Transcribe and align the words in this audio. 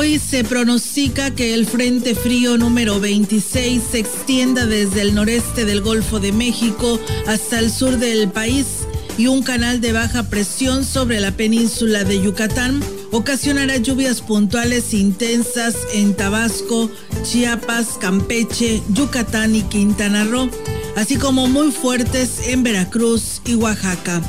hoy 0.00 0.18
se 0.18 0.44
pronostica 0.44 1.34
que 1.34 1.52
el 1.52 1.66
Frente 1.66 2.14
Frío 2.14 2.56
número 2.56 3.00
26 3.00 3.82
se 3.90 3.98
extienda 3.98 4.64
desde 4.64 5.02
el 5.02 5.14
noreste 5.14 5.66
del 5.66 5.82
Golfo 5.82 6.18
de 6.18 6.32
México 6.32 6.98
hasta 7.26 7.58
el 7.58 7.70
sur 7.70 7.98
del 7.98 8.30
país 8.30 8.86
y 9.18 9.26
un 9.26 9.42
canal 9.42 9.82
de 9.82 9.92
baja 9.92 10.22
presión 10.30 10.86
sobre 10.86 11.20
la 11.20 11.32
península 11.32 12.04
de 12.04 12.22
Yucatán 12.22 12.80
ocasionará 13.12 13.76
lluvias 13.76 14.22
puntuales 14.22 14.94
intensas 14.94 15.76
en 15.92 16.16
Tabasco, 16.16 16.90
Chiapas, 17.22 17.98
Campeche, 18.00 18.82
Yucatán 18.94 19.54
y 19.54 19.64
Quintana 19.64 20.24
Roo, 20.24 20.48
así 20.96 21.16
como 21.16 21.46
muy 21.46 21.72
fuertes 21.72 22.48
en 22.48 22.62
Veracruz 22.62 23.42
y 23.44 23.54
Oaxaca. 23.54 24.22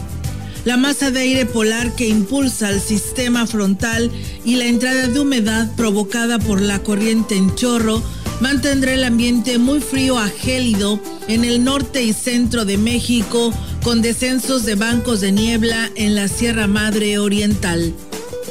La 0.64 0.78
masa 0.78 1.10
de 1.10 1.22
aire 1.22 1.46
polar 1.48 1.96
que 1.96 2.08
impulsa 2.08 2.70
el 2.70 2.80
sistema 2.80 3.48
frontal 3.48 4.12
y 4.46 4.58
la 4.58 4.66
entrada 4.66 5.08
de 5.08 5.20
humedad 5.20 5.76
provocada 5.76 6.38
por 6.38 6.62
la 6.62 6.84
corriente 6.84 7.36
en 7.36 7.56
chorro 7.56 8.04
mantendrá 8.42 8.94
el 8.94 9.04
ambiente 9.04 9.58
muy 9.58 9.80
frío 9.80 10.20
a 10.20 10.28
gélido 10.28 11.00
en 11.28 11.46
el 11.46 11.64
norte 11.64 12.04
y 12.04 12.14
centro 12.14 12.64
de 12.66 12.78
México, 12.78 13.52
con 13.84 14.04
descensos 14.04 14.64
de 14.64 14.76
bancos 14.76 15.22
de 15.22 15.32
niebla 15.32 15.90
en 15.96 16.14
la 16.14 16.28
Sierra 16.28 16.68
Madre 16.68 17.18
Oriental. 17.18 17.94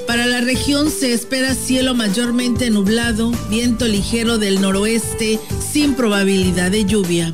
Para 0.09 0.27
la 0.27 0.41
región 0.41 0.91
se 0.91 1.13
espera 1.13 1.55
cielo 1.55 1.95
mayormente 1.95 2.71
nublado, 2.71 3.31
viento 3.49 3.87
ligero 3.87 4.39
del 4.39 4.61
noroeste 4.61 5.39
sin 5.73 5.95
probabilidad 5.95 6.73
de 6.73 6.85
lluvia. 6.85 7.33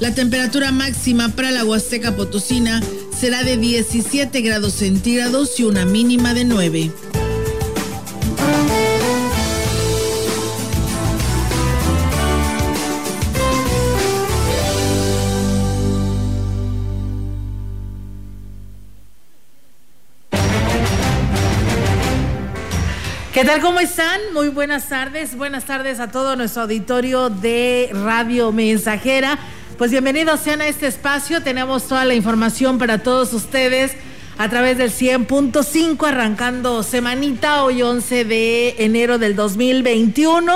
La 0.00 0.14
temperatura 0.14 0.72
máxima 0.72 1.30
para 1.30 1.50
la 1.50 1.64
Huasteca 1.64 2.16
Potosina 2.16 2.82
será 3.18 3.42
de 3.42 3.56
17 3.56 4.42
grados 4.42 4.74
centígrados 4.74 5.58
y 5.58 5.64
una 5.64 5.86
mínima 5.86 6.34
de 6.34 6.44
9. 6.44 6.92
¿Qué 23.32 23.44
tal? 23.44 23.60
¿Cómo 23.60 23.80
están? 23.80 24.20
Muy 24.34 24.48
buenas 24.48 24.88
tardes. 24.88 25.36
Buenas 25.36 25.64
tardes 25.64 26.00
a 26.00 26.10
todo 26.10 26.36
nuestro 26.36 26.62
auditorio 26.62 27.30
de 27.30 27.90
Radio 27.92 28.52
Mensajera. 28.52 29.38
Pues 29.78 29.90
bienvenidos 29.90 30.40
sean 30.40 30.62
a 30.62 30.68
este 30.68 30.86
espacio. 30.86 31.42
Tenemos 31.42 31.86
toda 31.86 32.06
la 32.06 32.14
información 32.14 32.78
para 32.78 33.02
todos 33.02 33.34
ustedes 33.34 33.92
a 34.38 34.48
través 34.48 34.78
del 34.78 34.90
100.5 34.90 36.06
arrancando 36.06 36.82
semanita 36.82 37.62
hoy 37.62 37.82
11 37.82 38.24
de 38.24 38.74
enero 38.78 39.18
del 39.18 39.34
2021 39.34 40.52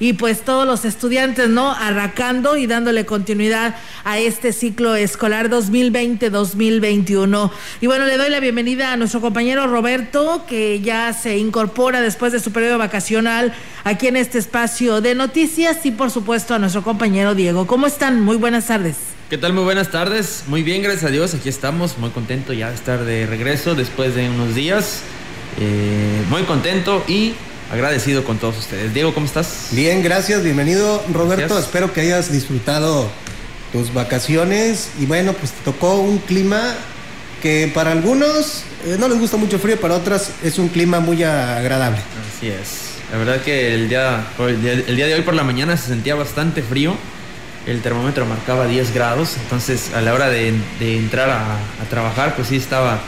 y 0.00 0.12
pues 0.12 0.42
todos 0.42 0.66
los 0.66 0.84
estudiantes 0.84 1.48
no 1.48 1.72
arrancando 1.72 2.56
y 2.56 2.66
dándole 2.66 3.06
continuidad 3.06 3.76
a 4.04 4.18
este 4.18 4.52
ciclo 4.52 4.94
escolar 4.94 5.50
2020-2021 5.50 7.50
y 7.80 7.86
bueno 7.86 8.04
le 8.04 8.16
doy 8.16 8.30
la 8.30 8.40
bienvenida 8.40 8.92
a 8.92 8.96
nuestro 8.96 9.20
compañero 9.20 9.66
Roberto 9.66 10.44
que 10.48 10.80
ya 10.80 11.12
se 11.12 11.38
incorpora 11.38 12.00
después 12.00 12.32
de 12.32 12.40
su 12.40 12.52
periodo 12.52 12.78
vacacional 12.78 13.52
aquí 13.84 14.08
en 14.08 14.16
este 14.16 14.38
espacio 14.38 15.00
de 15.00 15.14
noticias. 15.14 15.84
Y 15.84 15.90
por 15.90 16.10
supuesto 16.10 16.54
a 16.54 16.58
nuestro 16.58 16.82
compañero 16.82 17.34
Diego. 17.34 17.66
¿cómo 17.66 17.86
están? 17.86 18.20
Muy 18.20 18.36
buenas 18.36 18.66
tardes 18.66 19.13
¿Qué 19.34 19.38
tal? 19.38 19.52
Muy 19.52 19.64
buenas 19.64 19.90
tardes. 19.90 20.44
Muy 20.46 20.62
bien, 20.62 20.80
gracias 20.80 21.06
a 21.06 21.10
Dios. 21.10 21.34
Aquí 21.34 21.48
estamos. 21.48 21.98
Muy 21.98 22.10
contento 22.10 22.52
ya 22.52 22.68
de 22.68 22.76
estar 22.76 23.04
de 23.04 23.26
regreso 23.26 23.74
después 23.74 24.14
de 24.14 24.28
unos 24.28 24.54
días. 24.54 25.00
Eh, 25.58 26.22
muy 26.30 26.44
contento 26.44 27.02
y 27.08 27.34
agradecido 27.72 28.22
con 28.22 28.38
todos 28.38 28.56
ustedes. 28.56 28.94
Diego, 28.94 29.12
¿cómo 29.12 29.26
estás? 29.26 29.70
Bien, 29.72 30.04
gracias. 30.04 30.44
Bienvenido, 30.44 31.02
Roberto. 31.12 31.58
Espero 31.58 31.92
que 31.92 32.02
hayas 32.02 32.30
disfrutado 32.30 33.10
tus 33.72 33.92
vacaciones. 33.92 34.90
Y 35.00 35.06
bueno, 35.06 35.32
pues 35.32 35.50
te 35.50 35.64
tocó 35.64 35.96
un 35.96 36.18
clima 36.18 36.72
que 37.42 37.68
para 37.74 37.90
algunos 37.90 38.62
eh, 38.86 38.98
no 39.00 39.08
les 39.08 39.18
gusta 39.18 39.36
mucho 39.36 39.58
frío, 39.58 39.80
para 39.80 39.96
otras 39.96 40.30
es 40.44 40.60
un 40.60 40.68
clima 40.68 41.00
muy 41.00 41.24
agradable. 41.24 41.98
Así 42.36 42.50
es. 42.50 43.00
La 43.10 43.18
verdad 43.18 43.42
que 43.42 43.74
el 43.74 43.88
día, 43.88 44.28
el 44.38 44.94
día 44.94 45.08
de 45.08 45.14
hoy 45.14 45.22
por 45.22 45.34
la 45.34 45.42
mañana 45.42 45.76
se 45.76 45.88
sentía 45.88 46.14
bastante 46.14 46.62
frío 46.62 46.96
el 47.66 47.80
termómetro 47.80 48.26
marcaba 48.26 48.66
10 48.66 48.92
grados, 48.94 49.36
entonces 49.42 49.92
a 49.94 50.00
la 50.00 50.12
hora 50.14 50.28
de, 50.28 50.54
entrar 50.80 51.30
a, 51.30 51.58
trabajar, 51.88 52.34
pues 52.34 52.48
sí 52.48 52.56
estaba, 52.56 52.98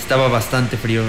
estaba 0.00 0.28
bastante 0.28 0.76
frío 0.76 1.02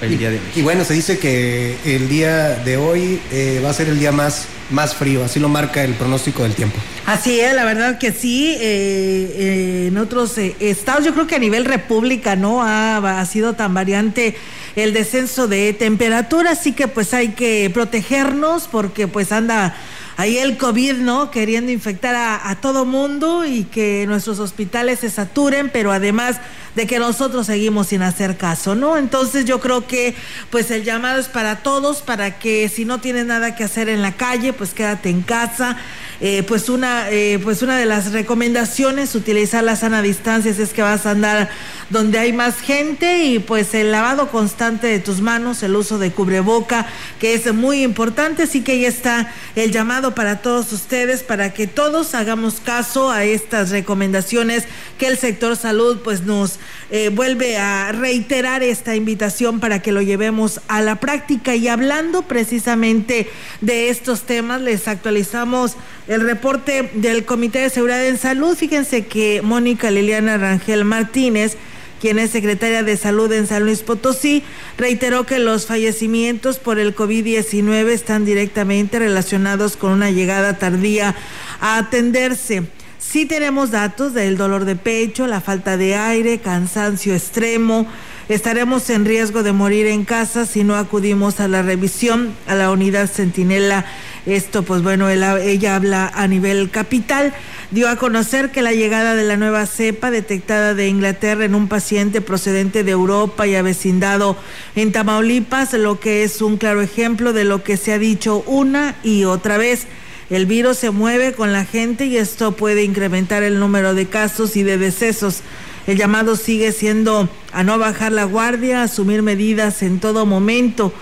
el 0.00 0.18
día 0.18 0.30
de 0.30 0.36
hoy. 0.36 0.42
Y 0.54 0.62
bueno, 0.62 0.84
se 0.84 0.94
dice 0.94 1.18
que 1.18 1.76
el 1.84 2.08
día 2.08 2.56
de 2.56 2.76
hoy 2.76 3.20
eh, 3.32 3.60
va 3.64 3.70
a 3.70 3.72
ser 3.72 3.88
el 3.88 3.98
día 3.98 4.12
más, 4.12 4.46
más 4.70 4.94
frío, 4.94 5.24
así 5.24 5.40
lo 5.40 5.48
marca 5.48 5.82
el 5.82 5.94
pronóstico 5.94 6.42
del 6.42 6.54
tiempo. 6.54 6.76
Así 7.06 7.40
es, 7.40 7.54
la 7.54 7.64
verdad 7.64 7.98
que 7.98 8.12
sí. 8.12 8.56
Eh, 8.60 8.60
eh, 8.60 9.84
en 9.88 9.98
otros 9.98 10.36
estados, 10.38 11.04
yo 11.04 11.14
creo 11.14 11.26
que 11.26 11.36
a 11.36 11.40
nivel 11.40 11.64
república 11.64 12.36
no 12.36 12.62
ha, 12.62 13.20
ha 13.20 13.26
sido 13.26 13.54
tan 13.54 13.74
variante 13.74 14.36
el 14.76 14.92
descenso 14.92 15.48
de 15.48 15.72
temperatura, 15.72 16.52
así 16.52 16.72
que 16.72 16.86
pues 16.86 17.14
hay 17.14 17.28
que 17.28 17.70
protegernos 17.72 18.68
porque 18.70 19.08
pues 19.08 19.32
anda 19.32 19.74
ahí 20.18 20.36
el 20.36 20.58
COVID, 20.58 20.96
¿no? 20.96 21.30
Queriendo 21.30 21.70
infectar 21.70 22.14
a, 22.16 22.54
todo 22.60 22.84
mundo 22.84 23.46
y 23.46 23.64
que 23.64 24.04
nuestros 24.08 24.40
hospitales 24.40 24.98
se 24.98 25.10
saturen, 25.10 25.70
pero 25.70 25.92
además 25.92 26.40
de 26.78 26.86
que 26.86 27.00
nosotros 27.00 27.46
seguimos 27.46 27.88
sin 27.88 28.02
hacer 28.02 28.36
caso, 28.36 28.76
¿no? 28.76 28.96
Entonces 28.96 29.44
yo 29.44 29.58
creo 29.58 29.88
que 29.88 30.14
pues 30.48 30.70
el 30.70 30.84
llamado 30.84 31.18
es 31.18 31.26
para 31.26 31.56
todos, 31.56 32.02
para 32.02 32.38
que 32.38 32.68
si 32.68 32.84
no 32.84 33.00
tienes 33.00 33.26
nada 33.26 33.56
que 33.56 33.64
hacer 33.64 33.88
en 33.88 34.00
la 34.00 34.12
calle, 34.12 34.52
pues 34.52 34.74
quédate 34.74 35.10
en 35.10 35.22
casa. 35.22 35.76
Eh, 36.20 36.42
pues 36.42 36.68
una 36.68 37.10
eh, 37.10 37.38
pues 37.40 37.62
una 37.62 37.78
de 37.78 37.86
las 37.86 38.10
recomendaciones 38.10 39.14
utilizar 39.14 39.62
la 39.62 39.76
sana 39.76 40.02
distancia 40.02 40.50
es 40.50 40.72
que 40.72 40.82
vas 40.82 41.06
a 41.06 41.12
andar 41.12 41.48
donde 41.90 42.18
hay 42.18 42.32
más 42.32 42.58
gente 42.58 43.22
y 43.22 43.38
pues 43.38 43.72
el 43.72 43.92
lavado 43.92 44.28
constante 44.28 44.88
de 44.88 44.98
tus 44.98 45.20
manos 45.20 45.62
el 45.62 45.76
uso 45.76 45.96
de 45.96 46.10
cubreboca 46.10 46.86
que 47.20 47.34
es 47.34 47.54
muy 47.54 47.84
importante 47.84 48.42
así 48.42 48.62
que 48.62 48.72
ahí 48.72 48.84
está 48.84 49.32
el 49.54 49.70
llamado 49.70 50.16
para 50.16 50.42
todos 50.42 50.72
ustedes 50.72 51.22
para 51.22 51.54
que 51.54 51.68
todos 51.68 52.16
hagamos 52.16 52.54
caso 52.58 53.12
a 53.12 53.22
estas 53.22 53.70
recomendaciones 53.70 54.64
que 54.98 55.06
el 55.06 55.18
sector 55.18 55.56
salud 55.56 56.00
pues 56.02 56.22
nos 56.22 56.58
eh, 56.90 57.10
vuelve 57.10 57.58
a 57.58 57.92
reiterar 57.92 58.62
esta 58.62 58.96
invitación 58.96 59.60
para 59.60 59.82
que 59.82 59.92
lo 59.92 60.00
llevemos 60.00 60.60
a 60.68 60.80
la 60.80 60.96
práctica 61.00 61.54
y 61.54 61.68
hablando 61.68 62.22
precisamente 62.22 63.28
de 63.60 63.90
estos 63.90 64.22
temas 64.22 64.62
les 64.62 64.88
actualizamos 64.88 65.76
el 66.06 66.22
reporte 66.22 66.90
del 66.94 67.26
Comité 67.26 67.58
de 67.58 67.70
Seguridad 67.70 68.06
en 68.06 68.16
Salud. 68.16 68.56
Fíjense 68.56 69.06
que 69.06 69.42
Mónica 69.42 69.90
Liliana 69.90 70.38
Rangel 70.38 70.86
Martínez, 70.86 71.58
quien 72.00 72.18
es 72.18 72.30
secretaria 72.30 72.82
de 72.82 72.96
Salud 72.96 73.30
en 73.32 73.46
San 73.46 73.64
Luis 73.64 73.82
Potosí, 73.82 74.42
reiteró 74.78 75.26
que 75.26 75.38
los 75.38 75.66
fallecimientos 75.66 76.58
por 76.58 76.78
el 76.78 76.96
COVID-19 76.96 77.88
están 77.88 78.24
directamente 78.24 78.98
relacionados 78.98 79.76
con 79.76 79.92
una 79.92 80.10
llegada 80.10 80.58
tardía 80.58 81.14
a 81.60 81.76
atenderse. 81.76 82.62
Sí 82.98 83.26
tenemos 83.26 83.70
datos 83.70 84.12
del 84.12 84.36
dolor 84.36 84.64
de 84.64 84.74
pecho, 84.74 85.26
la 85.26 85.40
falta 85.40 85.76
de 85.76 85.94
aire, 85.94 86.38
cansancio 86.38 87.14
extremo. 87.14 87.86
Estaremos 88.28 88.90
en 88.90 89.04
riesgo 89.04 89.42
de 89.42 89.52
morir 89.52 89.86
en 89.86 90.04
casa 90.04 90.44
si 90.44 90.64
no 90.64 90.76
acudimos 90.76 91.40
a 91.40 91.48
la 91.48 91.62
revisión 91.62 92.34
a 92.46 92.54
la 92.54 92.70
unidad 92.70 93.08
Centinela 93.08 93.86
esto, 94.26 94.62
pues 94.62 94.82
bueno, 94.82 95.08
ella 95.08 95.74
habla 95.74 96.10
a 96.14 96.26
nivel 96.26 96.70
capital. 96.70 97.32
Dio 97.70 97.88
a 97.88 97.96
conocer 97.96 98.50
que 98.50 98.60
la 98.60 98.72
llegada 98.72 99.14
de 99.14 99.24
la 99.24 99.38
nueva 99.38 99.64
cepa 99.64 100.10
detectada 100.10 100.74
de 100.74 100.88
Inglaterra 100.88 101.44
en 101.44 101.54
un 101.54 101.68
paciente 101.68 102.20
procedente 102.20 102.84
de 102.84 102.90
Europa 102.90 103.46
y 103.46 103.54
avecindado 103.54 104.36
en 104.76 104.92
Tamaulipas, 104.92 105.72
lo 105.74 105.98
que 105.98 106.24
es 106.24 106.42
un 106.42 106.58
claro 106.58 106.82
ejemplo 106.82 107.32
de 107.32 107.44
lo 107.44 107.62
que 107.62 107.78
se 107.78 107.92
ha 107.92 107.98
dicho 107.98 108.42
una 108.46 108.96
y 109.02 109.24
otra 109.24 109.56
vez. 109.56 109.86
El 110.30 110.46
virus 110.46 110.78
se 110.78 110.90
mueve 110.90 111.32
con 111.32 111.52
la 111.52 111.64
gente 111.64 112.06
y 112.06 112.16
esto 112.16 112.52
puede 112.52 112.84
incrementar 112.84 113.42
el 113.42 113.58
número 113.58 113.94
de 113.94 114.06
casos 114.06 114.56
y 114.56 114.62
de 114.62 114.76
decesos. 114.76 115.40
El 115.86 115.96
llamado 115.96 116.36
sigue 116.36 116.72
siendo 116.72 117.28
a 117.52 117.62
no 117.62 117.78
bajar 117.78 118.12
la 118.12 118.24
guardia, 118.24 118.82
asumir 118.82 119.22
medidas 119.22 119.82
en 119.82 120.00
todo 120.00 120.26
momento 120.26 120.92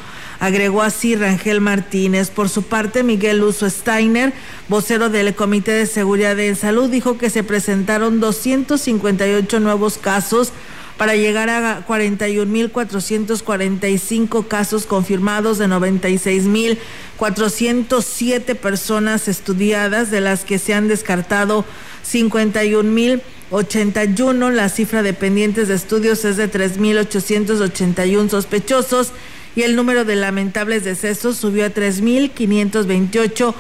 agregó 0.41 0.83
así 0.83 1.17
Rangel 1.17 1.61
Martínez. 1.61 2.31
Por 2.31 2.49
su 2.49 2.63
parte, 2.63 3.03
Miguel 3.03 3.43
Uso 3.43 3.69
Steiner, 3.69 4.33
vocero 4.69 5.09
del 5.09 5.35
Comité 5.35 5.73
de 5.73 5.87
Seguridad 5.87 6.39
en 6.39 6.57
Salud, 6.57 6.91
dijo 6.91 7.19
que 7.19 7.31
se 7.31 7.43
presentaron 7.43 8.21
258 8.21 9.61
nuevos 9.61 9.99
casos 9.99 10.53
para 10.97 11.15
llegar 11.15 11.51
a 11.51 11.87
41.445 11.87 14.49
casos 14.49 14.87
confirmados 14.87 15.59
de 15.59 15.67
96.407 15.67 18.57
personas 18.57 19.29
estudiadas, 19.29 20.11
de 20.11 20.23
las 20.23 20.45
que 20.45 20.59
se 20.59 20.75
han 20.75 20.89
descartado 20.89 21.65
51.081. 22.11 24.51
La 24.53 24.69
cifra 24.69 25.03
de 25.03 25.13
pendientes 25.13 25.69
de 25.69 25.75
estudios 25.75 26.25
es 26.25 26.37
de 26.37 26.51
3.881 26.51 28.31
sospechosos 28.31 29.13
y 29.55 29.63
el 29.63 29.77
número 29.77 30.05
de 30.05 30.17
lamentables 30.17 30.83
decesos 30.85 31.37
subió 31.37 31.67
a 31.67 31.71
3.528 31.71 33.55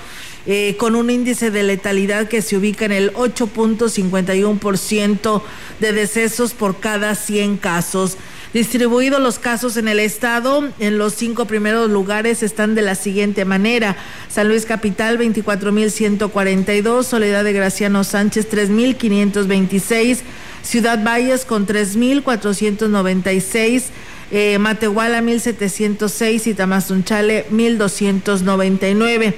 eh, 0.47 0.77
con 0.79 0.95
un 0.95 1.11
índice 1.11 1.51
de 1.51 1.65
letalidad 1.65 2.29
que 2.29 2.41
se 2.41 2.57
ubica 2.57 2.85
en 2.85 2.93
el 2.93 3.13
8.51% 3.15 5.43
de 5.81 5.93
decesos 5.93 6.55
por 6.55 6.79
cada 6.79 7.17
100 7.17 7.57
casos. 7.57 8.17
Distribuidos 8.57 9.21
los 9.21 9.39
casos 9.39 9.77
en 9.77 9.87
el 9.89 9.99
estado, 9.99 10.71
en 10.79 10.99
los 10.99 11.15
cinco 11.15 11.47
primeros 11.47 11.91
lugares 11.91 12.43
están 12.43 12.75
de 12.75 12.83
la 12.83 12.95
siguiente 12.95 13.45
manera. 13.45 13.97
San 14.29 14.49
Luis 14.49 14.65
Capital 14.65 15.19
24.142, 15.19 17.03
Soledad 17.03 17.45
de 17.45 17.53
Graciano 17.53 18.03
Sánchez 18.03 18.49
3.526, 18.51 20.21
Ciudad 20.63 21.05
Valles 21.05 21.45
con 21.45 21.67
3.496, 21.67 23.83
eh, 24.31 24.59
Matehuala 24.59 25.21
1.706 25.21 26.47
y 26.47 26.55
Tamazunchale 26.55 27.51
1.299. 27.51 29.35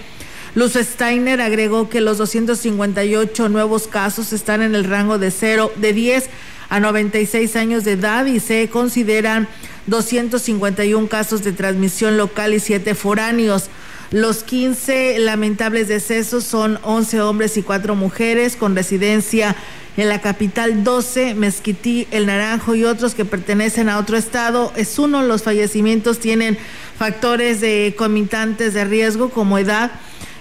Luz 0.58 0.72
Steiner 0.72 1.40
agregó 1.40 1.88
que 1.88 2.00
los 2.00 2.18
258 2.18 3.48
nuevos 3.48 3.86
casos 3.86 4.32
están 4.32 4.60
en 4.60 4.74
el 4.74 4.82
rango 4.82 5.16
de 5.16 5.30
0, 5.30 5.70
de 5.76 5.92
10 5.92 6.28
a 6.68 6.80
96 6.80 7.54
años 7.54 7.84
de 7.84 7.92
edad 7.92 8.26
y 8.26 8.40
se 8.40 8.68
consideran 8.68 9.46
251 9.86 11.06
casos 11.06 11.44
de 11.44 11.52
transmisión 11.52 12.16
local 12.16 12.54
y 12.54 12.58
7 12.58 12.96
foráneos. 12.96 13.70
Los 14.10 14.42
15 14.42 15.20
lamentables 15.20 15.86
decesos 15.86 16.42
son 16.42 16.80
11 16.82 17.20
hombres 17.20 17.56
y 17.56 17.62
4 17.62 17.94
mujeres 17.94 18.56
con 18.56 18.74
residencia 18.74 19.54
en 19.96 20.08
la 20.08 20.20
capital 20.20 20.82
12, 20.82 21.34
Mezquití, 21.34 22.08
El 22.10 22.26
Naranjo 22.26 22.74
y 22.74 22.82
otros 22.82 23.14
que 23.14 23.24
pertenecen 23.24 23.88
a 23.88 23.98
otro 23.98 24.16
estado. 24.16 24.72
Es 24.74 24.98
uno, 24.98 25.22
los 25.22 25.44
fallecimientos 25.44 26.18
tienen 26.18 26.58
factores 26.98 27.60
de 27.60 27.94
comitantes 27.96 28.74
de 28.74 28.84
riesgo 28.84 29.30
como 29.30 29.56
edad, 29.56 29.92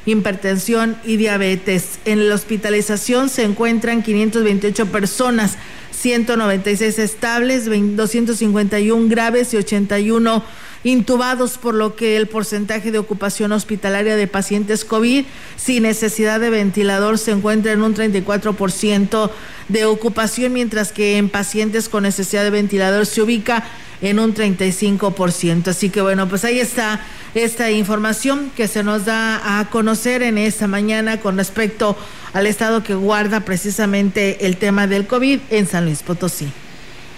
hipertensión 0.07 0.98
y 1.04 1.18
diabetes. 1.18 2.00
En 2.06 2.30
la 2.30 2.36
hospitalización 2.36 3.30
se 3.30 3.44
encuentran 3.44 4.01
528 4.01 4.86
personas, 4.88 5.57
196 5.92 6.98
estables, 6.98 7.65
251 7.65 9.09
graves 9.09 9.54
y 9.54 9.57
81 9.57 10.44
intubados, 10.88 11.57
por 11.57 11.74
lo 11.74 11.95
que 11.95 12.16
el 12.16 12.28
porcentaje 12.28 12.92
de 12.92 13.00
ocupación 13.00 13.51
hospitalaria 13.51 14.16
de 14.16 14.28
pacientes 14.28 14.86
COVID 14.86 15.25
sin 15.57 15.84
necesidad 15.84 16.39
de 16.39 16.50
ventilador 16.50 17.18
se 17.18 17.31
encuentra 17.31 17.74
en 17.74 17.81
un 17.81 17.94
34% 17.94 19.30
de 19.68 19.86
ocupación, 19.86 20.54
mientras 20.54 20.94
que 20.94 21.18
en 21.18 21.28
pacientes 21.30 21.89
con 21.89 22.04
necesidad 22.04 22.44
de 22.44 22.51
ventilador 22.51 23.06
se 23.06 23.22
ubica 23.22 23.66
en 24.01 24.19
un 24.19 24.34
35%. 24.34 25.68
Así 25.68 25.89
que 25.89 26.01
bueno, 26.01 26.30
pues 26.30 26.45
ahí 26.45 26.60
está 26.60 27.01
esta 27.36 27.69
información 27.69 28.50
que 28.56 28.69
se 28.69 28.81
nos 28.81 29.06
da 29.06 29.60
a 29.60 29.69
conocer 29.69 30.24
en 30.24 30.38
esta 30.38 30.68
mañana 30.68 31.19
con 31.19 31.36
respecto 31.36 31.98
al 32.31 32.48
estado 32.48 32.84
que 32.84 32.95
guarda 32.95 33.42
precisamente 33.42 34.45
el 34.45 34.56
tema 34.56 34.88
del 34.88 35.06
COVID 35.06 35.39
en 35.50 35.68
San 35.68 35.84
Luis 35.84 36.01
Potosí. 36.01 36.48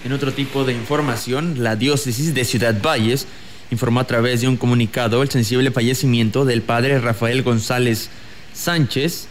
En 0.04 0.12
otro 0.12 0.32
tipo 0.32 0.64
de 0.64 0.72
información, 0.72 1.62
la 1.62 1.76
diócesis 1.76 2.34
de 2.34 2.44
Ciudad 2.44 2.80
Valles 2.82 3.26
informó 3.70 4.00
a 4.00 4.06
través 4.06 4.40
de 4.40 4.48
un 4.48 4.56
comunicado 4.56 5.22
el 5.22 5.30
sensible 5.30 5.70
fallecimiento 5.70 6.44
del 6.44 6.62
padre 6.62 7.00
Rafael 7.00 7.42
González 7.42 8.10
Sánchez 8.52 9.28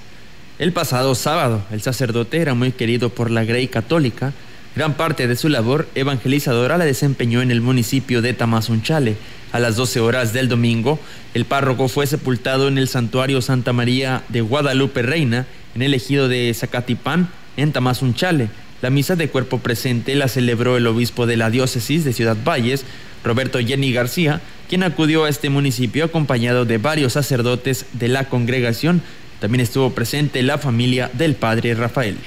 el 0.59 0.73
pasado 0.73 1.15
sábado. 1.15 1.63
El 1.71 1.81
sacerdote 1.81 2.39
era 2.39 2.53
muy 2.53 2.71
querido 2.71 3.09
por 3.09 3.31
la 3.31 3.45
Grey 3.45 3.67
Católica. 3.67 4.33
Gran 4.75 4.95
parte 4.95 5.27
de 5.27 5.35
su 5.35 5.49
labor 5.49 5.87
evangelizadora 5.95 6.77
la 6.77 6.85
desempeñó 6.85 7.41
en 7.41 7.51
el 7.51 7.61
municipio 7.61 8.21
de 8.21 8.33
Tamazunchale 8.33 9.17
a 9.51 9.59
las 9.59 9.75
12 9.75 9.99
horas 9.99 10.33
del 10.33 10.47
domingo, 10.47 10.99
el 11.33 11.45
párroco 11.45 11.87
fue 11.87 12.05
sepultado 12.07 12.67
en 12.67 12.77
el 12.77 12.87
santuario 12.87 13.41
Santa 13.41 13.73
María 13.73 14.23
de 14.29 14.41
Guadalupe 14.41 15.01
Reina, 15.01 15.47
en 15.75 15.81
el 15.81 15.93
ejido 15.93 16.27
de 16.27 16.53
Zacatipán, 16.53 17.29
en 17.57 17.71
Tamazunchale. 17.71 18.49
La 18.81 18.89
misa 18.89 19.17
de 19.17 19.27
cuerpo 19.27 19.59
presente 19.59 20.15
la 20.15 20.29
celebró 20.29 20.77
el 20.77 20.87
obispo 20.87 21.25
de 21.25 21.35
la 21.35 21.49
diócesis 21.49 22.05
de 22.05 22.13
Ciudad 22.13 22.37
Valles, 22.45 22.85
Roberto 23.25 23.59
Jenny 23.59 23.91
García, 23.91 24.39
quien 24.69 24.83
acudió 24.83 25.25
a 25.25 25.29
este 25.29 25.49
municipio 25.49 26.05
acompañado 26.05 26.63
de 26.63 26.77
varios 26.77 27.13
sacerdotes 27.13 27.85
de 27.93 28.07
la 28.07 28.25
congregación. 28.25 29.01
También 29.41 29.61
estuvo 29.61 29.91
presente 29.91 30.43
la 30.43 30.57
familia 30.57 31.11
del 31.13 31.35
padre 31.35 31.73
Rafael. 31.73 32.17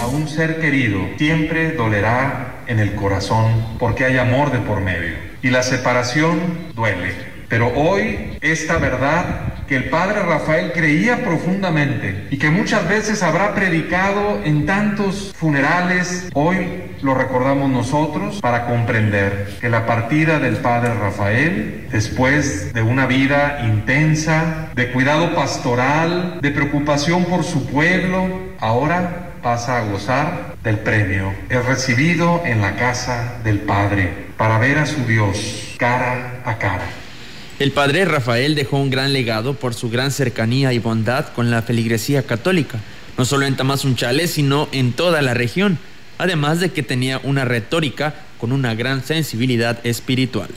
A 0.00 0.06
un 0.06 0.28
ser 0.28 0.60
querido 0.60 1.00
siempre 1.18 1.72
dolerá 1.72 2.62
en 2.66 2.78
el 2.78 2.94
corazón 2.94 3.76
porque 3.78 4.04
hay 4.04 4.16
amor 4.16 4.50
de 4.50 4.60
por 4.60 4.80
medio 4.80 5.14
y 5.42 5.50
la 5.50 5.62
separación 5.62 6.40
duele. 6.74 7.12
Pero 7.48 7.72
hoy 7.74 8.38
esta 8.40 8.78
verdad 8.78 9.53
que 9.68 9.76
el 9.76 9.90
padre 9.90 10.20
Rafael 10.22 10.72
creía 10.72 11.24
profundamente 11.24 12.28
y 12.30 12.38
que 12.38 12.50
muchas 12.50 12.88
veces 12.88 13.22
habrá 13.22 13.54
predicado 13.54 14.40
en 14.44 14.66
tantos 14.66 15.32
funerales, 15.36 16.28
hoy 16.34 16.94
lo 17.02 17.14
recordamos 17.14 17.70
nosotros 17.70 18.40
para 18.40 18.66
comprender 18.66 19.56
que 19.60 19.68
la 19.68 19.86
partida 19.86 20.38
del 20.38 20.56
padre 20.56 20.94
Rafael, 20.94 21.88
después 21.90 22.72
de 22.72 22.82
una 22.82 23.06
vida 23.06 23.60
intensa, 23.64 24.68
de 24.74 24.90
cuidado 24.90 25.34
pastoral, 25.34 26.38
de 26.40 26.50
preocupación 26.50 27.24
por 27.26 27.44
su 27.44 27.66
pueblo, 27.66 28.28
ahora 28.58 29.32
pasa 29.42 29.78
a 29.78 29.84
gozar 29.84 30.56
del 30.62 30.78
premio. 30.78 31.34
Es 31.50 31.64
recibido 31.66 32.40
en 32.46 32.62
la 32.62 32.76
casa 32.76 33.34
del 33.44 33.60
Padre 33.60 34.28
para 34.38 34.58
ver 34.58 34.78
a 34.78 34.86
su 34.86 35.04
Dios 35.04 35.76
cara 35.78 36.40
a 36.46 36.56
cara. 36.56 37.03
El 37.64 37.72
padre 37.72 38.04
Rafael 38.04 38.54
dejó 38.54 38.76
un 38.76 38.90
gran 38.90 39.14
legado 39.14 39.54
por 39.54 39.72
su 39.72 39.88
gran 39.88 40.10
cercanía 40.10 40.74
y 40.74 40.78
bondad 40.78 41.28
con 41.32 41.50
la 41.50 41.62
feligresía 41.62 42.22
católica, 42.22 42.78
no 43.16 43.24
solo 43.24 43.46
en 43.46 43.56
Tamazunchale, 43.56 44.28
sino 44.28 44.68
en 44.70 44.92
toda 44.92 45.22
la 45.22 45.32
región, 45.32 45.78
además 46.18 46.60
de 46.60 46.72
que 46.72 46.82
tenía 46.82 47.20
una 47.22 47.46
retórica 47.46 48.16
con 48.38 48.52
una 48.52 48.74
gran 48.74 49.02
sensibilidad 49.02 49.78
espiritual. 49.86 50.50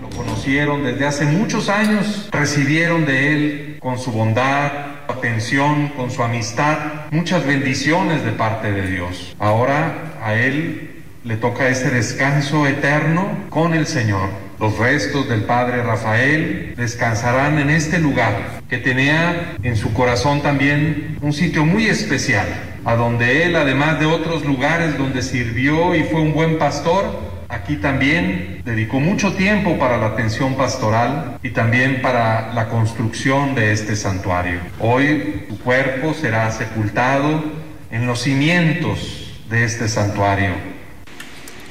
Lo 0.00 0.08
conocieron 0.10 0.84
desde 0.84 1.04
hace 1.04 1.24
muchos 1.24 1.68
años, 1.68 2.28
recibieron 2.30 3.04
de 3.04 3.32
él 3.32 3.76
con 3.80 3.98
su 3.98 4.12
bondad, 4.12 4.70
atención, 5.08 5.88
con 5.96 6.12
su 6.12 6.22
amistad, 6.22 7.10
muchas 7.10 7.44
bendiciones 7.44 8.24
de 8.24 8.30
parte 8.30 8.70
de 8.70 8.88
Dios. 8.88 9.34
Ahora 9.40 10.14
a 10.22 10.36
él 10.36 10.92
le 11.24 11.36
toca 11.38 11.68
ese 11.68 11.90
descanso 11.90 12.68
eterno 12.68 13.46
con 13.50 13.74
el 13.74 13.88
Señor. 13.88 14.46
Los 14.60 14.76
restos 14.76 15.28
del 15.28 15.42
Padre 15.42 15.84
Rafael 15.84 16.74
descansarán 16.76 17.60
en 17.60 17.70
este 17.70 18.00
lugar 18.00 18.60
que 18.68 18.78
tenía 18.78 19.54
en 19.62 19.76
su 19.76 19.92
corazón 19.94 20.42
también 20.42 21.16
un 21.20 21.32
sitio 21.32 21.64
muy 21.64 21.86
especial, 21.86 22.46
a 22.84 22.96
donde 22.96 23.44
él, 23.44 23.54
además 23.54 24.00
de 24.00 24.06
otros 24.06 24.44
lugares 24.44 24.98
donde 24.98 25.22
sirvió 25.22 25.94
y 25.94 26.02
fue 26.02 26.20
un 26.20 26.32
buen 26.32 26.58
pastor, 26.58 27.04
aquí 27.48 27.76
también 27.76 28.62
dedicó 28.64 28.98
mucho 28.98 29.32
tiempo 29.34 29.78
para 29.78 29.96
la 29.96 30.06
atención 30.06 30.56
pastoral 30.56 31.38
y 31.40 31.50
también 31.50 32.02
para 32.02 32.52
la 32.52 32.68
construcción 32.68 33.54
de 33.54 33.70
este 33.70 33.94
santuario. 33.94 34.58
Hoy 34.80 35.44
su 35.48 35.56
cuerpo 35.60 36.14
será 36.14 36.50
sepultado 36.50 37.44
en 37.92 38.08
los 38.08 38.22
cimientos 38.22 39.36
de 39.48 39.62
este 39.62 39.86
santuario 39.88 40.67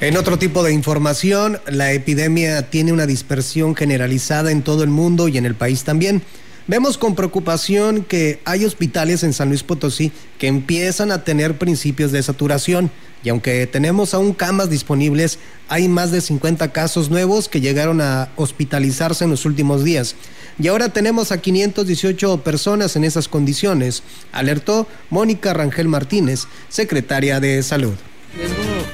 en 0.00 0.16
otro 0.16 0.38
tipo 0.38 0.62
de 0.62 0.72
información, 0.72 1.58
la 1.66 1.92
epidemia 1.92 2.70
tiene 2.70 2.92
una 2.92 3.04
dispersión 3.04 3.74
generalizada 3.74 4.52
en 4.52 4.62
todo 4.62 4.84
el 4.84 4.90
mundo 4.90 5.26
y 5.26 5.38
en 5.38 5.44
el 5.44 5.56
país 5.56 5.82
también. 5.82 6.22
Vemos 6.68 6.98
con 6.98 7.16
preocupación 7.16 8.04
que 8.04 8.40
hay 8.44 8.64
hospitales 8.64 9.24
en 9.24 9.32
San 9.32 9.48
Luis 9.48 9.64
Potosí 9.64 10.12
que 10.38 10.46
empiezan 10.46 11.10
a 11.10 11.24
tener 11.24 11.58
principios 11.58 12.12
de 12.12 12.22
saturación 12.22 12.92
y 13.24 13.30
aunque 13.30 13.66
tenemos 13.66 14.14
aún 14.14 14.34
camas 14.34 14.70
disponibles, 14.70 15.40
hay 15.68 15.88
más 15.88 16.12
de 16.12 16.20
50 16.20 16.70
casos 16.70 17.10
nuevos 17.10 17.48
que 17.48 17.60
llegaron 17.60 18.00
a 18.00 18.28
hospitalizarse 18.36 19.24
en 19.24 19.30
los 19.30 19.46
últimos 19.46 19.82
días. 19.82 20.14
Y 20.60 20.68
ahora 20.68 20.90
tenemos 20.90 21.32
a 21.32 21.40
518 21.40 22.44
personas 22.44 22.94
en 22.94 23.02
esas 23.02 23.26
condiciones, 23.26 24.04
alertó 24.30 24.86
Mónica 25.10 25.54
Rangel 25.54 25.88
Martínez, 25.88 26.44
secretaria 26.68 27.40
de 27.40 27.64
Salud 27.64 27.94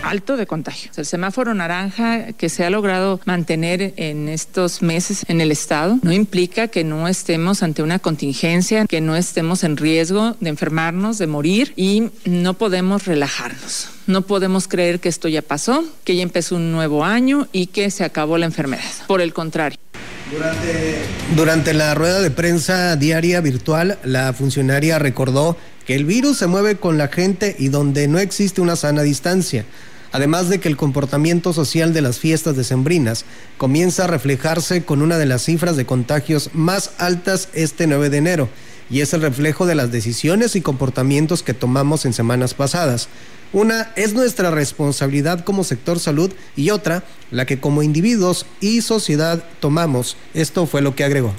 alto 0.03 0.37
de 0.37 0.47
contagio. 0.47 0.91
El 0.97 1.07
semáforo 1.07 1.55
naranja 1.55 2.33
que 2.33 2.49
se 2.49 2.65
ha 2.65 2.71
logrado 2.71 3.21
mantener 3.25 3.95
en 3.97 4.29
estos 4.29 4.83
meses 4.83 5.25
en 5.29 5.41
el 5.41 5.51
estado 5.51 5.99
no 6.03 6.13
implica 6.13 6.69
que 6.69 6.85
no 6.85 7.09
estemos 7.09 7.63
ante 7.63 7.83
una 7.83 7.99
contingencia, 7.99 8.87
que 8.87 9.01
no 9.01 9.17
estemos 9.17 9.65
en 9.65 9.77
riesgo 9.77 10.37
de 10.41 10.51
enfermarnos, 10.51 11.19
de 11.19 11.27
morir 11.27 11.73
y 11.77 12.11
no 12.25 12.55
podemos 12.55 13.07
relajarnos. 13.07 13.89
No 14.07 14.23
podemos 14.23 14.69
creer 14.69 15.01
que 15.01 15.09
esto 15.09 15.29
ya 15.29 15.43
pasó, 15.43 15.85
que 16.05 16.17
ya 16.17 16.23
empezó 16.23 16.57
un 16.57 16.73
nuevo 16.73 17.05
año 17.05 17.49
y 17.53 17.69
que 17.69 17.91
se 17.91 18.05
acabó 18.05 18.37
la 18.39 18.47
enfermedad. 18.47 18.85
Por 19.07 19.21
el 19.21 19.33
contrario. 19.33 19.79
Durante, 20.31 20.97
durante 21.37 21.75
la 21.75 21.95
rueda 21.95 22.21
de 22.21 22.31
prensa 22.31 22.97
diaria 22.97 23.41
virtual, 23.41 23.99
la 24.05 24.33
funcionaria 24.33 24.99
recordó 24.99 25.57
que 25.87 25.95
el 25.95 26.05
virus 26.05 26.39
se 26.39 26.47
mueve 26.47 26.77
con 26.77 26.99
la 26.99 27.09
gente 27.09 27.57
y 27.59 27.69
donde 27.69 28.09
no 28.09 28.19
existe 28.19 28.61
una 28.61 28.77
sana 28.77 29.03
distancia. 29.03 29.65
además 30.13 30.49
de 30.49 30.61
que 30.61 30.69
el 30.69 30.77
comportamiento 30.77 31.53
social 31.53 31.93
de 31.93 32.01
las 32.01 32.21
fiestas 32.21 32.55
decembrinas 32.55 33.25
comienza 33.59 34.05
a 34.05 34.07
reflejarse 34.07 34.85
con 34.85 35.03
una 35.03 35.19
de 35.19 35.27
las 35.27 35.43
cifras 35.43 35.77
de 35.77 35.87
contagios 35.87 36.51
más 36.53 36.93
altas 36.99 37.49
este 37.53 37.89
9 37.89 38.11
de 38.11 38.19
enero, 38.19 38.49
y 38.89 39.01
es 39.01 39.13
el 39.13 39.23
reflejo 39.23 39.67
de 39.67 39.75
las 39.75 39.91
decisiones 39.91 40.55
y 40.55 40.61
comportamientos 40.61 41.43
que 41.43 41.53
tomamos 41.53 42.05
en 42.05 42.13
semanas 42.13 42.55
pasadas. 42.55 43.09
Una 43.53 43.91
es 43.97 44.15
nuestra 44.15 44.53
responsabilidad 44.53 45.45
como 45.45 45.65
sector 45.65 45.99
salud 45.99 46.33
y 46.55 46.71
otra 46.71 47.03
la 47.33 47.45
que 47.45 47.59
como 47.59 47.83
individuos 47.83 48.47
y 48.61 48.83
sociedad 48.83 49.43
tomamos. 49.59 50.17
Esto 50.33 50.67
fue 50.67 50.81
lo 50.81 50.95
que 50.95 51.03
agregó 51.03 51.35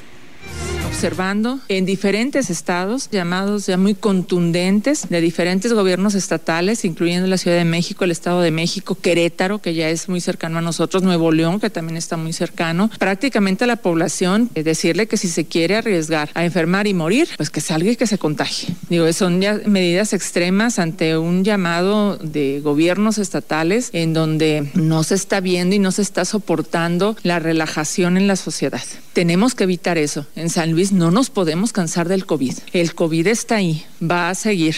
observando 0.86 1.60
en 1.68 1.86
diferentes 1.86 2.50
estados, 2.50 3.10
llamados 3.12 3.65
ya 3.65 3.77
muy 3.77 3.96
contundentes, 3.96 5.10
de 5.10 5.22
diferentes 5.22 5.74
gobiernos 5.74 6.15
estatales, 6.15 6.86
incluyendo 6.86 7.27
la 7.27 7.38
Ciudad 7.38 7.58
de 7.58 7.65
México, 7.65 8.04
el 8.04 8.12
Estado 8.12 8.42
de 8.42 8.51
México, 8.51 8.96
Querétaro, 8.96 9.60
que 9.60 9.74
ya 9.74 9.89
es 9.89 10.10
muy 10.10 10.22
cercano 10.22 10.60
a 10.60 10.62
nosotros, 10.62 11.04
Nuevo 11.04 11.32
León, 11.32 11.60
que 11.60 11.70
también 11.70 11.98
está 11.98 12.18
muy 12.18 12.34
cercano, 12.34 12.89
prácticamente 13.00 13.63
a 13.63 13.68
la 13.68 13.77
población, 13.77 14.50
eh, 14.56 14.63
decirle 14.63 15.08
que 15.08 15.18
si 15.18 15.27
se 15.27 15.46
quiere 15.46 15.75
arriesgar 15.77 16.30
a 16.34 16.46
enfermar 16.46 16.88
y 16.88 16.94
morir, 16.94 17.27
pues 17.38 17.50
que 17.50 17.62
salga 17.62 17.92
y 17.92 17.96
que 17.96 18.08
se 18.08 18.18
contagie. 18.18 18.75
Digo, 18.89 19.12
son 19.13 19.42
ya 19.42 19.60
medidas 19.65 20.13
extremas 20.13 20.80
ante 20.80 21.18
un 21.18 21.44
llamado 21.44 22.18
de 22.18 22.62
gobiernos 22.63 23.18
estatales 23.18 23.89
en 23.94 24.13
donde 24.13 24.70
no 24.75 25.04
se 25.04 25.15
está 25.15 25.39
viendo 25.39 25.75
y 25.75 25.80
no 25.80 25.92
se 25.92 26.01
está 26.01 26.25
soportando 26.25 27.15
la 27.24 27.39
relajación 27.39 28.18
en 28.18 28.27
la 28.27 28.36
sociedad. 28.36 28.84
Tenemos 29.13 29.56
que 29.56 29.63
evitar 29.63 29.98
eso. 29.98 30.25
En 30.36 30.50
San 30.50 30.75
Luis 30.75 30.91
no 30.91 31.10
nos 31.10 31.29
podemos 31.29 31.72
cansar 31.72 32.10
del 32.10 32.25
COVID. 32.25 32.53
El 32.74 32.94
COVID 32.94 33.27
está 33.27 33.55
ahí, 33.55 33.86
va 34.03 34.29
a 34.29 34.36
seguir. 34.36 34.75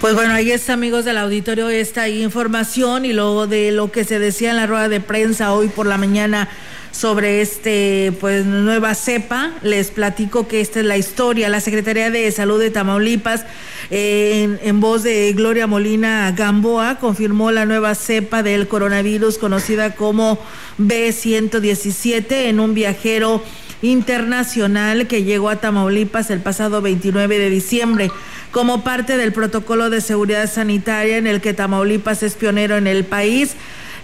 Pues 0.00 0.14
bueno, 0.16 0.34
ahí 0.34 0.50
está, 0.50 0.72
amigos 0.72 1.04
del 1.04 1.16
auditorio, 1.16 1.68
esta 1.68 2.08
información 2.08 3.04
y 3.04 3.12
luego 3.12 3.46
de 3.46 3.70
lo 3.70 3.92
que 3.92 4.02
se 4.02 4.18
decía 4.18 4.50
en 4.50 4.56
la 4.56 4.66
rueda 4.66 4.88
de 4.88 4.98
prensa 4.98 5.52
hoy 5.52 5.68
por 5.68 5.86
la 5.86 5.96
mañana 5.96 6.48
sobre 6.90 7.40
este 7.40 8.12
pues 8.20 8.44
nueva 8.44 8.96
cepa. 8.96 9.52
Les 9.62 9.92
platico 9.92 10.48
que 10.48 10.60
esta 10.60 10.80
es 10.80 10.86
la 10.86 10.96
historia. 10.96 11.48
La 11.48 11.60
Secretaría 11.60 12.10
de 12.10 12.30
Salud 12.32 12.58
de 12.58 12.70
Tamaulipas, 12.70 13.44
en, 13.90 14.58
en, 14.60 14.80
voz 14.80 15.04
de 15.04 15.32
Gloria 15.34 15.68
Molina 15.68 16.32
Gamboa, 16.36 16.98
confirmó 16.98 17.52
la 17.52 17.64
nueva 17.64 17.94
cepa 17.94 18.42
del 18.42 18.66
coronavirus 18.66 19.38
conocida 19.38 19.94
como 19.94 20.40
B117 20.78 22.32
en 22.48 22.58
un 22.58 22.74
viajero 22.74 23.40
internacional 23.82 25.06
que 25.06 25.24
llegó 25.24 25.50
a 25.50 25.56
Tamaulipas 25.56 26.30
el 26.30 26.40
pasado 26.40 26.80
29 26.80 27.38
de 27.38 27.50
diciembre 27.50 28.10
como 28.50 28.84
parte 28.84 29.16
del 29.16 29.32
protocolo 29.32 29.90
de 29.90 30.00
seguridad 30.00 30.50
sanitaria 30.50 31.18
en 31.18 31.26
el 31.26 31.40
que 31.40 31.54
Tamaulipas 31.54 32.22
es 32.22 32.34
pionero 32.34 32.76
en 32.76 32.86
el 32.86 33.04
país. 33.04 33.56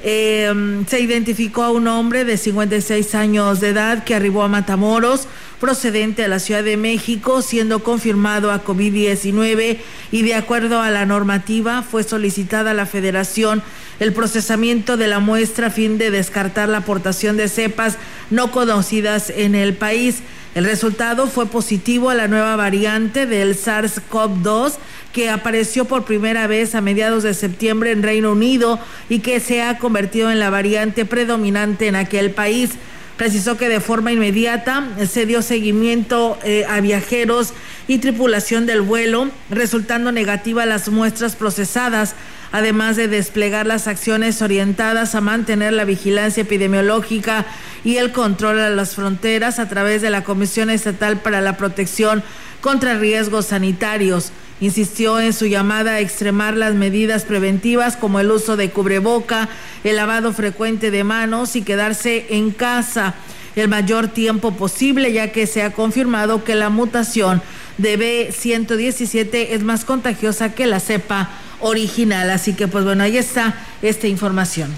Eh, 0.02 0.82
se 0.86 1.00
identificó 1.00 1.64
a 1.64 1.72
un 1.72 1.88
hombre 1.88 2.24
de 2.24 2.36
56 2.36 3.14
años 3.14 3.60
de 3.60 3.70
edad 3.70 4.04
que 4.04 4.14
arribó 4.14 4.42
a 4.42 4.48
Matamoros 4.48 5.26
procedente 5.60 6.24
a 6.24 6.28
la 6.28 6.38
Ciudad 6.38 6.62
de 6.62 6.76
México, 6.76 7.42
siendo 7.42 7.82
confirmado 7.82 8.50
a 8.50 8.64
COVID-19 8.64 9.78
y 10.12 10.22
de 10.22 10.34
acuerdo 10.34 10.80
a 10.80 10.90
la 10.90 11.06
normativa 11.06 11.82
fue 11.82 12.02
solicitada 12.02 12.70
a 12.70 12.74
la 12.74 12.86
Federación 12.86 13.62
el 14.00 14.12
procesamiento 14.12 14.96
de 14.96 15.08
la 15.08 15.18
muestra 15.18 15.68
a 15.68 15.70
fin 15.70 15.98
de 15.98 16.10
descartar 16.10 16.68
la 16.68 16.78
aportación 16.78 17.36
de 17.36 17.48
cepas 17.48 17.96
no 18.30 18.52
conocidas 18.52 19.30
en 19.30 19.54
el 19.54 19.74
país. 19.74 20.20
El 20.54 20.64
resultado 20.64 21.26
fue 21.26 21.46
positivo 21.46 22.10
a 22.10 22.14
la 22.14 22.28
nueva 22.28 22.56
variante 22.56 23.26
del 23.26 23.56
SARS-CoV-2 23.56 24.74
que 25.12 25.30
apareció 25.30 25.84
por 25.84 26.04
primera 26.04 26.46
vez 26.46 26.74
a 26.74 26.80
mediados 26.80 27.22
de 27.22 27.34
septiembre 27.34 27.92
en 27.92 28.02
Reino 28.02 28.32
Unido 28.32 28.78
y 29.08 29.18
que 29.20 29.40
se 29.40 29.62
ha 29.62 29.78
convertido 29.78 30.30
en 30.30 30.38
la 30.38 30.50
variante 30.50 31.04
predominante 31.04 31.88
en 31.88 31.96
aquel 31.96 32.30
país. 32.30 32.70
Precisó 33.18 33.56
que 33.56 33.68
de 33.68 33.80
forma 33.80 34.12
inmediata 34.12 34.84
se 35.10 35.26
dio 35.26 35.42
seguimiento 35.42 36.38
eh, 36.44 36.64
a 36.68 36.80
viajeros 36.80 37.52
y 37.88 37.98
tripulación 37.98 38.64
del 38.64 38.80
vuelo, 38.80 39.28
resultando 39.50 40.12
negativa 40.12 40.64
las 40.66 40.88
muestras 40.88 41.34
procesadas, 41.34 42.14
además 42.52 42.94
de 42.94 43.08
desplegar 43.08 43.66
las 43.66 43.88
acciones 43.88 44.40
orientadas 44.40 45.16
a 45.16 45.20
mantener 45.20 45.72
la 45.72 45.84
vigilancia 45.84 46.42
epidemiológica 46.42 47.44
y 47.82 47.96
el 47.96 48.12
control 48.12 48.60
a 48.60 48.70
las 48.70 48.94
fronteras 48.94 49.58
a 49.58 49.68
través 49.68 50.00
de 50.00 50.10
la 50.10 50.22
Comisión 50.22 50.70
Estatal 50.70 51.18
para 51.18 51.40
la 51.40 51.56
Protección 51.56 52.22
contra 52.60 52.98
Riesgos 52.98 53.46
Sanitarios. 53.46 54.30
Insistió 54.60 55.20
en 55.20 55.32
su 55.32 55.46
llamada 55.46 55.92
a 55.92 56.00
extremar 56.00 56.56
las 56.56 56.74
medidas 56.74 57.24
preventivas 57.24 57.96
como 57.96 58.18
el 58.18 58.30
uso 58.30 58.56
de 58.56 58.70
cubreboca, 58.70 59.48
el 59.84 59.96
lavado 59.96 60.32
frecuente 60.32 60.90
de 60.90 61.04
manos 61.04 61.54
y 61.54 61.62
quedarse 61.62 62.26
en 62.30 62.50
casa 62.50 63.14
el 63.54 63.68
mayor 63.68 64.08
tiempo 64.08 64.52
posible, 64.52 65.12
ya 65.12 65.32
que 65.32 65.46
se 65.46 65.62
ha 65.62 65.72
confirmado 65.72 66.44
que 66.44 66.54
la 66.54 66.70
mutación 66.70 67.42
de 67.76 67.98
B117 67.98 69.48
es 69.50 69.62
más 69.62 69.84
contagiosa 69.84 70.54
que 70.54 70.66
la 70.66 70.80
cepa 70.80 71.30
original. 71.60 72.30
Así 72.30 72.54
que, 72.54 72.68
pues 72.68 72.84
bueno, 72.84 73.04
ahí 73.04 73.16
está 73.16 73.54
esta 73.82 74.06
información. 74.06 74.70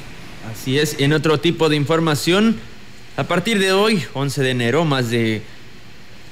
Así 0.51 0.79
es, 0.79 0.97
en 0.99 1.13
otro 1.13 1.39
tipo 1.41 1.69
de 1.69 1.77
información, 1.77 2.57
a 3.17 3.25
partir 3.25 3.59
de 3.59 3.73
hoy, 3.73 4.03
11 4.15 4.43
de 4.43 4.51
enero, 4.51 4.85
más 4.85 5.11
de 5.11 5.43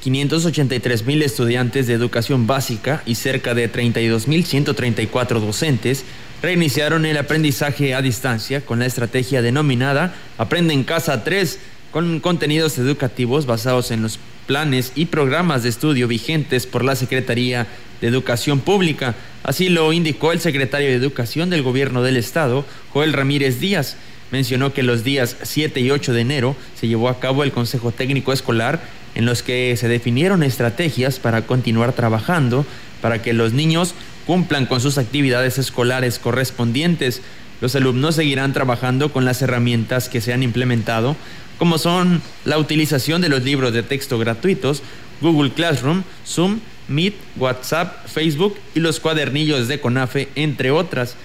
583 0.02 1.04
mil 1.06 1.22
estudiantes 1.22 1.86
de 1.86 1.94
educación 1.94 2.46
básica 2.46 3.02
y 3.06 3.16
cerca 3.16 3.54
de 3.54 3.68
32 3.68 4.28
mil 4.28 4.44
134 4.44 5.40
docentes 5.40 6.04
reiniciaron 6.42 7.04
el 7.04 7.16
aprendizaje 7.16 7.94
a 7.94 8.02
distancia 8.02 8.60
con 8.60 8.78
la 8.78 8.86
estrategia 8.86 9.42
denominada 9.42 10.14
Aprende 10.36 10.72
en 10.72 10.84
Casa 10.84 11.24
3, 11.24 11.58
con 11.90 12.20
contenidos 12.20 12.78
educativos 12.78 13.46
basados 13.46 13.90
en 13.90 14.02
los 14.02 14.18
planes 14.46 14.92
y 14.94 15.06
programas 15.06 15.62
de 15.62 15.68
estudio 15.68 16.06
vigentes 16.06 16.66
por 16.66 16.84
la 16.84 16.96
Secretaría 16.96 17.66
de 18.00 18.06
Educación 18.06 18.60
Pública. 18.60 19.14
Así 19.42 19.68
lo 19.68 19.92
indicó 19.92 20.32
el 20.32 20.40
secretario 20.40 20.88
de 20.88 20.94
Educación 20.94 21.50
del 21.50 21.62
Gobierno 21.62 22.02
del 22.02 22.16
Estado, 22.16 22.64
Joel 22.92 23.12
Ramírez 23.12 23.60
Díaz. 23.60 23.96
Mencionó 24.30 24.72
que 24.72 24.82
los 24.82 25.04
días 25.04 25.36
7 25.42 25.80
y 25.80 25.90
8 25.90 26.12
de 26.12 26.20
enero 26.20 26.56
se 26.78 26.86
llevó 26.86 27.08
a 27.08 27.18
cabo 27.18 27.44
el 27.44 27.52
Consejo 27.52 27.92
Técnico 27.92 28.32
Escolar 28.32 28.80
en 29.18 29.26
los 29.26 29.42
que 29.42 29.76
se 29.76 29.88
definieron 29.88 30.44
estrategias 30.44 31.18
para 31.18 31.42
continuar 31.42 31.92
trabajando 31.92 32.64
para 33.02 33.20
que 33.20 33.32
los 33.32 33.52
niños 33.52 33.94
cumplan 34.26 34.64
con 34.64 34.80
sus 34.80 34.96
actividades 34.96 35.58
escolares 35.58 36.20
correspondientes. 36.20 37.20
Los 37.60 37.74
alumnos 37.74 38.14
seguirán 38.14 38.52
trabajando 38.52 39.12
con 39.12 39.24
las 39.24 39.42
herramientas 39.42 40.08
que 40.08 40.20
se 40.20 40.32
han 40.32 40.44
implementado, 40.44 41.16
como 41.58 41.78
son 41.78 42.22
la 42.44 42.58
utilización 42.58 43.20
de 43.20 43.28
los 43.28 43.42
libros 43.42 43.72
de 43.72 43.82
texto 43.82 44.18
gratuitos, 44.18 44.82
Google 45.20 45.50
Classroom, 45.50 46.04
Zoom, 46.24 46.60
Meet, 46.86 47.14
WhatsApp, 47.36 48.06
Facebook 48.06 48.56
y 48.76 48.80
los 48.80 49.00
cuadernillos 49.00 49.66
de 49.66 49.80
CONAFE, 49.80 50.28
entre 50.36 50.70
otras. 50.70 51.16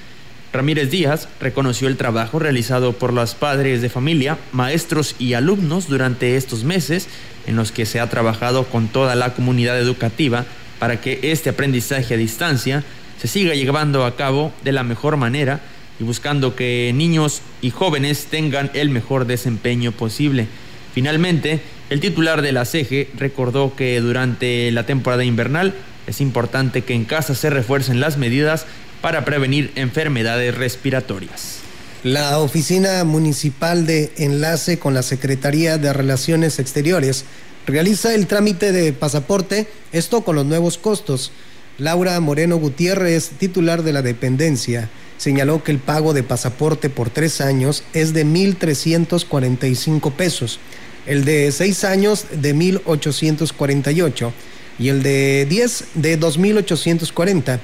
Ramírez 0.52 0.92
Díaz 0.92 1.28
reconoció 1.40 1.88
el 1.88 1.98
trabajo 1.98 2.38
realizado 2.40 2.94
por 2.94 3.14
los 3.14 3.34
padres 3.34 3.82
de 3.82 3.90
familia, 3.90 4.38
maestros 4.52 5.16
y 5.20 5.34
alumnos 5.34 5.88
durante 5.88 6.38
estos 6.38 6.64
meses 6.64 7.08
en 7.48 7.56
los 7.56 7.72
que 7.72 7.86
se 7.86 8.00
ha 8.00 8.10
trabajado 8.10 8.66
con 8.66 8.88
toda 8.88 9.16
la 9.16 9.34
comunidad 9.34 9.80
educativa 9.80 10.46
para 10.80 11.00
que 11.02 11.20
este 11.24 11.50
aprendizaje 11.50 12.14
a 12.14 12.18
distancia 12.18 12.84
se 13.20 13.28
siga 13.28 13.54
llevando 13.54 14.06
a 14.06 14.16
cabo 14.16 14.52
de 14.64 14.72
la 14.72 14.84
mejor 14.84 15.18
manera 15.18 15.62
y 16.00 16.04
buscando 16.04 16.56
que 16.56 16.92
niños 16.94 17.42
y 17.62 17.70
jóvenes 17.70 18.28
tengan 18.30 18.72
el 18.74 18.90
mejor 18.90 19.26
desempeño 19.26 19.92
posible. 19.92 20.48
Finalmente, 20.94 21.62
el 21.90 22.00
titular 22.00 22.42
de 22.42 22.52
la 22.52 22.66
CEGE 22.66 23.10
recordó 23.18 23.76
que 23.76 24.00
durante 24.00 24.72
la 24.72 24.86
temporada 24.86 25.24
invernal 25.24 25.74
es 26.08 26.22
importante 26.22 26.82
que 26.82 26.94
en 26.94 27.06
casa 27.06 27.36
se 27.36 27.50
refuercen 27.50 28.00
las 28.00 28.18
medidas 28.18 28.66
para 29.02 29.26
prevenir 29.26 29.72
enfermedades 29.76 30.56
respiratorias. 30.56 31.63
La 32.04 32.38
Oficina 32.40 33.04
Municipal 33.06 33.86
de 33.86 34.12
Enlace 34.18 34.78
con 34.78 34.94
la 34.94 35.04
Secretaría 35.04 35.78
de 35.78 35.94
Relaciones 35.94 36.60
Exteriores 36.60 37.24
realiza 37.66 38.14
el 38.14 38.28
trámite 38.28 38.74
de 38.74 38.92
pasaporte, 38.92 39.68
esto 39.94 40.20
con 40.26 40.36
los 40.36 40.46
nuevos 40.46 40.78
costos. 40.78 41.32
Laura 41.78 42.20
Moreno 42.20 42.58
Gutiérrez, 42.58 43.30
titular 43.40 43.84
de 43.84 43.94
la 43.94 44.02
dependencia, 44.02 44.90
señaló 45.16 45.64
que 45.64 45.72
el 45.72 45.80
pago 45.80 46.14
de 46.14 46.24
pasaporte 46.24 46.90
por 46.90 47.10
tres 47.10 47.40
años 47.40 47.86
es 47.94 48.14
de 48.14 48.26
1.345 48.26 50.12
pesos, 50.12 50.60
el 51.06 51.24
de 51.24 51.54
seis 51.54 51.86
años 51.86 52.26
de 52.34 52.54
1.848 52.54 54.32
y 54.78 54.90
el 54.90 55.04
de 55.04 55.48
10 55.50 55.86
de 55.94 56.20
2.840. 56.20 57.62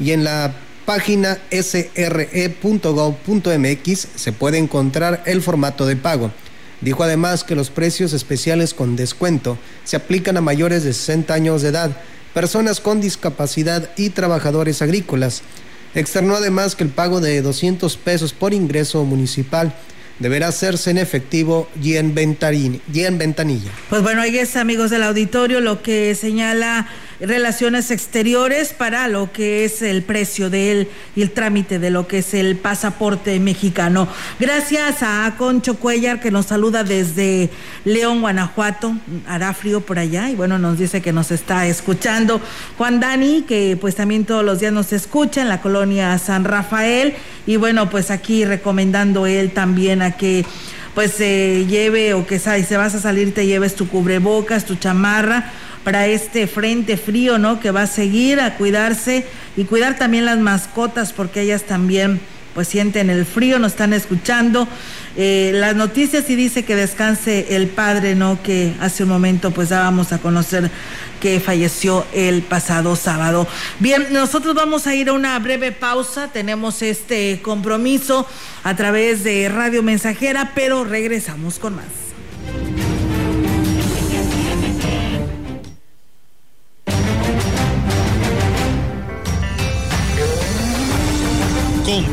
Y 0.00 0.10
en 0.10 0.24
la 0.24 0.65
página 0.86 1.38
sre.gov.mx 1.50 2.46
se 4.14 4.32
puede 4.32 4.56
encontrar 4.58 5.22
el 5.26 5.42
formato 5.42 5.84
de 5.84 5.96
pago. 5.96 6.30
Dijo 6.80 7.02
además 7.02 7.44
que 7.44 7.56
los 7.56 7.70
precios 7.70 8.12
especiales 8.12 8.72
con 8.72 8.96
descuento 8.96 9.58
se 9.84 9.96
aplican 9.96 10.36
a 10.36 10.40
mayores 10.40 10.84
de 10.84 10.92
60 10.92 11.34
años 11.34 11.62
de 11.62 11.68
edad, 11.68 11.90
personas 12.32 12.80
con 12.80 13.00
discapacidad 13.00 13.90
y 13.96 14.10
trabajadores 14.10 14.80
agrícolas. 14.80 15.42
Externó 15.94 16.36
además 16.36 16.76
que 16.76 16.84
el 16.84 16.90
pago 16.90 17.20
de 17.20 17.42
200 17.42 17.96
pesos 17.96 18.32
por 18.32 18.54
ingreso 18.54 19.04
municipal 19.04 19.74
deberá 20.18 20.48
hacerse 20.48 20.90
en 20.90 20.98
efectivo 20.98 21.68
y 21.82 21.96
en, 21.96 22.14
ventanilla. 22.14 23.70
Pues 23.90 24.02
bueno, 24.02 24.22
ahí 24.22 24.38
es, 24.38 24.56
amigos 24.56 24.90
del 24.90 25.02
auditorio, 25.02 25.60
lo 25.60 25.82
que 25.82 26.14
señala 26.14 26.88
Relaciones 27.20 27.90
Exteriores 27.90 28.74
para 28.74 29.08
lo 29.08 29.32
que 29.32 29.64
es 29.64 29.80
el 29.80 30.02
precio 30.02 30.50
de 30.50 30.72
él 30.72 30.88
y 31.14 31.22
el 31.22 31.30
trámite 31.30 31.78
de 31.78 31.88
lo 31.88 32.06
que 32.06 32.18
es 32.18 32.34
el 32.34 32.56
pasaporte 32.56 33.40
mexicano. 33.40 34.06
Gracias 34.38 35.02
a 35.02 35.34
Concho 35.38 35.76
Cuellar 35.76 36.20
que 36.20 36.30
nos 36.30 36.46
saluda 36.46 36.84
desde 36.84 37.48
León, 37.86 38.20
Guanajuato. 38.20 38.96
Hará 39.26 39.54
frío 39.54 39.80
por 39.80 39.98
allá 39.98 40.28
y 40.28 40.34
bueno, 40.34 40.58
nos 40.58 40.78
dice 40.78 41.00
que 41.00 41.12
nos 41.12 41.30
está 41.30 41.66
escuchando. 41.66 42.38
Juan 42.76 43.00
Dani, 43.00 43.42
que 43.42 43.78
pues 43.80 43.94
también 43.94 44.26
todos 44.26 44.44
los 44.44 44.60
días 44.60 44.74
nos 44.74 44.92
escucha 44.92 45.40
en 45.40 45.48
la 45.48 45.62
colonia 45.62 46.18
San 46.18 46.44
Rafael 46.44 47.14
y 47.46 47.56
bueno, 47.56 47.88
pues 47.88 48.10
aquí 48.10 48.44
recomendando 48.44 49.26
él 49.26 49.52
también 49.52 50.02
a 50.02 50.18
que 50.18 50.44
pues 50.94 51.12
se 51.12 51.64
lleve 51.66 52.12
o 52.12 52.26
que 52.26 52.38
si 52.38 52.74
vas 52.74 52.94
a 52.94 53.00
salir 53.00 53.32
te 53.32 53.46
lleves 53.46 53.74
tu 53.74 53.88
cubrebocas, 53.88 54.66
tu 54.66 54.76
chamarra 54.76 55.50
para 55.86 56.08
este 56.08 56.48
frente 56.48 56.96
frío, 56.96 57.38
¿no? 57.38 57.60
Que 57.60 57.70
va 57.70 57.82
a 57.82 57.86
seguir 57.86 58.40
a 58.40 58.56
cuidarse 58.56 59.24
y 59.56 59.66
cuidar 59.66 59.96
también 59.96 60.24
las 60.24 60.36
mascotas 60.36 61.12
porque 61.12 61.42
ellas 61.42 61.62
también 61.62 62.20
pues 62.54 62.66
sienten 62.66 63.08
el 63.08 63.24
frío, 63.24 63.60
nos 63.60 63.70
están 63.70 63.92
escuchando 63.92 64.66
eh, 65.16 65.52
las 65.54 65.76
noticias 65.76 66.28
y 66.28 66.34
dice 66.34 66.64
que 66.64 66.74
descanse 66.74 67.54
el 67.54 67.68
padre, 67.68 68.16
¿no? 68.16 68.42
Que 68.42 68.74
hace 68.80 69.04
un 69.04 69.10
momento 69.10 69.52
pues 69.52 69.68
dábamos 69.68 70.12
a 70.12 70.18
conocer 70.18 70.72
que 71.20 71.38
falleció 71.38 72.04
el 72.12 72.42
pasado 72.42 72.96
sábado. 72.96 73.46
Bien, 73.78 74.08
nosotros 74.10 74.56
vamos 74.56 74.88
a 74.88 74.94
ir 74.96 75.10
a 75.10 75.12
una 75.12 75.38
breve 75.38 75.70
pausa, 75.70 76.32
tenemos 76.32 76.82
este 76.82 77.40
compromiso 77.42 78.26
a 78.64 78.74
través 78.74 79.22
de 79.22 79.48
Radio 79.48 79.84
Mensajera, 79.84 80.50
pero 80.52 80.82
regresamos 80.82 81.60
con 81.60 81.76
más. 81.76 82.05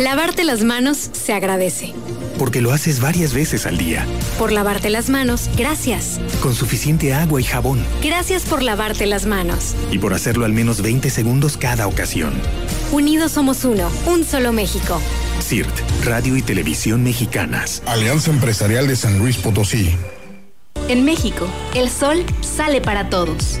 Lavarte 0.00 0.44
las 0.44 0.64
manos 0.64 1.10
se 1.12 1.34
agradece. 1.34 1.92
Porque 2.38 2.62
lo 2.62 2.72
haces 2.72 3.02
varias 3.02 3.34
veces 3.34 3.66
al 3.66 3.76
día. 3.76 4.06
Por 4.38 4.50
lavarte 4.50 4.88
las 4.88 5.10
manos, 5.10 5.50
gracias. 5.58 6.18
Con 6.40 6.54
suficiente 6.54 7.12
agua 7.12 7.38
y 7.38 7.44
jabón. 7.44 7.84
Gracias 8.02 8.44
por 8.44 8.62
lavarte 8.62 9.04
las 9.04 9.26
manos. 9.26 9.74
Y 9.90 9.98
por 9.98 10.14
hacerlo 10.14 10.46
al 10.46 10.54
menos 10.54 10.80
20 10.80 11.10
segundos 11.10 11.58
cada 11.58 11.86
ocasión. 11.86 12.32
Unidos 12.92 13.32
somos 13.32 13.66
uno, 13.66 13.90
un 14.06 14.24
solo 14.24 14.52
México. 14.52 14.98
CIRT, 15.42 16.04
Radio 16.06 16.34
y 16.34 16.40
Televisión 16.40 17.02
Mexicanas. 17.02 17.82
Alianza 17.84 18.30
Empresarial 18.30 18.86
de 18.86 18.96
San 18.96 19.18
Luis 19.18 19.36
Potosí. 19.36 19.94
En 20.88 21.04
México, 21.04 21.46
el 21.74 21.90
sol 21.90 22.24
sale 22.40 22.80
para 22.80 23.10
todos. 23.10 23.60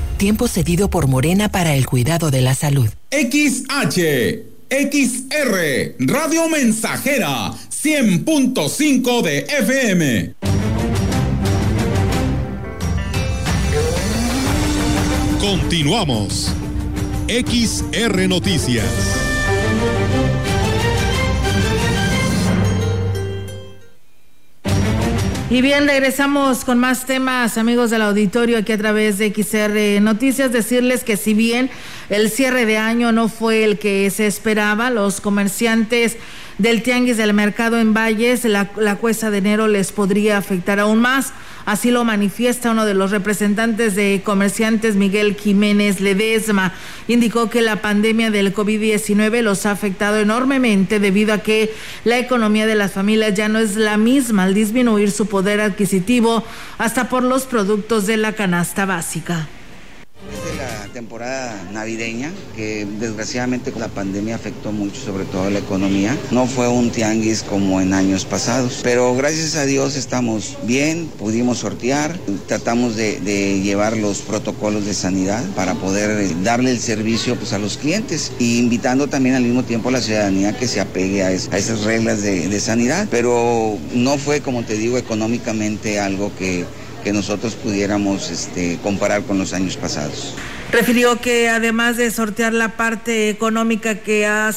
Tiempo 0.21 0.47
cedido 0.47 0.87
por 0.91 1.07
Morena 1.07 1.49
para 1.49 1.73
el 1.73 1.87
cuidado 1.87 2.29
de 2.29 2.41
la 2.41 2.53
salud. 2.53 2.87
XH 3.09 4.51
XR, 4.69 5.95
Radio 5.97 6.47
Mensajera, 6.47 7.51
100.5 7.51 9.21
de 9.23 9.39
FM. 9.39 10.35
Continuamos. 15.39 16.53
XR 17.27 18.27
Noticias. 18.29 19.30
Y 25.51 25.61
bien, 25.61 25.85
regresamos 25.85 26.63
con 26.63 26.79
más 26.79 27.05
temas, 27.05 27.57
amigos 27.57 27.89
del 27.89 28.03
auditorio, 28.03 28.57
aquí 28.57 28.71
a 28.71 28.77
través 28.77 29.17
de 29.17 29.33
XR 29.35 30.01
Noticias. 30.01 30.53
Decirles 30.53 31.03
que 31.03 31.17
si 31.17 31.33
bien 31.33 31.69
el 32.11 32.29
cierre 32.29 32.65
de 32.65 32.77
año 32.77 33.13
no 33.13 33.29
fue 33.29 33.63
el 33.63 33.79
que 33.79 34.09
se 34.09 34.27
esperaba, 34.27 34.89
los 34.89 35.21
comerciantes 35.21 36.17
del 36.57 36.83
tianguis 36.83 37.15
del 37.15 37.33
mercado 37.33 37.79
en 37.79 37.93
Valles, 37.93 38.43
la, 38.43 38.65
cuesta 38.97 39.31
de 39.31 39.37
enero 39.37 39.69
les 39.69 39.93
podría 39.93 40.37
afectar 40.37 40.81
aún 40.81 40.99
más. 40.99 41.31
Así 41.63 41.89
lo 41.89 42.03
manifiesta 42.03 42.71
uno 42.71 42.85
de 42.85 42.95
los 42.95 43.11
representantes 43.11 43.95
de 43.95 44.21
comerciantes, 44.25 44.97
Miguel 44.97 45.37
Jiménez 45.37 46.01
Ledesma. 46.01 46.73
Indicó 47.07 47.49
que 47.49 47.61
la 47.61 47.77
pandemia 47.77 48.29
del 48.29 48.53
COVID-19 48.53 49.41
los 49.41 49.65
ha 49.65 49.71
afectado 49.71 50.19
enormemente 50.19 50.99
debido 50.99 51.33
a 51.33 51.37
que 51.37 51.73
la 52.03 52.19
economía 52.19 52.67
de 52.67 52.75
las 52.75 52.91
familias 52.91 53.35
ya 53.35 53.47
no 53.47 53.59
es 53.59 53.77
la 53.77 53.95
misma 53.95 54.43
al 54.43 54.53
disminuir 54.53 55.11
su 55.11 55.27
poder 55.27 55.61
adquisitivo 55.61 56.43
hasta 56.77 57.07
por 57.07 57.23
los 57.23 57.43
productos 57.43 58.05
de 58.05 58.17
la 58.17 58.33
canasta 58.33 58.85
básica 58.85 59.47
temporada 60.91 61.69
navideña, 61.71 62.31
que 62.55 62.87
desgraciadamente 62.99 63.73
la 63.77 63.87
pandemia 63.87 64.35
afectó 64.35 64.71
mucho, 64.71 65.01
sobre 65.01 65.25
todo 65.25 65.49
la 65.49 65.59
economía. 65.59 66.17
No 66.31 66.45
fue 66.45 66.67
un 66.67 66.91
tianguis 66.91 67.43
como 67.43 67.81
en 67.81 67.93
años 67.93 68.25
pasados, 68.25 68.81
pero 68.83 69.15
gracias 69.15 69.55
a 69.55 69.65
Dios 69.65 69.95
estamos 69.95 70.57
bien, 70.63 71.09
pudimos 71.17 71.59
sortear, 71.59 72.17
tratamos 72.47 72.95
de, 72.95 73.19
llevar 73.61 73.97
los 73.97 74.19
protocolos 74.19 74.85
de 74.85 74.93
sanidad 74.93 75.43
para 75.55 75.75
poder 75.75 76.41
darle 76.43 76.71
el 76.71 76.79
servicio 76.79 77.35
pues, 77.35 77.53
a 77.53 77.59
los 77.59 77.77
clientes 77.77 78.31
y 78.39 78.59
invitando 78.59 79.07
también 79.07 79.35
al 79.35 79.43
mismo 79.43 79.63
tiempo 79.63 79.89
a 79.89 79.93
la 79.93 80.01
ciudadanía 80.01 80.57
que 80.57 80.67
se 80.67 80.79
apegue 80.79 81.23
a, 81.23 81.31
esas 81.31 81.83
reglas 81.83 82.21
de, 82.21 82.47
de 82.47 82.59
sanidad, 82.59 83.07
pero 83.09 83.77
no 83.93 84.17
fue, 84.17 84.41
como 84.41 84.63
te 84.63 84.75
digo, 84.75 84.97
económicamente 84.97 85.99
algo 85.99 86.31
que 86.37 86.65
que 87.03 87.13
nosotros 87.13 87.55
pudiéramos 87.55 88.29
este, 88.29 88.77
comparar 88.83 89.23
con 89.23 89.37
los 89.37 89.53
años 89.53 89.77
pasados. 89.77 90.35
Refirió 90.71 91.19
que 91.19 91.49
además 91.49 91.97
de 91.97 92.09
sortear 92.11 92.53
la 92.53 92.77
parte 92.77 93.29
económica 93.29 93.95
que 93.95 94.25
ha 94.25 94.51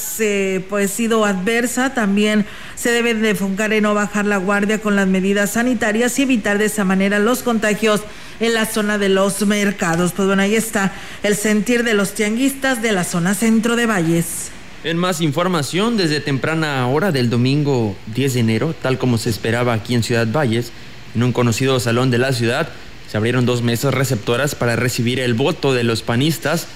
pues, 0.68 0.90
sido 0.92 1.24
adversa, 1.24 1.92
también 1.92 2.46
se 2.76 2.92
debe 2.92 3.14
de 3.14 3.30
enfocar 3.30 3.72
en 3.72 3.82
no 3.82 3.94
bajar 3.94 4.24
la 4.24 4.36
guardia 4.36 4.80
con 4.80 4.94
las 4.94 5.08
medidas 5.08 5.52
sanitarias 5.52 6.16
y 6.18 6.22
evitar 6.22 6.58
de 6.58 6.66
esa 6.66 6.84
manera 6.84 7.18
los 7.18 7.42
contagios 7.42 8.02
en 8.38 8.54
la 8.54 8.64
zona 8.64 8.96
de 8.96 9.08
los 9.08 9.44
mercados. 9.44 10.12
Pues 10.12 10.28
bueno, 10.28 10.42
ahí 10.42 10.54
está 10.54 10.92
el 11.24 11.34
sentir 11.34 11.82
de 11.82 11.94
los 11.94 12.14
tianguistas 12.14 12.80
de 12.80 12.92
la 12.92 13.02
zona 13.02 13.34
centro 13.34 13.74
de 13.74 13.86
Valles. 13.86 14.50
En 14.84 14.98
más 14.98 15.20
información, 15.20 15.96
desde 15.96 16.20
temprana 16.20 16.86
hora 16.86 17.10
del 17.10 17.28
domingo 17.28 17.96
10 18.14 18.34
de 18.34 18.40
enero, 18.40 18.74
tal 18.80 18.98
como 18.98 19.18
se 19.18 19.30
esperaba 19.30 19.72
aquí 19.72 19.94
en 19.94 20.04
Ciudad 20.04 20.28
Valles, 20.30 20.70
en 21.16 21.24
un 21.24 21.32
conocido 21.32 21.80
salón 21.80 22.12
de 22.12 22.18
la 22.18 22.32
ciudad 22.32 22.68
se 23.14 23.18
abrieron 23.18 23.46
dos 23.46 23.62
mesas 23.62 23.94
receptoras 23.94 24.56
para 24.56 24.74
recibir 24.74 25.20
el 25.20 25.34
voto 25.34 25.72
de 25.72 25.84
los 25.84 26.02
panistas 26.02 26.66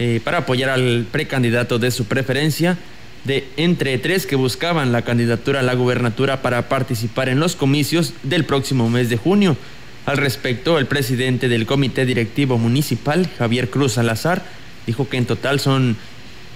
eh, 0.00 0.20
para 0.24 0.38
apoyar 0.38 0.70
al 0.70 1.06
precandidato 1.08 1.78
de 1.78 1.92
su 1.92 2.06
preferencia, 2.06 2.76
de 3.22 3.46
entre 3.56 3.96
tres 3.98 4.26
que 4.26 4.34
buscaban 4.34 4.90
la 4.90 5.02
candidatura 5.02 5.60
a 5.60 5.62
la 5.62 5.74
gubernatura 5.74 6.42
para 6.42 6.68
participar 6.68 7.28
en 7.28 7.38
los 7.38 7.54
comicios 7.54 8.12
del 8.24 8.44
próximo 8.44 8.90
mes 8.90 9.08
de 9.08 9.18
junio. 9.18 9.56
Al 10.04 10.16
respecto, 10.16 10.80
el 10.80 10.86
presidente 10.86 11.48
del 11.48 11.64
Comité 11.64 12.04
Directivo 12.06 12.58
Municipal, 12.58 13.30
Javier 13.38 13.70
Cruz 13.70 13.92
Salazar, 13.92 14.42
dijo 14.88 15.08
que 15.08 15.18
en 15.18 15.26
total 15.26 15.60
son 15.60 15.96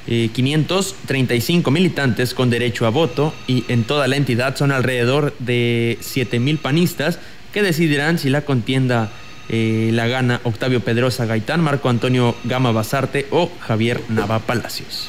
535 0.07 1.70
eh, 1.70 1.72
militantes 1.72 2.35
con 2.35 2.51
derecho 2.51 2.87
a 2.87 2.90
voto 2.90 3.33
y 3.46 3.64
en 3.68 3.85
toda 3.85 4.09
la 4.09 4.16
entidad 4.16 4.57
son 4.57 4.72
alrededor 4.72 5.33
de 5.38 5.96
7 6.01 6.40
mil 6.40 6.59
panistas 6.59 7.20
que 7.53 7.62
decidirán 7.62 8.18
si 8.18 8.31
la 8.31 8.42
contienda 8.42 9.12
eh, 9.49 9.91
la 9.93 10.07
gana 10.07 10.41
Octavio 10.45 10.81
Pedrosa 10.81 11.27
Gaitán, 11.27 11.61
Marco 11.61 11.89
Antonio 11.89 12.35
Gama 12.45 12.73
Basarte 12.73 13.27
o 13.31 13.51
Javier 13.61 14.01
Nava 14.09 14.39
Palacios. 14.41 15.09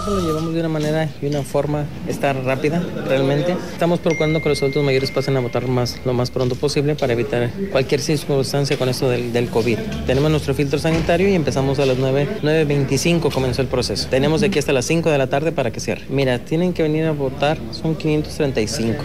Eso 0.00 0.16
lo 0.16 0.26
llevamos 0.26 0.54
de 0.54 0.60
una 0.60 0.70
manera 0.70 1.10
y 1.20 1.26
una 1.26 1.42
forma 1.42 1.84
estar 2.08 2.34
rápida, 2.44 2.82
realmente. 3.06 3.54
Estamos 3.72 4.00
procurando 4.00 4.40
que 4.40 4.48
los 4.48 4.62
adultos 4.62 4.82
mayores 4.82 5.10
pasen 5.10 5.36
a 5.36 5.40
votar 5.40 5.68
más, 5.68 6.00
lo 6.06 6.14
más 6.14 6.30
pronto 6.30 6.54
posible 6.54 6.94
para 6.94 7.12
evitar 7.12 7.50
cualquier 7.70 8.00
circunstancia 8.00 8.78
con 8.78 8.88
esto 8.88 9.10
del, 9.10 9.50
COVID. 9.50 9.78
Tenemos 10.06 10.30
nuestro 10.30 10.54
filtro 10.54 10.78
sanitario 10.78 11.28
y 11.28 11.34
empezamos 11.34 11.78
a 11.78 11.84
las 11.84 11.98
9, 11.98 12.38
9.25 12.42 13.30
comenzó 13.30 13.60
el 13.60 13.68
proceso. 13.68 14.08
Tenemos 14.08 14.40
de 14.40 14.46
aquí 14.46 14.58
hasta 14.58 14.72
las 14.72 14.86
5 14.86 15.10
de 15.10 15.18
la 15.18 15.26
tarde 15.26 15.52
para 15.52 15.70
que 15.70 15.80
cierre. 15.80 16.06
Mira, 16.08 16.38
tienen 16.38 16.72
que 16.72 16.82
venir 16.82 17.04
a 17.04 17.12
votar, 17.12 17.58
son 17.72 17.94
535, 17.94 19.04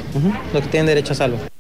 lo 0.54 0.62
que 0.62 0.68
tienen 0.68 0.88
derecho 0.88 1.12
a 1.12 1.16
salvo. 1.18 1.57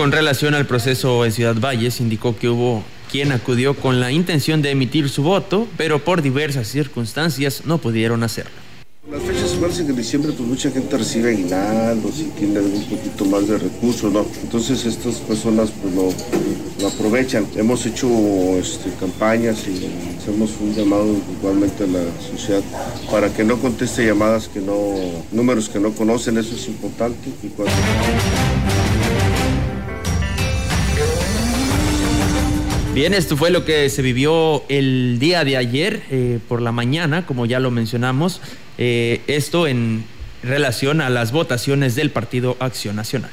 Con 0.00 0.12
relación 0.12 0.54
al 0.54 0.64
proceso 0.64 1.26
en 1.26 1.30
Ciudad 1.30 1.56
Valles, 1.60 2.00
indicó 2.00 2.34
que 2.34 2.48
hubo 2.48 2.82
quien 3.12 3.32
acudió 3.32 3.74
con 3.74 4.00
la 4.00 4.10
intención 4.10 4.62
de 4.62 4.70
emitir 4.70 5.10
su 5.10 5.22
voto, 5.22 5.68
pero 5.76 5.98
por 5.98 6.22
diversas 6.22 6.68
circunstancias 6.68 7.66
no 7.66 7.76
pudieron 7.76 8.22
hacerlo. 8.22 8.52
Las 9.10 9.22
fechas 9.22 9.52
iguales 9.52 9.78
en 9.78 9.94
diciembre, 9.94 10.32
pues 10.34 10.48
mucha 10.48 10.70
gente 10.70 10.96
recibe 10.96 11.32
aguinaldos 11.32 12.18
y 12.18 12.30
tiene 12.38 12.60
un 12.60 12.82
poquito 12.84 13.26
más 13.26 13.46
de 13.46 13.58
recursos, 13.58 14.10
¿no? 14.10 14.24
Entonces 14.42 14.86
estas 14.86 15.16
personas 15.16 15.70
pues 15.70 15.94
lo, 15.94 16.88
aprovechan. 16.88 17.46
Hemos 17.56 17.84
hecho 17.84 18.08
este, 18.56 18.90
campañas 18.98 19.66
y 19.68 20.16
hacemos 20.18 20.52
un 20.62 20.74
llamado 20.74 21.14
igualmente 21.38 21.84
a 21.84 21.88
la 21.88 22.04
sociedad 22.26 22.62
para 23.10 23.30
que 23.30 23.44
no 23.44 23.58
conteste 23.58 24.06
llamadas 24.06 24.48
que 24.48 24.60
no, 24.60 24.94
números 25.30 25.68
que 25.68 25.78
no 25.78 25.92
conocen, 25.92 26.38
eso 26.38 26.54
es 26.54 26.68
importante. 26.68 27.28
Bien, 32.92 33.14
esto 33.14 33.36
fue 33.36 33.50
lo 33.50 33.64
que 33.64 33.88
se 33.88 34.02
vivió 34.02 34.64
el 34.68 35.18
día 35.20 35.44
de 35.44 35.56
ayer 35.56 36.02
eh, 36.10 36.40
por 36.48 36.60
la 36.60 36.72
mañana, 36.72 37.24
como 37.24 37.46
ya 37.46 37.60
lo 37.60 37.70
mencionamos, 37.70 38.40
eh, 38.78 39.20
esto 39.28 39.68
en 39.68 40.04
relación 40.42 41.00
a 41.00 41.08
las 41.08 41.30
votaciones 41.30 41.94
del 41.94 42.10
Partido 42.10 42.56
Acción 42.58 42.96
Nacional. 42.96 43.30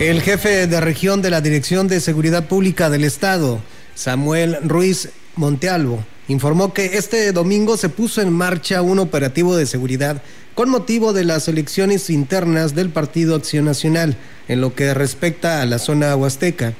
El 0.00 0.22
jefe 0.22 0.66
de 0.66 0.80
región 0.80 1.20
de 1.20 1.28
la 1.28 1.42
Dirección 1.42 1.86
de 1.86 2.00
Seguridad 2.00 2.48
Pública 2.48 2.88
del 2.88 3.04
Estado, 3.04 3.60
Samuel 3.94 4.56
Ruiz 4.62 5.10
Montealvo, 5.36 6.02
informó 6.28 6.72
que 6.72 6.96
este 6.96 7.32
domingo 7.32 7.76
se 7.76 7.88
puso 7.88 8.20
en 8.20 8.32
marcha 8.32 8.82
un 8.82 8.98
operativo 8.98 9.56
de 9.56 9.66
seguridad 9.66 10.22
con 10.54 10.70
motivo 10.70 11.12
de 11.12 11.24
las 11.24 11.48
elecciones 11.48 12.10
internas 12.10 12.74
del 12.74 12.90
Partido 12.90 13.34
Acción 13.34 13.64
Nacional 13.64 14.16
en 14.48 14.60
lo 14.60 14.74
que 14.74 14.94
respecta 14.94 15.60
a 15.60 15.66
la 15.66 15.78
zona 15.78 16.14
huasteca. 16.16 16.74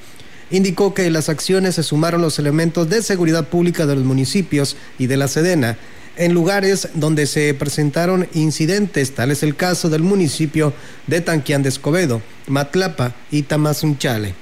Indicó 0.50 0.94
que 0.94 1.10
las 1.10 1.28
acciones 1.28 1.74
se 1.74 1.82
sumaron 1.82 2.22
los 2.22 2.38
elementos 2.38 2.88
de 2.88 3.02
seguridad 3.02 3.48
pública 3.48 3.86
de 3.86 3.96
los 3.96 4.04
municipios 4.04 4.76
y 4.98 5.06
de 5.06 5.16
la 5.16 5.28
Sedena 5.28 5.76
en 6.16 6.32
lugares 6.32 6.88
donde 6.94 7.26
se 7.26 7.52
presentaron 7.54 8.28
incidentes, 8.34 9.14
tal 9.14 9.30
es 9.30 9.42
el 9.42 9.56
caso 9.56 9.88
del 9.88 10.02
municipio 10.02 10.72
de 11.06 11.20
Tanquián 11.20 11.62
de 11.62 11.68
Escobedo, 11.68 12.22
Matlapa 12.46 13.14
y 13.30 13.42
Tamazunchale. 13.42 14.34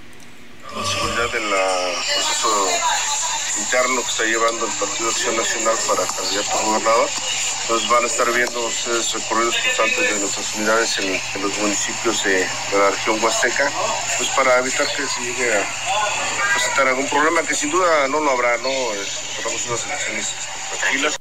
Interno 3.73 4.03
que 4.03 4.09
está 4.09 4.25
llevando 4.25 4.67
el 4.67 4.73
Partido 4.73 5.09
Acción 5.09 5.35
Nacional 5.35 5.75
para 5.89 6.07
candidato 6.07 6.51
a 6.59 6.63
gobernador. 6.63 7.09
Entonces 7.63 7.89
van 7.89 8.05
a 8.05 8.07
estar 8.07 8.31
viendo 8.31 8.67
ustedes 8.67 9.13
recorridos 9.15 9.57
constantes 9.57 10.13
de 10.13 10.21
nuestras 10.21 10.55
unidades 10.57 10.99
en, 10.99 11.43
los 11.43 11.59
municipios 11.59 12.23
de, 12.25 12.47
la 12.77 12.91
región 12.91 13.23
huasteca, 13.25 13.73
pues 14.19 14.29
para 14.37 14.59
evitar 14.59 14.87
que 14.95 15.07
se 15.07 15.21
llegue 15.23 15.55
a 15.55 15.65
presentar 16.53 16.89
algún 16.89 17.09
problema, 17.09 17.41
que 17.43 17.55
sin 17.55 17.71
duda 17.71 18.09
no 18.09 18.21
lo 18.21 18.33
habrá, 18.33 18.59
¿no? 18.59 18.69
Esperamos 18.93 19.67
unas 19.67 19.87
elecciones 19.87 20.35
tranquilas. 20.79 21.17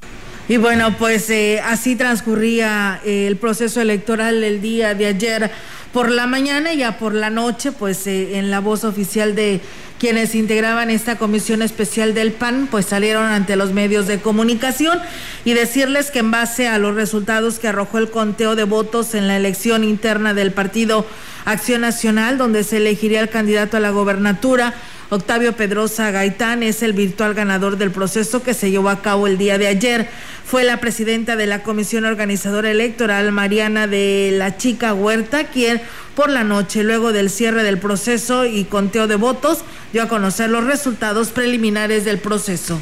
Y 0.50 0.58
bueno, 0.58 0.98
pues 0.98 1.30
eh, 1.30 1.62
así 1.64 1.96
transcurría 1.96 3.00
eh, 3.06 3.28
el 3.28 3.38
proceso 3.38 3.80
electoral 3.80 4.44
el 4.44 4.60
día 4.60 4.94
de 4.94 5.06
ayer 5.06 5.52
por 5.94 6.12
la 6.12 6.28
mañana 6.28 6.74
y 6.74 6.80
ya 6.80 6.98
por 6.98 7.14
la 7.14 7.30
noche, 7.30 7.72
pues 7.72 8.08
eh, 8.08 8.38
en 8.38 8.52
la 8.52 8.60
voz 8.60 8.84
oficial 8.84 9.36
de 9.36 9.62
quienes 10.02 10.34
integraban 10.34 10.90
esta 10.90 11.20
comisión 11.20 11.62
especial 11.62 12.16
del 12.16 12.32
PAN, 12.32 12.68
pues 12.72 12.88
salieron 12.88 13.24
ante 13.24 13.56
los 13.56 13.72
medios 13.72 14.08
de 14.08 14.20
comunicación 14.20 15.00
y 15.46 15.54
decirles 15.54 16.10
que 16.10 16.18
en 16.18 16.32
base 16.32 16.68
a 16.68 16.80
los 16.80 16.96
resultados 16.96 17.60
que 17.60 17.68
arrojó 17.68 18.00
el 18.00 18.10
conteo 18.10 18.56
de 18.56 18.64
votos 18.64 19.14
en 19.14 19.28
la 19.28 19.38
elección 19.38 19.84
interna 19.84 20.34
del 20.34 20.54
partido 20.54 21.06
Acción 21.46 21.82
Nacional, 21.82 22.40
donde 22.40 22.64
se 22.64 22.78
elegiría 22.78 23.22
el 23.22 23.30
candidato 23.30 23.78
a 23.78 23.80
la 23.80 23.92
gobernatura, 23.92 24.74
Octavio 25.14 25.58
Pedrosa 25.58 26.10
Gaitán 26.10 26.64
es 26.64 26.82
el 26.82 26.94
virtual 26.94 27.34
ganador 27.34 27.78
del 27.78 27.92
proceso 27.92 28.44
que 28.44 28.54
se 28.54 28.72
llevó 28.72 28.88
a 28.88 29.02
cabo 29.02 29.28
el 29.28 29.38
día 29.38 29.58
de 29.58 29.68
ayer. 29.68 30.08
Fue 30.46 30.64
la 30.64 30.80
presidenta 30.80 31.36
de 31.36 31.48
la 31.48 31.64
Comisión 31.64 32.06
Organizadora 32.06 32.72
Electoral, 32.72 33.34
Mariana 33.34 33.88
de 33.88 34.34
la 34.38 34.56
Chica 34.56 34.94
Huerta, 34.94 35.48
quien 35.48 35.82
por 36.16 36.30
la 36.30 36.46
noche, 36.46 36.86
luego 36.86 37.12
del 37.12 37.30
cierre 37.30 37.64
del 37.64 37.78
proceso 37.78 38.46
y 38.46 38.64
conteo 38.64 39.08
de 39.08 39.18
votos, 39.18 39.66
dio 39.92 40.02
a 40.02 40.08
conocer 40.08 40.50
los 40.50 40.64
resultados 40.64 41.32
preliminares 41.32 42.06
del 42.06 42.18
proceso 42.18 42.80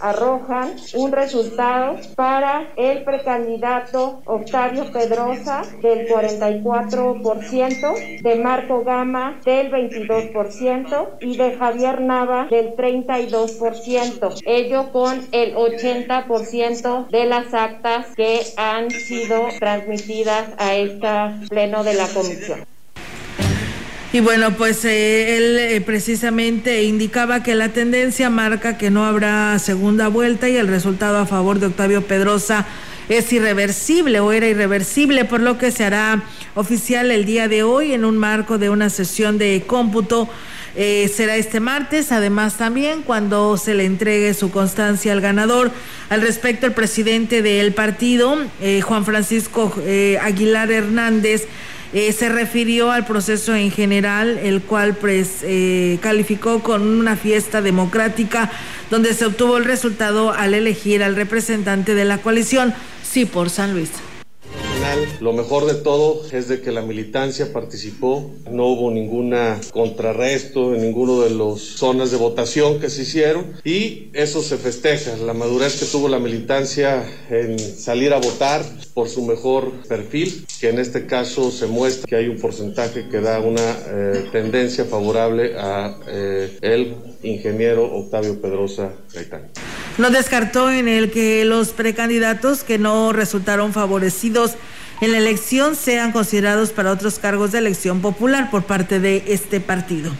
arrojan 0.00 0.74
un 0.94 1.12
resultado 1.12 1.96
para 2.14 2.72
el 2.76 3.04
precandidato 3.04 4.22
Octavio 4.24 4.90
Pedrosa 4.92 5.62
del 5.80 6.08
44%, 6.08 8.22
de 8.22 8.34
Marco 8.36 8.84
Gama 8.84 9.40
del 9.44 9.70
22% 9.70 11.18
y 11.20 11.36
de 11.36 11.56
Javier 11.56 12.00
Nava 12.00 12.46
del 12.50 12.74
32%, 12.76 14.42
ello 14.46 14.90
con 14.92 15.20
el 15.32 15.54
80% 15.54 17.08
de 17.08 17.26
las 17.26 17.52
actas 17.54 18.06
que 18.16 18.40
han 18.56 18.90
sido 18.90 19.48
transmitidas 19.58 20.48
a 20.58 20.74
este 20.74 21.48
pleno 21.48 21.84
de 21.84 21.94
la 21.94 22.08
comisión. 22.08 22.71
Y 24.14 24.20
bueno, 24.20 24.54
pues 24.58 24.84
eh, 24.84 25.38
él 25.38 25.58
eh, 25.58 25.80
precisamente 25.80 26.82
indicaba 26.82 27.42
que 27.42 27.54
la 27.54 27.70
tendencia 27.70 28.28
marca 28.28 28.76
que 28.76 28.90
no 28.90 29.06
habrá 29.06 29.58
segunda 29.58 30.08
vuelta 30.08 30.50
y 30.50 30.56
el 30.56 30.68
resultado 30.68 31.16
a 31.16 31.24
favor 31.24 31.58
de 31.58 31.68
Octavio 31.68 32.02
Pedrosa 32.02 32.66
es 33.08 33.32
irreversible 33.32 34.20
o 34.20 34.32
era 34.32 34.46
irreversible, 34.46 35.24
por 35.24 35.40
lo 35.40 35.56
que 35.56 35.70
se 35.70 35.86
hará 35.86 36.24
oficial 36.54 37.10
el 37.10 37.24
día 37.24 37.48
de 37.48 37.62
hoy 37.62 37.94
en 37.94 38.04
un 38.04 38.18
marco 38.18 38.58
de 38.58 38.68
una 38.68 38.90
sesión 38.90 39.38
de 39.38 39.64
cómputo. 39.66 40.28
Eh, 40.76 41.10
será 41.14 41.36
este 41.36 41.60
martes, 41.60 42.12
además 42.12 42.58
también 42.58 43.02
cuando 43.02 43.56
se 43.56 43.72
le 43.72 43.86
entregue 43.86 44.34
su 44.34 44.50
constancia 44.50 45.14
al 45.14 45.22
ganador. 45.22 45.70
Al 46.10 46.20
respecto, 46.20 46.66
el 46.66 46.72
presidente 46.72 47.40
del 47.40 47.72
partido, 47.72 48.36
eh, 48.60 48.82
Juan 48.82 49.06
Francisco 49.06 49.74
Aguilar 50.20 50.70
Hernández, 50.70 51.46
se 51.92 52.28
refirió 52.28 52.90
al 52.90 53.04
proceso 53.04 53.54
en 53.54 53.70
general, 53.70 54.38
el 54.38 54.62
cual 54.62 54.94
pues, 54.94 55.44
calificó 56.00 56.62
con 56.62 56.82
una 56.82 57.16
fiesta 57.16 57.60
democrática 57.60 58.50
donde 58.90 59.14
se 59.14 59.26
obtuvo 59.26 59.58
el 59.58 59.64
resultado 59.64 60.32
al 60.32 60.54
elegir 60.54 61.02
al 61.02 61.16
representante 61.16 61.94
de 61.94 62.04
la 62.04 62.18
coalición, 62.18 62.74
sí 63.02 63.26
por 63.26 63.50
San 63.50 63.74
Luis. 63.74 63.90
Lo 65.20 65.32
mejor 65.32 65.66
de 65.66 65.74
todo 65.74 66.22
es 66.32 66.48
de 66.48 66.60
que 66.60 66.72
la 66.72 66.82
militancia 66.82 67.52
participó, 67.52 68.32
no 68.50 68.66
hubo 68.66 68.90
ninguna 68.90 69.60
contrarresto 69.70 70.74
en 70.74 70.82
ninguno 70.82 71.20
de 71.20 71.30
las 71.30 71.60
zonas 71.60 72.10
de 72.10 72.16
votación 72.16 72.80
que 72.80 72.90
se 72.90 73.02
hicieron. 73.02 73.52
Y 73.64 74.08
eso 74.14 74.42
se 74.42 74.58
festeja, 74.58 75.16
la 75.16 75.32
madurez 75.32 75.78
que 75.78 75.86
tuvo 75.86 76.08
la 76.08 76.18
militancia 76.18 77.04
en 77.30 77.58
salir 77.58 78.12
a 78.12 78.18
votar 78.18 78.64
por 78.94 79.08
su 79.08 79.24
mejor 79.24 79.70
perfil, 79.88 80.44
que 80.60 80.70
en 80.70 80.80
este 80.80 81.06
caso 81.06 81.52
se 81.52 81.68
muestra 81.68 82.06
que 82.08 82.16
hay 82.16 82.26
un 82.26 82.38
porcentaje 82.38 83.08
que 83.08 83.20
da 83.20 83.38
una 83.38 83.76
eh, 83.86 84.28
tendencia 84.32 84.84
favorable 84.84 85.54
a 85.56 85.98
eh, 86.08 86.58
el 86.62 86.96
ingeniero 87.22 87.84
Octavio 87.84 88.40
Pedrosa 88.40 88.92
Gaitán. 89.14 89.50
No 89.98 90.10
descartó 90.10 90.70
en 90.70 90.88
el 90.88 91.10
que 91.10 91.44
los 91.44 91.68
precandidatos 91.68 92.64
que 92.64 92.78
no 92.78 93.12
resultaron 93.12 93.72
favorecidos 93.72 94.52
en 95.02 95.10
la 95.10 95.18
elección 95.18 95.74
sean 95.74 96.12
considerados 96.12 96.70
para 96.70 96.92
otros 96.92 97.18
cargos 97.18 97.50
de 97.50 97.58
elección 97.58 98.00
popular 98.00 98.52
por 98.52 98.62
parte 98.62 99.00
de 99.00 99.24
este 99.26 99.58
partido. 99.58 100.12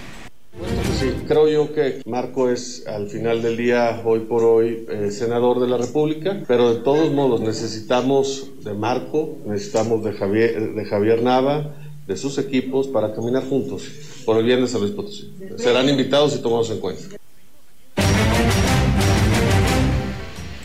Sí, 0.99 1.13
creo 1.29 1.49
yo 1.49 1.73
que 1.73 2.03
Marco 2.05 2.51
es 2.51 2.85
al 2.89 3.09
final 3.09 3.43
del 3.43 3.57
día, 3.57 4.03
hoy 4.05 4.21
por 4.21 4.43
hoy, 4.43 4.85
eh, 4.91 5.13
senador 5.13 5.61
de 5.61 5.69
la 5.69 5.79
República, 5.79 6.43
pero 6.49 6.75
de 6.75 6.81
todos 6.81 7.13
modos 7.13 7.41
necesitamos 7.41 8.51
de 8.65 8.75
Marco, 8.75 9.39
necesitamos 9.47 10.03
de 10.03 10.15
Javier, 10.15 10.75
de 10.75 10.85
Javier 10.85 11.23
Nava, 11.23 11.77
de 12.09 12.17
sus 12.17 12.37
equipos 12.39 12.89
para 12.89 13.15
caminar 13.15 13.45
juntos 13.49 13.85
por 14.27 14.37
el 14.37 14.45
bien 14.45 14.63
de 14.63 14.67
San 14.67 14.81
Luis 14.81 14.93
Potosí. 14.93 15.33
Serán 15.59 15.89
invitados 15.89 16.35
y 16.35 16.43
tomados 16.43 16.71
en 16.71 16.81
cuenta. 16.81 17.22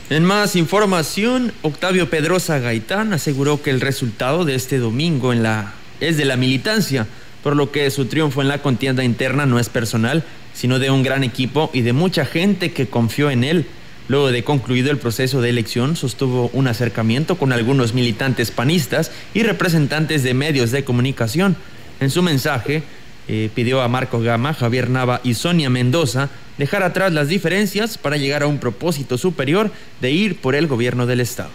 En 0.10 0.24
más 0.24 0.56
información, 0.56 1.52
Octavio 1.64 2.10
Pedrosa 2.10 2.60
Gaitán 2.60 3.12
aseguró 3.12 3.62
que 3.62 3.72
el 3.72 3.82
resultado 3.82 4.46
de 4.46 4.56
este 4.56 4.78
domingo 4.78 5.34
en 5.34 5.44
la, 5.44 5.74
es 6.00 6.16
de 6.16 6.24
la 6.24 6.38
militancia, 6.38 7.08
por 7.44 7.58
lo 7.58 7.74
que 7.74 7.92
su 7.92 8.06
triunfo 8.06 8.42
en 8.42 8.48
la 8.48 8.62
contienda 8.62 9.04
interna 9.04 9.46
no 9.46 9.60
es 9.60 9.68
personal, 9.68 10.24
sino 10.54 10.80
de 10.80 10.92
un 10.92 11.04
gran 11.04 11.26
equipo 11.26 11.70
y 11.74 11.82
de 11.82 11.92
mucha 11.92 12.24
gente 12.24 12.72
que 12.72 12.88
confió 12.88 13.30
en 13.30 13.44
él. 13.44 13.66
Luego 14.08 14.32
de 14.32 14.46
concluido 14.46 14.92
el 14.92 14.98
proceso 14.98 15.42
de 15.42 15.50
elección, 15.50 15.98
sostuvo 15.98 16.50
un 16.54 16.68
acercamiento 16.68 17.38
con 17.38 17.52
algunos 17.52 17.94
militantes 17.94 18.50
panistas 18.52 19.12
y 19.34 19.44
representantes 19.44 20.24
de 20.24 20.34
medios 20.34 20.72
de 20.72 20.86
comunicación. 20.86 21.58
En 22.00 22.12
su 22.12 22.22
mensaje, 22.22 22.84
eh, 23.28 23.50
pidió 23.54 23.82
a 23.82 23.88
Marco 23.88 24.20
Gama, 24.20 24.54
Javier 24.54 24.90
Nava 24.90 25.22
y 25.24 25.34
Sonia 25.34 25.70
Mendoza 25.70 26.30
dejar 26.58 26.84
atrás 26.84 27.12
las 27.14 27.28
diferencias 27.28 27.98
para 27.98 28.18
llegar 28.18 28.44
a 28.44 28.48
un 28.48 28.60
propósito 28.60 29.18
superior 29.18 29.72
de 30.02 30.12
ir 30.12 30.40
por 30.42 30.56
el 30.56 30.68
gobierno 30.68 31.06
del 31.06 31.20
Estado. 31.20 31.50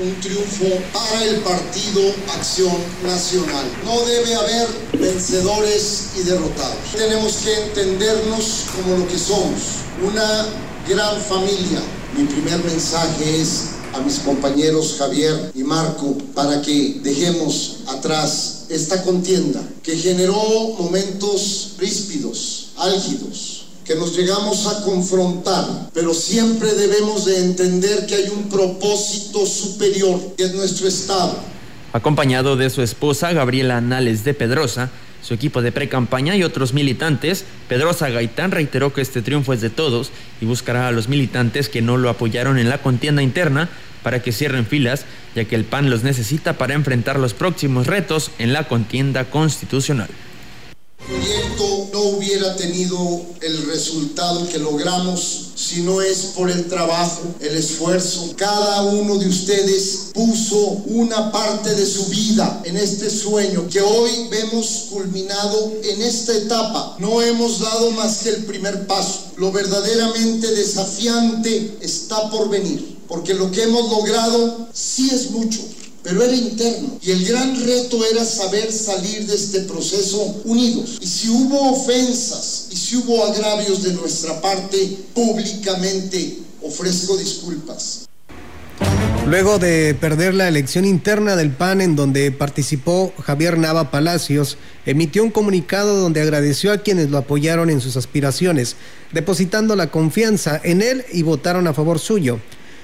Un 0.00 0.14
triunfo 0.20 0.82
para 0.92 1.24
el 1.24 1.36
Partido 1.36 2.02
Acción 2.34 2.76
Nacional. 3.04 3.64
No 3.84 4.00
debe 4.04 4.34
haber 4.34 4.68
vencedores 4.98 6.10
y 6.18 6.22
derrotados. 6.24 6.78
Tenemos 6.96 7.36
que 7.36 7.54
entendernos 7.54 8.64
como 8.74 8.98
lo 8.98 9.06
que 9.06 9.18
somos, 9.18 9.60
una 10.02 10.46
gran 10.88 11.20
familia. 11.20 11.80
Mi 12.16 12.24
primer 12.24 12.64
mensaje 12.64 13.40
es 13.40 13.68
a 13.94 14.00
mis 14.00 14.18
compañeros 14.20 14.96
Javier 14.98 15.52
y 15.54 15.62
Marco 15.62 16.16
para 16.34 16.60
que 16.62 16.98
dejemos 17.02 17.84
atrás 17.86 18.61
esta 18.72 19.02
contienda 19.02 19.62
que 19.82 19.96
generó 19.96 20.34
momentos 20.78 21.74
ríspidos, 21.78 22.70
álgidos, 22.78 23.66
que 23.84 23.94
nos 23.94 24.16
llegamos 24.16 24.66
a 24.66 24.82
confrontar, 24.82 25.90
pero 25.92 26.14
siempre 26.14 26.72
debemos 26.74 27.26
de 27.26 27.38
entender 27.38 28.06
que 28.06 28.14
hay 28.14 28.28
un 28.28 28.48
propósito 28.48 29.44
superior, 29.44 30.34
que 30.36 30.44
es 30.44 30.54
nuestro 30.54 30.88
Estado. 30.88 31.34
Acompañado 31.92 32.56
de 32.56 32.70
su 32.70 32.80
esposa, 32.80 33.32
Gabriela 33.32 33.76
Anales 33.76 34.24
de 34.24 34.32
Pedrosa, 34.32 34.90
su 35.22 35.34
equipo 35.34 35.62
de 35.62 35.72
pre-campaña 35.72 36.36
y 36.36 36.42
otros 36.42 36.74
militantes, 36.74 37.44
Pedrosa 37.68 38.10
Gaitán 38.10 38.50
reiteró 38.50 38.92
que 38.92 39.00
este 39.00 39.22
triunfo 39.22 39.52
es 39.52 39.60
de 39.60 39.70
todos 39.70 40.10
y 40.40 40.46
buscará 40.46 40.88
a 40.88 40.92
los 40.92 41.08
militantes 41.08 41.68
que 41.68 41.82
no 41.82 41.96
lo 41.96 42.10
apoyaron 42.10 42.58
en 42.58 42.68
la 42.68 42.78
contienda 42.78 43.22
interna 43.22 43.68
para 44.02 44.20
que 44.20 44.32
cierren 44.32 44.66
filas, 44.66 45.06
ya 45.34 45.44
que 45.44 45.54
el 45.54 45.64
PAN 45.64 45.88
los 45.88 46.02
necesita 46.02 46.54
para 46.54 46.74
enfrentar 46.74 47.18
los 47.18 47.34
próximos 47.34 47.86
retos 47.86 48.32
en 48.38 48.52
la 48.52 48.64
contienda 48.66 49.24
constitucional 49.24 50.08
Proyecto 51.06 51.88
no 51.92 52.00
hubiera 52.16 52.54
tenido 52.54 53.22
el 53.40 53.66
resultado 53.66 54.48
que 54.48 54.58
logramos 54.58 55.48
si 55.56 55.82
no 55.82 56.00
es 56.00 56.32
por 56.36 56.48
el 56.48 56.68
trabajo, 56.68 57.22
el 57.40 57.56
esfuerzo. 57.56 58.32
Cada 58.36 58.82
uno 58.82 59.18
de 59.18 59.28
ustedes 59.28 60.10
puso 60.14 60.56
una 60.86 61.32
parte 61.32 61.74
de 61.74 61.86
su 61.86 62.06
vida 62.06 62.62
en 62.64 62.76
este 62.76 63.10
sueño 63.10 63.68
que 63.68 63.80
hoy 63.80 64.28
vemos 64.30 64.86
culminado 64.90 65.72
en 65.82 66.02
esta 66.02 66.36
etapa. 66.36 66.96
No 67.00 67.20
hemos 67.20 67.58
dado 67.58 67.90
más 67.90 68.18
que 68.18 68.30
el 68.30 68.44
primer 68.44 68.86
paso. 68.86 69.32
Lo 69.36 69.50
verdaderamente 69.50 70.52
desafiante 70.52 71.78
está 71.80 72.30
por 72.30 72.48
venir, 72.48 72.98
porque 73.08 73.34
lo 73.34 73.50
que 73.50 73.64
hemos 73.64 73.90
logrado 73.90 74.68
sí 74.72 75.10
es 75.12 75.30
mucho 75.32 75.60
pero 76.02 76.22
era 76.22 76.34
interno. 76.34 76.98
Y 77.02 77.10
el 77.10 77.24
gran 77.24 77.64
reto 77.64 78.04
era 78.04 78.24
saber 78.24 78.72
salir 78.72 79.26
de 79.26 79.34
este 79.34 79.60
proceso 79.60 80.42
unidos. 80.44 80.98
Y 81.00 81.06
si 81.06 81.28
hubo 81.28 81.72
ofensas 81.72 82.68
y 82.70 82.76
si 82.76 82.96
hubo 82.96 83.24
agravios 83.24 83.82
de 83.82 83.92
nuestra 83.94 84.40
parte, 84.40 84.98
públicamente 85.14 86.38
ofrezco 86.62 87.16
disculpas. 87.16 88.06
Luego 89.26 89.60
de 89.60 89.94
perder 89.94 90.34
la 90.34 90.48
elección 90.48 90.84
interna 90.84 91.36
del 91.36 91.52
PAN 91.52 91.80
en 91.80 91.94
donde 91.94 92.32
participó 92.32 93.12
Javier 93.22 93.56
Nava 93.56 93.92
Palacios, 93.92 94.58
emitió 94.84 95.22
un 95.22 95.30
comunicado 95.30 96.00
donde 96.00 96.20
agradeció 96.20 96.72
a 96.72 96.78
quienes 96.78 97.08
lo 97.08 97.18
apoyaron 97.18 97.70
en 97.70 97.80
sus 97.80 97.96
aspiraciones, 97.96 98.74
depositando 99.12 99.76
la 99.76 99.92
confianza 99.92 100.60
en 100.64 100.82
él 100.82 101.04
y 101.12 101.22
votaron 101.22 101.68
a 101.68 101.72
favor 101.72 102.00
suyo. 102.00 102.40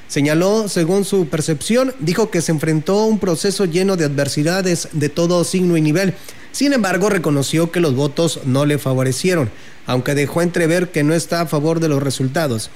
Señaló, 0.09 0.69
según 0.69 1.05
su 1.05 1.29
percepción, 1.29 1.95
dijo 2.01 2.31
que 2.31 2.41
se 2.41 2.51
enfrentó 2.51 3.01
a 3.01 3.07
un 3.07 3.19
proceso 3.19 3.67
lleno 3.67 3.97
de 3.97 4.07
adversidades 4.07 4.89
de 4.93 5.11
todo 5.11 5.45
signo 5.45 5.77
y 5.77 5.83
nivel. 5.83 6.15
Sin 6.51 6.73
embargo, 6.73 7.11
reconoció 7.11 7.71
que 7.71 7.81
los 7.81 7.95
votos 7.95 8.41
no 8.47 8.65
le 8.65 8.79
favorecieron, 8.79 9.51
aunque 9.85 10.15
dejó 10.15 10.41
entrever 10.41 10.91
que 10.91 11.05
no 11.05 11.13
está 11.13 11.43
a 11.43 11.47
favor 11.47 11.79
de 11.79 11.89
los 11.89 12.03
resultados. 12.03 12.71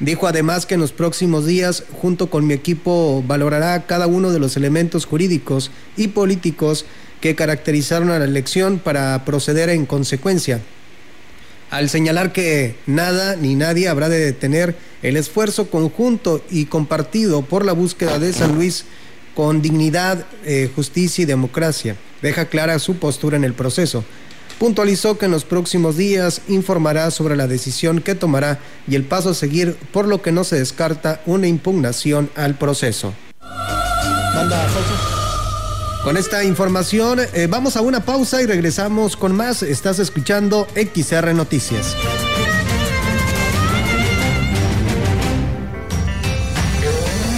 Dijo 0.00 0.26
además 0.26 0.66
que 0.66 0.74
en 0.74 0.80
los 0.80 0.92
próximos 0.92 1.46
días, 1.46 1.84
junto 1.92 2.28
con 2.28 2.46
mi 2.46 2.52
equipo, 2.52 3.24
valorará 3.26 3.86
cada 3.86 4.06
uno 4.06 4.30
de 4.30 4.38
los 4.38 4.58
elementos 4.58 5.06
jurídicos 5.06 5.70
y 5.96 6.08
políticos 6.08 6.84
que 7.22 7.34
caracterizaron 7.34 8.10
a 8.10 8.18
la 8.18 8.26
elección 8.26 8.78
para 8.78 9.24
proceder 9.24 9.70
en 9.70 9.86
consecuencia 9.86 10.60
al 11.70 11.88
señalar 11.88 12.32
que 12.32 12.76
nada 12.86 13.36
ni 13.36 13.54
nadie 13.54 13.88
habrá 13.88 14.08
de 14.08 14.18
detener 14.18 14.76
el 15.02 15.16
esfuerzo 15.16 15.68
conjunto 15.70 16.42
y 16.50 16.66
compartido 16.66 17.42
por 17.42 17.64
la 17.64 17.72
búsqueda 17.72 18.18
de 18.18 18.32
San 18.32 18.54
Luis 18.54 18.84
con 19.34 19.60
dignidad, 19.60 20.24
eh, 20.44 20.70
justicia 20.74 21.22
y 21.22 21.26
democracia. 21.26 21.96
Deja 22.22 22.46
clara 22.46 22.78
su 22.78 22.96
postura 22.96 23.36
en 23.36 23.44
el 23.44 23.52
proceso. 23.52 24.04
Puntualizó 24.58 25.18
que 25.18 25.26
en 25.26 25.32
los 25.32 25.44
próximos 25.44 25.98
días 25.98 26.40
informará 26.48 27.10
sobre 27.10 27.36
la 27.36 27.46
decisión 27.46 28.00
que 28.00 28.14
tomará 28.14 28.58
y 28.88 28.94
el 28.94 29.04
paso 29.04 29.30
a 29.30 29.34
seguir, 29.34 29.76
por 29.92 30.08
lo 30.08 30.22
que 30.22 30.32
no 30.32 30.44
se 30.44 30.56
descarta 30.56 31.20
una 31.26 31.46
impugnación 31.46 32.30
al 32.34 32.56
proceso. 32.56 33.12
Con 36.06 36.16
esta 36.16 36.42
información 36.44 37.18
eh, 37.34 37.48
vamos 37.50 37.76
a 37.76 37.80
una 37.80 37.98
pausa 37.98 38.40
y 38.40 38.46
regresamos 38.46 39.16
con 39.16 39.34
más. 39.34 39.64
Estás 39.64 39.98
escuchando 39.98 40.68
XR 40.76 41.34
Noticias. 41.34 41.96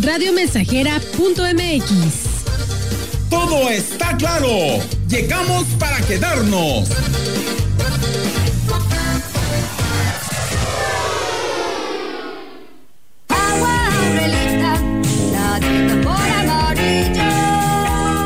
radiomensajera.mx. 0.00 1.88
Todo 3.28 3.68
está 3.68 4.16
claro. 4.16 4.48
Llegamos 5.08 5.64
para 5.78 6.00
quedarnos. 6.00 6.88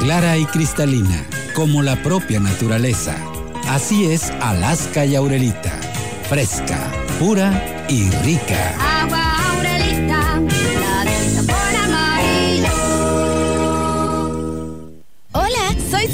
Clara 0.00 0.38
y 0.38 0.44
cristalina, 0.46 1.24
como 1.54 1.82
la 1.82 2.02
propia 2.02 2.40
naturaleza. 2.40 3.14
Así 3.68 4.06
es 4.06 4.30
Alaska 4.40 5.04
y 5.04 5.14
Aurelita. 5.16 5.72
Fresca, 6.28 6.90
pura 7.18 7.84
y 7.88 8.08
rica. 8.22 8.85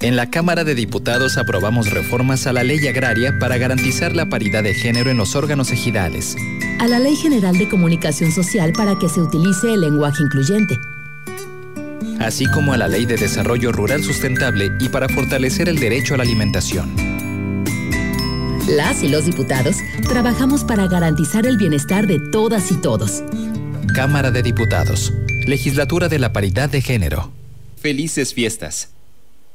En 0.00 0.16
la 0.16 0.28
Cámara 0.28 0.64
de 0.64 0.74
Diputados 0.74 1.38
aprobamos 1.38 1.90
reformas 1.90 2.46
a 2.46 2.52
la 2.52 2.62
ley 2.62 2.86
agraria 2.86 3.38
para 3.38 3.56
garantizar 3.56 4.14
la 4.14 4.28
paridad 4.28 4.62
de 4.62 4.74
género 4.74 5.10
en 5.10 5.16
los 5.16 5.34
órganos 5.36 5.70
ejidales. 5.70 6.36
A 6.80 6.88
la 6.88 6.98
Ley 6.98 7.16
General 7.16 7.56
de 7.56 7.68
Comunicación 7.68 8.32
Social 8.32 8.72
para 8.72 8.98
que 8.98 9.08
se 9.08 9.20
utilice 9.20 9.72
el 9.72 9.80
lenguaje 9.80 10.22
incluyente. 10.22 10.78
Así 12.18 12.46
como 12.46 12.72
a 12.72 12.76
la 12.76 12.88
Ley 12.88 13.06
de 13.06 13.16
Desarrollo 13.16 13.72
Rural 13.72 14.02
Sustentable 14.02 14.72
y 14.80 14.88
para 14.88 15.08
fortalecer 15.08 15.68
el 15.68 15.78
derecho 15.78 16.14
a 16.14 16.16
la 16.18 16.24
alimentación. 16.24 16.94
Las 18.68 19.02
y 19.02 19.08
los 19.08 19.26
diputados 19.26 19.76
trabajamos 20.08 20.64
para 20.64 20.86
garantizar 20.86 21.46
el 21.46 21.56
bienestar 21.56 22.06
de 22.06 22.18
todas 22.18 22.70
y 22.72 22.76
todos. 22.76 23.22
Cámara 23.94 24.30
de 24.30 24.42
Diputados. 24.42 25.12
Legislatura 25.46 26.08
de 26.08 26.18
la 26.18 26.32
Paridad 26.32 26.68
de 26.68 26.82
Género. 26.82 27.30
Felices 27.76 28.34
fiestas. 28.34 28.93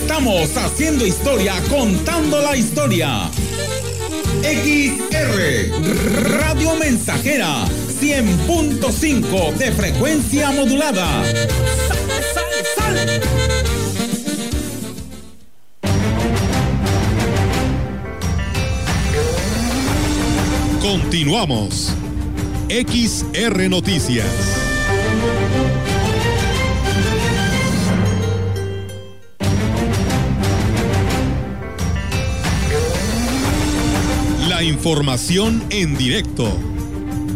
Estamos 0.00 0.54
haciendo 0.58 1.06
historia, 1.06 1.54
contando 1.70 2.40
la 2.42 2.54
historia. 2.54 3.30
XR 4.42 5.70
Radio 6.38 6.76
Mensajera 6.76 7.64
100.5 7.98 9.54
de 9.54 9.72
frecuencia 9.72 10.50
modulada. 10.50 11.24
¡Sal, 11.88 11.98
sal, 12.34 12.44
sal! 12.76 13.20
Continuamos. 20.82 21.94
XR 22.68 23.70
Noticias. 23.70 24.26
La 34.56 34.62
información 34.62 35.62
en 35.68 35.98
directo. 35.98 36.44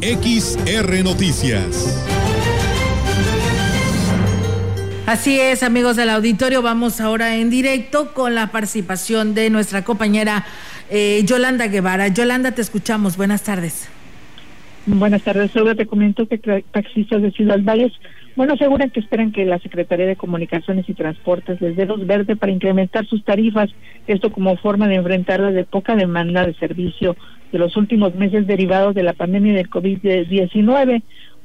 XR 0.00 1.04
Noticias. 1.04 2.02
Así 5.06 5.38
es, 5.38 5.62
amigos 5.62 5.96
del 5.96 6.08
auditorio, 6.08 6.62
vamos 6.62 6.98
ahora 6.98 7.36
en 7.36 7.50
directo 7.50 8.14
con 8.14 8.34
la 8.34 8.46
participación 8.46 9.34
de 9.34 9.50
nuestra 9.50 9.84
compañera 9.84 10.46
eh, 10.88 11.22
Yolanda 11.26 11.66
Guevara. 11.66 12.08
Yolanda, 12.08 12.52
te 12.52 12.62
escuchamos. 12.62 13.18
Buenas 13.18 13.42
tardes. 13.42 13.90
Buenas 14.86 15.20
tardes, 15.20 15.54
Olga. 15.56 15.74
Te 15.74 15.86
comento 15.86 16.26
que 16.26 16.38
taxistas 16.72 17.20
de 17.20 17.32
Ciudad 17.32 17.58
Valles, 17.62 17.92
bueno, 18.36 18.54
aseguran 18.54 18.90
que 18.90 19.00
esperan 19.00 19.32
que 19.32 19.44
la 19.44 19.58
Secretaría 19.58 20.06
de 20.06 20.16
Comunicaciones 20.16 20.88
y 20.88 20.94
Transportes 20.94 21.60
les 21.60 21.76
dé 21.76 21.86
luz 21.86 22.06
verde 22.06 22.36
para 22.36 22.52
incrementar 22.52 23.06
sus 23.06 23.24
tarifas, 23.24 23.70
esto 24.06 24.30
como 24.30 24.56
forma 24.56 24.88
de 24.88 24.96
enfrentar 24.96 25.40
la 25.40 25.50
de 25.50 25.64
poca 25.64 25.96
demanda 25.96 26.46
de 26.46 26.54
servicio 26.54 27.16
de 27.52 27.58
los 27.58 27.76
últimos 27.76 28.14
meses 28.14 28.46
derivados 28.46 28.94
de 28.94 29.02
la 29.02 29.12
pandemia 29.12 29.54
del 29.54 29.70
COVID-19. 29.70 31.02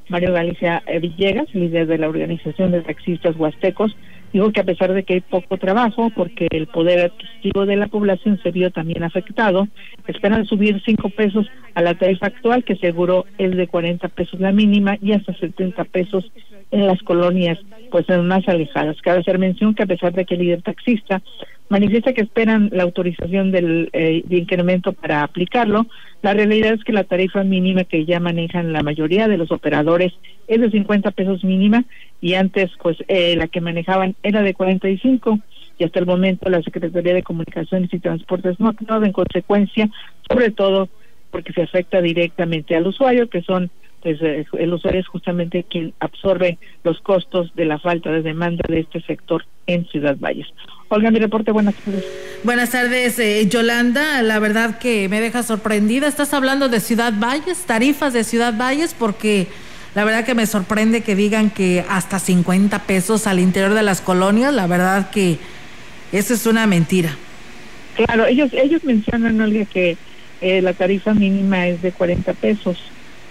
Mario 0.07 0.33
Galicia 0.33 0.83
Villegas, 1.01 1.53
líder 1.55 1.87
de 1.87 1.97
la 1.97 2.07
Organización 2.07 2.71
de 2.71 2.81
Taxistas 2.81 3.35
Huastecos, 3.35 3.95
dijo 4.35 4.51
que 4.51 4.59
a 4.59 4.65
pesar 4.65 4.91
de 4.93 5.03
que 5.03 5.13
hay 5.13 5.21
poco 5.21 5.57
trabajo, 5.57 6.11
porque 6.13 6.47
el 6.51 6.67
poder 6.67 7.05
adquisitivo 7.05 7.65
de 7.65 7.77
la 7.77 7.87
población 7.87 8.37
se 8.43 8.51
vio 8.51 8.69
también 8.69 9.01
afectado, 9.03 9.69
esperan 10.07 10.45
subir 10.45 10.81
cinco 10.85 11.09
pesos 11.09 11.47
a 11.73 11.81
la 11.81 11.93
tarifa 11.93 12.27
actual, 12.27 12.65
que 12.65 12.75
seguro 12.75 13.25
es 13.37 13.55
de 13.55 13.67
40 13.67 14.09
pesos 14.09 14.41
la 14.41 14.51
mínima 14.51 14.97
y 15.01 15.13
hasta 15.13 15.33
70 15.35 15.85
pesos 15.85 16.29
en 16.71 16.85
las 16.85 17.01
colonias 17.03 17.57
pues 17.91 18.05
más 18.09 18.45
alejadas. 18.49 19.01
Cabe 19.01 19.19
hacer 19.19 19.39
mención 19.39 19.73
que 19.73 19.83
a 19.83 19.87
pesar 19.87 20.11
de 20.11 20.25
que 20.25 20.35
el 20.35 20.41
líder 20.41 20.63
taxista 20.63 21.21
manifiesta 21.69 22.13
que 22.13 22.21
esperan 22.21 22.69
la 22.71 22.83
autorización 22.83 23.51
del 23.51 23.89
eh, 23.93 24.23
de 24.25 24.37
incremento 24.37 24.93
para 24.93 25.23
aplicarlo, 25.23 25.87
la 26.21 26.33
realidad 26.33 26.73
es 26.73 26.83
que 26.83 26.93
la 26.93 27.03
tarifa 27.03 27.43
mínima 27.43 27.83
que 27.83 28.05
ya 28.05 28.19
manejan 28.19 28.73
la 28.73 28.83
mayoría 28.83 29.27
de 29.27 29.37
los 29.37 29.51
operadores 29.51 30.13
es 30.47 30.61
de 30.61 30.71
50 30.71 31.11
pesos 31.11 31.43
mínima 31.43 31.85
y 32.21 32.35
antes 32.35 32.71
pues 32.81 32.97
eh, 33.07 33.35
la 33.35 33.47
que 33.47 33.61
manejaban 33.61 34.15
era 34.23 34.41
de 34.41 34.53
45 34.53 35.39
y 35.77 35.83
hasta 35.83 35.99
el 35.99 36.05
momento 36.05 36.49
la 36.49 36.61
Secretaría 36.61 37.13
de 37.13 37.23
Comunicaciones 37.23 37.93
y 37.93 37.99
Transportes 37.99 38.59
no 38.59 38.67
ha 38.67 38.71
actuado 38.71 39.03
en 39.03 39.11
consecuencia, 39.11 39.89
sobre 40.29 40.51
todo 40.51 40.87
porque 41.31 41.51
se 41.51 41.63
afecta 41.63 42.01
directamente 42.01 42.75
al 42.75 42.87
usuario, 42.87 43.29
que 43.29 43.41
son 43.41 43.69
pues 44.01 44.21
eh, 44.21 44.45
el 44.59 44.71
usuario 44.71 45.01
es 45.01 45.07
justamente 45.07 45.63
quien 45.63 45.93
absorbe 45.99 46.59
los 46.83 47.01
costos 47.01 47.53
de 47.55 47.65
la 47.65 47.79
falta 47.79 48.11
de 48.11 48.21
demanda 48.21 48.61
de 48.67 48.81
este 48.81 49.01
sector 49.01 49.43
en 49.65 49.85
Ciudad 49.87 50.15
Valles. 50.19 50.47
Olga, 50.87 51.09
mi 51.09 51.19
reporte, 51.19 51.51
buenas 51.51 51.75
tardes. 51.75 52.05
Buenas 52.43 52.69
tardes, 52.69 53.17
eh, 53.17 53.47
Yolanda. 53.49 54.21
La 54.21 54.37
verdad 54.39 54.77
que 54.77 55.09
me 55.09 55.19
deja 55.19 55.41
sorprendida. 55.41 56.07
Estás 56.07 56.33
hablando 56.33 56.69
de 56.69 56.79
Ciudad 56.79 57.13
Valles, 57.17 57.65
tarifas 57.65 58.13
de 58.13 58.23
Ciudad 58.23 58.53
Valles, 58.55 58.93
porque 58.93 59.47
la 59.95 60.03
verdad 60.03 60.25
que 60.25 60.35
me 60.35 60.45
sorprende 60.45 61.01
que 61.01 61.15
digan 61.15 61.49
que 61.49 61.83
hasta 61.89 62.19
50 62.19 62.83
pesos 62.83 63.25
al 63.25 63.39
interior 63.39 63.73
de 63.73 63.81
las 63.81 64.01
colonias. 64.01 64.53
La 64.53 64.67
verdad 64.67 65.09
que 65.09 65.39
eso 66.11 66.35
es 66.35 66.45
una 66.45 66.67
mentira. 66.67 67.17
Claro, 67.95 68.27
ellos 68.27 68.51
ellos 68.53 68.83
mencionan, 68.83 69.41
Olga, 69.41 69.65
que 69.65 69.97
eh, 70.41 70.61
la 70.61 70.73
tarifa 70.73 71.15
mínima 71.15 71.67
es 71.67 71.81
de 71.81 71.93
40 71.93 72.33
pesos 72.33 72.77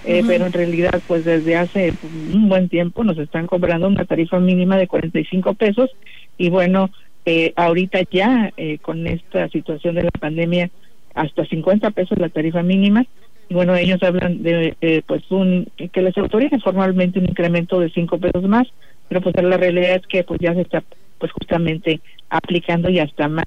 eh, 0.06 0.22
pero 0.26 0.44
en 0.44 0.52
realidad 0.52 1.00
pues 1.06 1.24
desde 1.24 1.56
hace 1.56 1.94
un 2.02 2.50
buen 2.50 2.68
tiempo 2.68 3.04
nos 3.04 3.16
están 3.16 3.46
cobrando 3.46 3.88
una 3.88 4.04
tarifa 4.04 4.38
mínima 4.38 4.76
de 4.76 4.86
45 4.86 5.54
pesos 5.54 5.90
y 6.36 6.50
bueno, 6.50 6.90
eh, 7.26 7.52
ahorita 7.56 8.00
ya 8.10 8.52
eh, 8.56 8.78
con 8.78 9.06
esta 9.06 9.48
situación 9.48 9.94
de 9.94 10.04
la 10.04 10.10
pandemia 10.10 10.70
hasta 11.14 11.44
50 11.44 11.90
pesos 11.90 12.18
la 12.18 12.28
tarifa 12.28 12.62
mínima. 12.62 13.06
Y 13.48 13.54
bueno, 13.54 13.74
ellos 13.76 14.02
hablan 14.02 14.42
de 14.42 14.76
eh, 14.80 15.02
pues 15.06 15.22
un 15.30 15.68
que 15.92 16.02
les 16.02 16.16
autorice 16.16 16.58
formalmente 16.60 17.18
un 17.18 17.26
incremento 17.26 17.78
de 17.80 17.90
5 17.90 18.18
pesos 18.18 18.42
más, 18.44 18.66
pero 19.08 19.20
pues 19.20 19.34
la 19.42 19.56
realidad 19.56 19.96
es 19.96 20.06
que 20.06 20.24
pues 20.24 20.40
ya 20.40 20.54
se 20.54 20.62
está 20.62 20.82
pues 21.18 21.30
justamente 21.32 22.00
aplicando 22.30 22.90
y 22.90 22.98
hasta 22.98 23.28
más 23.28 23.44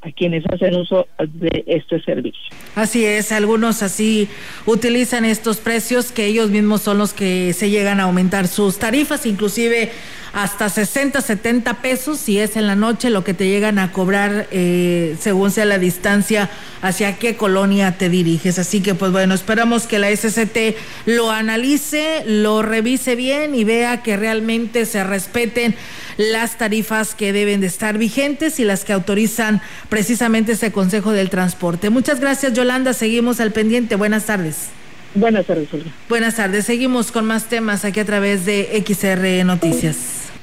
a 0.00 0.12
quienes 0.12 0.44
hacen 0.46 0.76
uso 0.76 1.08
de 1.18 1.64
este 1.66 2.00
servicio. 2.02 2.40
Así 2.74 3.04
es, 3.04 3.32
algunos 3.32 3.82
así 3.82 4.28
utilizan 4.66 5.24
estos 5.24 5.58
precios 5.58 6.12
que 6.12 6.26
ellos 6.26 6.50
mismos 6.50 6.82
son 6.82 6.98
los 6.98 7.12
que 7.12 7.52
se 7.52 7.70
llegan 7.70 8.00
a 8.00 8.04
aumentar 8.04 8.46
sus 8.46 8.78
tarifas, 8.78 9.26
inclusive 9.26 9.90
hasta 10.32 10.68
60, 10.68 11.20
70 11.20 11.74
pesos 11.74 12.18
si 12.18 12.38
es 12.38 12.56
en 12.56 12.66
la 12.66 12.76
noche 12.76 13.10
lo 13.10 13.24
que 13.24 13.34
te 13.34 13.48
llegan 13.48 13.78
a 13.78 13.92
cobrar 13.92 14.46
eh, 14.50 15.16
según 15.18 15.50
sea 15.50 15.64
la 15.64 15.78
distancia 15.78 16.50
hacia 16.82 17.16
qué 17.16 17.36
colonia 17.36 17.96
te 17.98 18.08
diriges. 18.08 18.58
Así 18.58 18.80
que 18.80 18.94
pues 18.94 19.10
bueno, 19.10 19.34
esperamos 19.34 19.86
que 19.86 19.98
la 19.98 20.14
SCT 20.14 20.76
lo 21.06 21.30
analice, 21.30 22.22
lo 22.26 22.62
revise 22.62 23.16
bien 23.16 23.54
y 23.54 23.64
vea 23.64 24.02
que 24.02 24.16
realmente 24.16 24.86
se 24.86 25.02
respeten 25.02 25.74
las 26.18 26.58
tarifas 26.58 27.14
que 27.14 27.32
deben 27.32 27.60
de 27.60 27.68
estar 27.68 27.96
vigentes 27.96 28.58
y 28.58 28.64
las 28.64 28.84
que 28.84 28.92
autorizan 28.92 29.62
precisamente 29.88 30.52
ese 30.52 30.72
Consejo 30.72 31.12
del 31.12 31.30
Transporte. 31.30 31.90
Muchas 31.90 32.20
gracias 32.20 32.52
Yolanda, 32.52 32.92
seguimos 32.92 33.40
al 33.40 33.52
pendiente. 33.52 33.96
Buenas 33.96 34.26
tardes. 34.26 34.68
Buenas 35.14 35.46
tardes, 35.46 35.72
Olga. 35.72 35.90
Buenas 36.08 36.36
tardes, 36.36 36.66
seguimos 36.66 37.10
con 37.12 37.24
más 37.24 37.48
temas 37.48 37.84
aquí 37.84 38.00
a 38.00 38.04
través 38.04 38.44
de 38.44 38.82
XR 38.86 39.44
Noticias. 39.44 39.96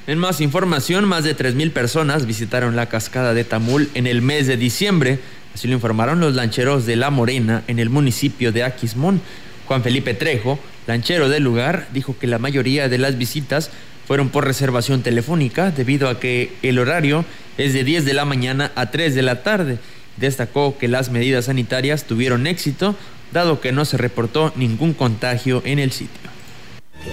En 0.06 0.18
más 0.18 0.40
información, 0.40 1.04
más 1.04 1.24
de 1.24 1.36
3.000 1.36 1.72
personas 1.72 2.26
visitaron 2.26 2.76
la 2.76 2.86
cascada 2.86 3.34
de 3.34 3.44
Tamul 3.44 3.88
en 3.94 4.06
el 4.06 4.22
mes 4.22 4.46
de 4.46 4.56
diciembre, 4.56 5.18
así 5.54 5.66
lo 5.66 5.74
informaron 5.74 6.20
los 6.20 6.34
lancheros 6.34 6.86
de 6.86 6.96
La 6.96 7.10
Morena 7.10 7.62
en 7.66 7.78
el 7.78 7.90
municipio 7.90 8.52
de 8.52 8.62
Aquismón. 8.62 9.20
Juan 9.66 9.82
Felipe 9.82 10.14
Trejo, 10.14 10.60
lanchero 10.86 11.28
del 11.28 11.42
lugar, 11.42 11.88
dijo 11.92 12.16
que 12.18 12.28
la 12.28 12.38
mayoría 12.38 12.88
de 12.88 12.98
las 12.98 13.18
visitas 13.18 13.70
fueron 14.06 14.30
por 14.30 14.44
reservación 14.44 15.02
telefónica 15.02 15.70
debido 15.70 16.08
a 16.08 16.20
que 16.20 16.50
el 16.62 16.78
horario 16.78 17.24
es 17.58 17.74
de 17.74 17.84
10 17.84 18.04
de 18.04 18.14
la 18.14 18.24
mañana 18.24 18.72
a 18.74 18.90
3 18.90 19.14
de 19.14 19.22
la 19.22 19.42
tarde. 19.42 19.78
Destacó 20.16 20.78
que 20.78 20.88
las 20.88 21.10
medidas 21.10 21.46
sanitarias 21.46 22.06
tuvieron 22.06 22.46
éxito, 22.46 22.94
dado 23.32 23.60
que 23.60 23.72
no 23.72 23.84
se 23.84 23.96
reportó 23.96 24.52
ningún 24.56 24.94
contagio 24.94 25.62
en 25.64 25.78
el 25.78 25.92
sitio. 25.92 26.30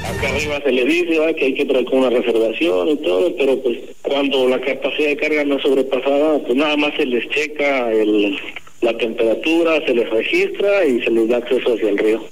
Acá 0.02 0.30
arriba 0.30 0.62
se 0.64 0.72
le 0.72 0.86
dice 0.86 1.36
que 1.36 1.46
hay 1.46 1.54
que 1.54 1.66
traer 1.66 1.86
con 1.86 2.00
una 2.00 2.10
reservación 2.10 2.90
y 2.90 2.98
todo, 2.98 3.36
pero 3.36 3.62
pues 3.62 3.78
cuando 4.02 4.48
la 4.48 4.60
capacidad 4.60 5.10
de 5.10 5.18
carga 5.18 5.44
no 5.44 5.58
es 5.58 5.62
sobrepasada, 5.62 6.40
pues 6.40 6.56
nada 6.56 6.78
más 6.78 6.96
se 6.96 7.06
les 7.06 7.28
checa 7.30 7.92
el, 7.92 8.38
la 8.82 8.98
temperatura, 8.98 9.86
se 9.86 9.94
les 9.94 10.10
registra 10.10 10.86
y 10.86 11.02
se 11.02 11.12
les 11.12 11.28
da 11.30 11.38
acceso 11.38 11.74
hacia 11.74 11.90
el 11.90 11.98
río. 11.98 12.24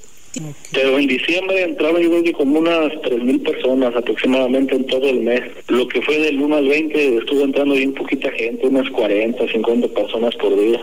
Pero 0.72 0.98
en 0.98 1.08
diciembre 1.08 1.62
entraron 1.64 2.02
yo 2.02 2.10
creo 2.10 2.24
que 2.24 2.32
como 2.34 2.60
unas 2.60 2.92
3.000 3.04 3.44
personas 3.44 3.94
aproximadamente 3.96 4.76
en 4.76 4.86
todo 4.88 5.10
el 5.10 5.20
mes. 5.22 5.42
Lo 5.68 5.88
que 5.88 6.02
fue 6.02 6.20
del 6.20 6.40
1 6.40 6.56
al 6.56 6.68
20 6.68 7.18
estuvo 7.18 7.44
entrando 7.44 7.76
bien 7.76 7.94
poquita 7.94 8.32
gente, 8.32 8.68
unas 8.68 8.90
40, 8.92 9.46
50 9.52 9.88
personas 9.90 10.34
por 10.36 10.58
día. 10.58 10.80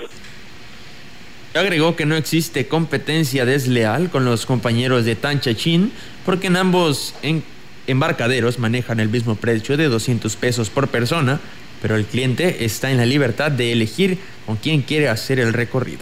Agregó 1.55 1.96
que 1.96 2.05
no 2.05 2.14
existe 2.16 2.66
competencia 2.68 3.46
desleal 3.46 4.11
con 4.11 4.24
los 4.26 4.44
compañeros 4.44 5.05
de 5.07 5.16
Tanchachín 5.16 5.92
porque 6.26 6.49
en 6.49 6.57
ambos 6.57 7.14
en- 7.22 7.42
embarcaderos 7.86 8.59
manejan 8.59 9.01
el 9.01 9.09
mismo 9.09 9.34
precio 9.34 9.78
de 9.78 9.86
200 9.88 10.36
pesos 10.36 10.68
por 10.68 10.88
persona, 10.88 11.40
pero 11.80 11.96
el 11.96 12.05
cliente 12.05 12.66
está 12.66 12.90
en 12.90 12.99
la 12.99 13.07
libertad 13.07 13.51
de 13.51 13.72
elegir 13.72 14.18
con 14.44 14.57
quién 14.57 14.82
quiere 14.82 15.09
hacer 15.09 15.40
el 15.40 15.55
recorrido. 15.55 16.01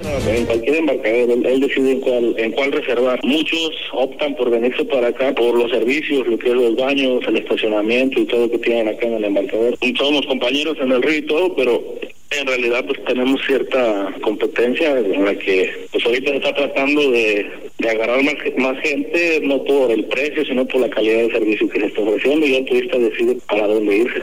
En 0.00 0.46
cualquier 0.46 0.76
embarcadero, 0.76 1.34
él, 1.34 1.46
él 1.46 1.60
decide 1.60 1.92
en 1.92 2.00
cuál, 2.00 2.34
en 2.38 2.52
cuál 2.52 2.72
reservar. 2.72 3.20
Muchos 3.22 3.70
optan 3.92 4.34
por 4.36 4.50
venirse 4.50 4.84
para 4.84 5.08
acá 5.08 5.34
por 5.34 5.56
los 5.56 5.70
servicios, 5.70 6.26
lo 6.26 6.38
que 6.38 6.48
es 6.48 6.54
los 6.54 6.76
baños, 6.76 7.22
el 7.26 7.36
estacionamiento 7.36 8.20
y 8.20 8.26
todo 8.26 8.42
lo 8.46 8.50
que 8.50 8.58
tienen 8.58 8.88
acá 8.88 9.06
en 9.06 9.14
el 9.14 9.24
embarcadero. 9.24 9.76
Somos 9.96 10.26
compañeros 10.26 10.76
en 10.80 10.92
el 10.92 11.02
río 11.02 11.18
y 11.18 11.22
todo, 11.22 11.54
pero 11.54 11.82
en 12.30 12.46
realidad 12.46 12.84
pues 12.86 13.02
tenemos 13.04 13.40
cierta 13.46 14.12
competencia 14.22 14.98
en 14.98 15.24
la 15.24 15.34
que 15.36 15.70
pues 15.92 16.04
ahorita 16.04 16.30
se 16.30 16.36
está 16.38 16.54
tratando 16.54 17.10
de, 17.10 17.46
de 17.78 17.90
agarrar 17.90 18.22
más, 18.56 18.78
gente, 18.82 19.40
no 19.42 19.62
por 19.64 19.90
el 19.90 20.04
precio, 20.06 20.44
sino 20.44 20.66
por 20.66 20.80
la 20.80 20.90
calidad 20.90 21.18
de 21.18 21.32
servicio 21.32 21.68
que 21.68 21.80
se 21.80 21.86
está 21.86 22.00
ofreciendo 22.00 22.46
y 22.46 22.56
el 22.56 22.64
turista 22.64 22.98
decide 22.98 23.36
para 23.48 23.66
dónde 23.66 23.96
irse. 23.96 24.22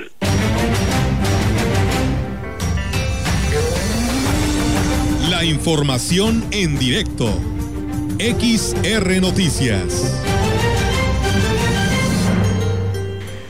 Información 5.52 6.46
en 6.52 6.80
directo. 6.80 7.28
XR 8.20 9.22
Noticias. 9.22 10.18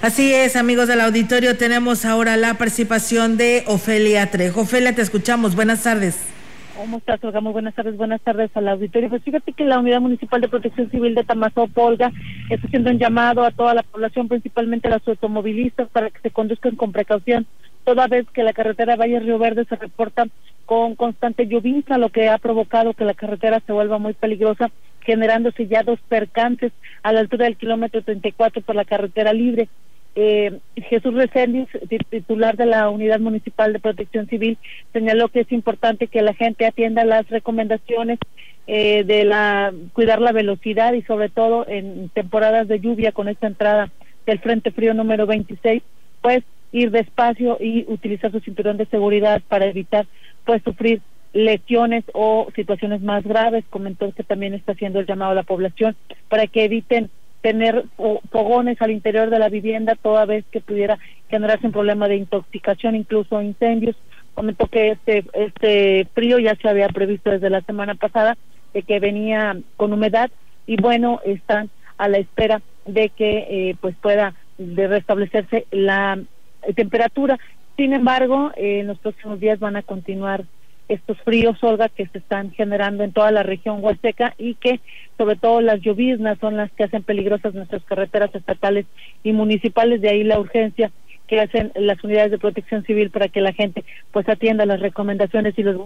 Así 0.01 0.33
es, 0.33 0.55
amigos 0.55 0.87
del 0.87 0.99
auditorio, 0.99 1.57
tenemos 1.57 2.05
ahora 2.05 2.37
la 2.37 2.55
participación 2.55 3.37
de 3.37 3.63
Ofelia 3.67 4.31
Trejo. 4.31 4.61
Ofelia, 4.61 4.95
te 4.95 5.03
escuchamos. 5.03 5.55
Buenas 5.55 5.83
tardes. 5.83 6.17
¿Cómo 6.75 6.97
estás, 6.97 7.23
Olga? 7.23 7.39
Muy 7.39 7.51
buenas 7.51 7.75
tardes, 7.75 7.95
buenas 7.95 8.19
tardes 8.21 8.49
al 8.55 8.67
auditorio. 8.67 9.09
Pues 9.09 9.21
fíjate 9.21 9.53
que 9.53 9.63
la 9.63 9.77
Unidad 9.77 10.01
Municipal 10.01 10.41
de 10.41 10.49
Protección 10.49 10.89
Civil 10.89 11.13
de 11.13 11.23
Tamazopo, 11.23 11.83
Olga, 11.83 12.11
está 12.49 12.65
haciendo 12.65 12.89
un 12.89 12.97
llamado 12.97 13.43
a 13.43 13.51
toda 13.51 13.75
la 13.75 13.83
población, 13.83 14.27
principalmente 14.27 14.87
a 14.87 14.91
los 14.91 15.07
automovilistas, 15.07 15.87
para 15.89 16.09
que 16.09 16.19
se 16.21 16.31
conduzcan 16.31 16.75
con 16.75 16.91
precaución, 16.91 17.45
toda 17.83 18.07
vez 18.07 18.25
que 18.33 18.41
la 18.41 18.53
carretera 18.53 18.95
Valle 18.95 19.19
Río 19.19 19.37
Verde 19.37 19.65
se 19.69 19.75
reporta 19.75 20.25
con 20.65 20.95
constante 20.95 21.47
llovizna, 21.47 21.97
lo 21.97 22.09
que 22.09 22.29
ha 22.29 22.37
provocado 22.37 22.93
que 22.93 23.05
la 23.05 23.13
carretera 23.13 23.61
se 23.65 23.73
vuelva 23.73 23.97
muy 23.97 24.13
peligrosa, 24.13 24.69
generándose 25.01 25.67
ya 25.67 25.83
dos 25.83 25.99
percances 26.07 26.71
a 27.03 27.11
la 27.11 27.19
altura 27.21 27.45
del 27.45 27.57
kilómetro 27.57 28.01
34 28.03 28.61
por 28.61 28.75
la 28.75 28.85
carretera 28.85 29.33
libre. 29.33 29.67
Eh, 30.13 30.59
Jesús 30.75 31.13
Reséndiz, 31.13 31.67
tit- 31.89 32.05
titular 32.09 32.57
de 32.57 32.65
la 32.65 32.89
Unidad 32.89 33.19
Municipal 33.19 33.71
de 33.73 33.79
Protección 33.79 34.27
Civil, 34.27 34.57
señaló 34.91 35.29
que 35.29 35.41
es 35.41 35.51
importante 35.51 36.07
que 36.07 36.21
la 36.21 36.33
gente 36.33 36.65
atienda 36.65 37.05
las 37.05 37.27
recomendaciones 37.29 38.19
eh, 38.67 39.03
de 39.05 39.23
la 39.25 39.73
cuidar 39.93 40.21
la 40.21 40.33
velocidad 40.33 40.93
y 40.93 41.01
sobre 41.03 41.29
todo 41.29 41.65
en 41.67 42.09
temporadas 42.09 42.67
de 42.67 42.79
lluvia 42.79 43.11
con 43.11 43.27
esta 43.29 43.47
entrada 43.47 43.89
del 44.25 44.39
Frente 44.39 44.71
Frío 44.71 44.93
número 44.93 45.25
26, 45.25 45.81
pues 46.21 46.43
ir 46.71 46.91
despacio 46.91 47.57
y 47.59 47.85
utilizar 47.87 48.31
su 48.31 48.39
cinturón 48.39 48.77
de 48.77 48.85
seguridad 48.85 49.41
para 49.47 49.65
evitar 49.65 50.07
pues 50.45 50.61
sufrir 50.63 51.01
lesiones 51.33 52.03
o 52.13 52.47
situaciones 52.55 53.01
más 53.01 53.23
graves. 53.23 53.63
Comentó 53.69 54.11
que 54.11 54.23
también 54.23 54.53
está 54.53 54.73
haciendo 54.73 54.99
el 54.99 55.05
llamado 55.05 55.31
a 55.31 55.35
la 55.35 55.43
población 55.43 55.95
para 56.29 56.47
que 56.47 56.65
eviten 56.65 57.09
tener 57.41 57.85
fo- 57.97 58.21
fogones 58.31 58.81
al 58.81 58.91
interior 58.91 59.29
de 59.29 59.39
la 59.39 59.49
vivienda 59.49 59.95
toda 59.95 60.25
vez 60.25 60.45
que 60.51 60.61
pudiera 60.61 60.99
generarse 61.29 61.65
un 61.65 61.71
problema 61.73 62.07
de 62.07 62.17
intoxicación, 62.17 62.95
incluso 62.95 63.41
incendios. 63.41 63.95
Comentó 64.33 64.67
que 64.67 64.91
este 64.91 65.25
este 65.33 66.07
frío 66.13 66.39
ya 66.39 66.55
se 66.55 66.69
había 66.69 66.87
previsto 66.89 67.31
desde 67.31 67.49
la 67.49 67.61
semana 67.61 67.95
pasada, 67.95 68.37
de 68.73 68.83
que 68.83 68.99
venía 68.99 69.57
con 69.75 69.91
humedad 69.91 70.29
y 70.67 70.75
bueno, 70.81 71.19
están 71.25 71.69
a 71.97 72.07
la 72.07 72.17
espera 72.17 72.61
de 72.85 73.09
que 73.09 73.47
eh, 73.49 73.75
pues 73.81 73.95
pueda 74.01 74.33
de 74.57 74.87
restablecerse 74.87 75.65
la 75.71 76.17
temperatura. 76.75 77.37
Sin 77.77 77.93
embargo, 77.93 78.51
eh, 78.55 78.79
en 78.79 78.87
los 78.87 78.99
próximos 78.99 79.39
días 79.39 79.59
van 79.59 79.75
a 79.75 79.83
continuar 79.83 80.45
estos 80.87 81.17
fríos, 81.21 81.63
Olga, 81.63 81.87
que 81.87 82.07
se 82.07 82.17
están 82.17 82.51
generando 82.51 83.03
en 83.03 83.13
toda 83.13 83.31
la 83.31 83.43
región 83.43 83.81
huasteca 83.81 84.35
y 84.37 84.55
que 84.55 84.81
sobre 85.17 85.37
todo 85.37 85.61
las 85.61 85.79
lloviznas 85.81 86.37
son 86.39 86.57
las 86.57 86.71
que 86.73 86.83
hacen 86.83 87.03
peligrosas 87.03 87.53
nuestras 87.53 87.83
carreteras 87.85 88.33
estatales 88.35 88.85
y 89.23 89.31
municipales, 89.31 90.01
de 90.01 90.09
ahí 90.09 90.23
la 90.23 90.39
urgencia 90.39 90.91
que 91.27 91.39
hacen 91.39 91.71
las 91.75 92.03
unidades 92.03 92.31
de 92.31 92.39
protección 92.39 92.83
civil 92.83 93.09
para 93.09 93.29
que 93.29 93.39
la 93.39 93.53
gente 93.53 93.85
pues 94.11 94.27
atienda 94.27 94.65
las 94.65 94.81
recomendaciones 94.81 95.57
y 95.57 95.63
los 95.63 95.77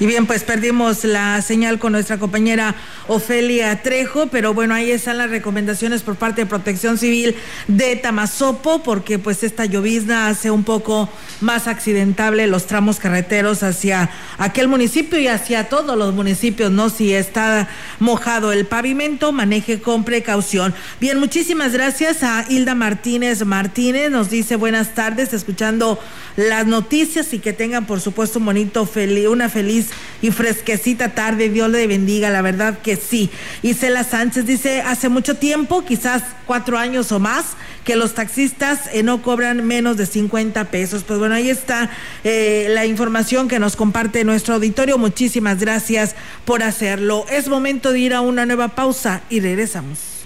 Y 0.00 0.06
bien, 0.06 0.26
pues 0.26 0.42
perdimos 0.42 1.04
la 1.04 1.40
señal 1.40 1.78
con 1.78 1.92
nuestra 1.92 2.18
compañera 2.18 2.74
Ofelia 3.06 3.82
Trejo, 3.82 4.26
pero 4.26 4.52
bueno, 4.52 4.74
ahí 4.74 4.90
están 4.90 5.18
las 5.18 5.30
recomendaciones 5.30 6.02
por 6.02 6.16
parte 6.16 6.42
de 6.42 6.46
Protección 6.46 6.98
Civil 6.98 7.36
de 7.68 7.94
Tamazopo, 7.96 8.82
porque 8.82 9.18
pues 9.20 9.44
esta 9.44 9.66
llovizna 9.66 10.28
hace 10.28 10.50
un 10.50 10.64
poco 10.64 11.08
más 11.40 11.68
accidentable 11.68 12.46
los 12.48 12.66
tramos 12.66 12.98
carreteros 12.98 13.62
hacia 13.62 14.10
aquel 14.38 14.66
municipio 14.66 15.18
y 15.18 15.28
hacia 15.28 15.68
todos 15.68 15.96
los 15.96 16.12
municipios, 16.12 16.72
¿no? 16.72 16.90
Si 16.90 17.14
está 17.14 17.68
mojado 18.00 18.52
el 18.52 18.66
pavimento, 18.66 19.30
maneje 19.32 19.80
con 19.80 20.04
precaución. 20.04 20.74
Bien, 21.00 21.18
muchísimas 21.18 21.72
gracias 21.72 22.22
a 22.22 22.44
Hilda 22.48 22.74
Martínez 22.74 23.44
Martínez, 23.44 24.10
nos 24.10 24.30
dice 24.30 24.56
buenas 24.56 24.94
tardes, 24.94 25.32
escuchando 25.32 26.00
las 26.36 26.66
noticias 26.66 27.32
y 27.32 27.38
que 27.38 27.52
tengan 27.52 27.86
por 27.86 28.00
supuesto 28.00 28.38
un 28.38 28.46
bonito, 28.46 28.86
feliz, 28.86 29.28
una 29.28 29.48
feliz 29.48 29.90
y 30.22 30.30
fresquecita 30.30 31.10
tarde. 31.10 31.48
Dios 31.48 31.70
le 31.70 31.86
bendiga, 31.86 32.30
la 32.30 32.42
verdad 32.42 32.78
que 32.78 32.96
sí. 32.96 33.30
Isela 33.62 34.04
Sánchez 34.04 34.46
dice, 34.46 34.80
hace 34.80 35.08
mucho 35.08 35.36
tiempo, 35.36 35.84
quizás 35.84 36.22
cuatro 36.46 36.78
años 36.78 37.12
o 37.12 37.18
más, 37.18 37.44
que 37.84 37.96
los 37.96 38.14
taxistas 38.14 38.88
eh, 38.92 39.02
no 39.02 39.22
cobran 39.22 39.66
menos 39.66 39.96
de 39.96 40.06
50 40.06 40.70
pesos. 40.70 41.04
Pues 41.04 41.18
bueno, 41.18 41.34
ahí 41.34 41.50
está 41.50 41.90
eh, 42.24 42.68
la 42.70 42.86
información 42.86 43.48
que 43.48 43.58
nos 43.58 43.76
comparte 43.76 44.24
nuestro 44.24 44.54
auditorio. 44.54 44.96
Muchísimas 44.98 45.60
gracias 45.60 46.14
por 46.44 46.62
hacerlo. 46.62 47.26
Es 47.30 47.48
momento 47.48 47.92
de 47.92 47.98
ir 47.98 48.14
a 48.14 48.22
una 48.22 48.46
nueva 48.46 48.68
pausa 48.68 49.22
y 49.28 49.40
regresamos. 49.40 50.23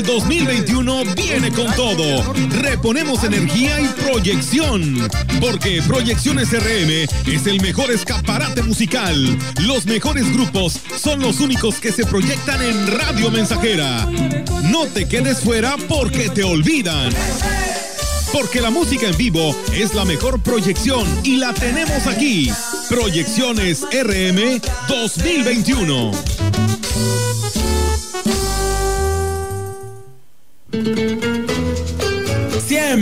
El 0.00 0.06
2021 0.06 1.04
viene 1.14 1.52
con 1.52 1.70
todo. 1.74 2.32
Reponemos 2.48 3.22
energía 3.22 3.82
y 3.82 3.86
proyección. 4.02 4.96
Porque 5.42 5.82
Proyecciones 5.86 6.48
RM 6.52 7.06
es 7.26 7.46
el 7.46 7.60
mejor 7.60 7.90
escaparate 7.90 8.62
musical. 8.62 9.36
Los 9.60 9.84
mejores 9.84 10.32
grupos 10.32 10.80
son 10.96 11.20
los 11.20 11.40
únicos 11.40 11.80
que 11.80 11.92
se 11.92 12.06
proyectan 12.06 12.62
en 12.62 12.86
Radio 12.86 13.30
Mensajera. 13.30 14.06
No 14.70 14.86
te 14.86 15.06
quedes 15.06 15.40
fuera 15.40 15.76
porque 15.86 16.30
te 16.30 16.44
olvidan. 16.44 17.12
Porque 18.32 18.62
la 18.62 18.70
música 18.70 19.06
en 19.06 19.16
vivo 19.18 19.54
es 19.74 19.92
la 19.92 20.06
mejor 20.06 20.40
proyección 20.40 21.06
y 21.24 21.36
la 21.36 21.52
tenemos 21.52 22.06
aquí. 22.06 22.50
Proyecciones 22.88 23.82
RM 23.82 24.62
2021. 24.88 26.39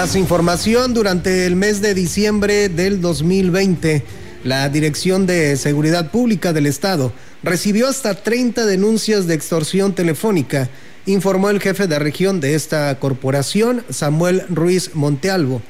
Más 0.00 0.16
información, 0.16 0.94
durante 0.94 1.44
el 1.44 1.56
mes 1.56 1.82
de 1.82 1.92
diciembre 1.92 2.70
del 2.70 3.02
2020, 3.02 4.02
la 4.44 4.66
Dirección 4.70 5.26
de 5.26 5.58
Seguridad 5.58 6.10
Pública 6.10 6.54
del 6.54 6.64
Estado 6.64 7.12
recibió 7.42 7.86
hasta 7.86 8.14
30 8.14 8.64
denuncias 8.64 9.26
de 9.26 9.34
extorsión 9.34 9.94
telefónica, 9.94 10.70
informó 11.04 11.50
el 11.50 11.60
jefe 11.60 11.86
de 11.86 11.98
región 11.98 12.40
de 12.40 12.54
esta 12.54 12.98
corporación, 12.98 13.84
Samuel 13.90 14.44
Ruiz 14.48 14.92
Montealvo 14.94 15.60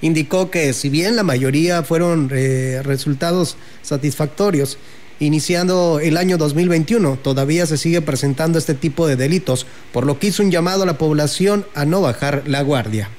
indicó 0.00 0.50
que 0.50 0.72
si 0.72 0.88
bien 0.88 1.14
la 1.14 1.22
mayoría 1.22 1.84
fueron 1.84 2.28
eh, 2.34 2.80
resultados 2.82 3.56
satisfactorios, 3.82 4.78
iniciando 5.20 6.00
el 6.02 6.16
año 6.16 6.38
2021, 6.38 7.20
todavía 7.22 7.66
se 7.66 7.76
sigue 7.76 8.02
presentando 8.02 8.58
este 8.58 8.74
tipo 8.74 9.06
de 9.06 9.14
delitos, 9.14 9.64
por 9.92 10.04
lo 10.06 10.18
que 10.18 10.26
hizo 10.26 10.42
un 10.42 10.50
llamado 10.50 10.82
a 10.82 10.86
la 10.86 10.98
población 10.98 11.64
a 11.76 11.84
no 11.84 12.00
bajar 12.00 12.42
la 12.46 12.62
guardia. 12.62 13.10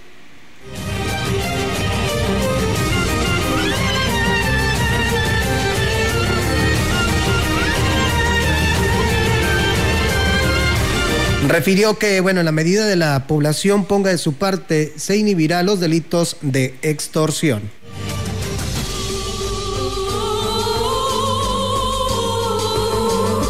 Refirió 11.48 11.98
que, 11.98 12.20
bueno, 12.20 12.42
en 12.42 12.46
la 12.46 12.52
medida 12.52 12.86
de 12.86 12.98
la 12.98 13.26
población 13.26 13.86
ponga 13.86 14.12
de 14.12 14.18
su 14.18 14.34
parte, 14.34 14.92
se 14.98 15.16
inhibirá 15.16 15.64
los 15.64 15.80
delitos 15.80 16.36
de 16.42 16.76
extorsión. 16.82 17.72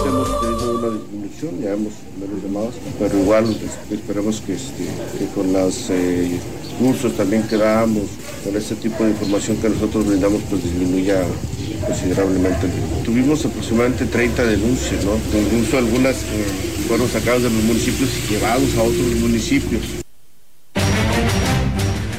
Hemos 0.06 0.42
tenido 0.42 0.78
una 0.78 1.00
disminución, 1.00 1.60
ya 1.60 1.74
hemos 1.74 1.94
menos 2.20 2.44
llamados, 2.44 2.76
pero 3.00 3.18
igual 3.18 3.58
esperemos 3.92 4.42
que, 4.42 4.54
este, 4.54 4.84
que 5.18 5.26
con 5.34 5.52
los 5.52 5.90
eh, 5.90 6.40
cursos 6.80 7.18
también 7.18 7.48
que 7.48 7.58
damos, 7.58 8.04
con 8.44 8.56
este 8.56 8.76
tipo 8.76 9.06
de 9.06 9.10
información 9.10 9.58
que 9.58 9.70
nosotros 9.70 10.06
brindamos, 10.06 10.44
pues 10.48 10.64
disminuya 10.64 11.24
considerablemente. 11.86 12.68
Tuvimos 13.04 13.46
aproximadamente 13.46 14.06
30 14.06 14.44
denuncias, 14.46 15.06
¿no? 15.06 15.20
Incluso 15.38 15.78
algunas 15.78 16.16
eh, 16.16 16.46
fueron 16.88 17.10
sacadas 17.10 17.44
de 17.44 17.50
los 17.50 17.64
municipios 17.64 18.10
y 18.18 18.34
llevados 18.34 18.76
a 18.78 18.84
otros 18.84 19.08
municipios. 19.20 19.82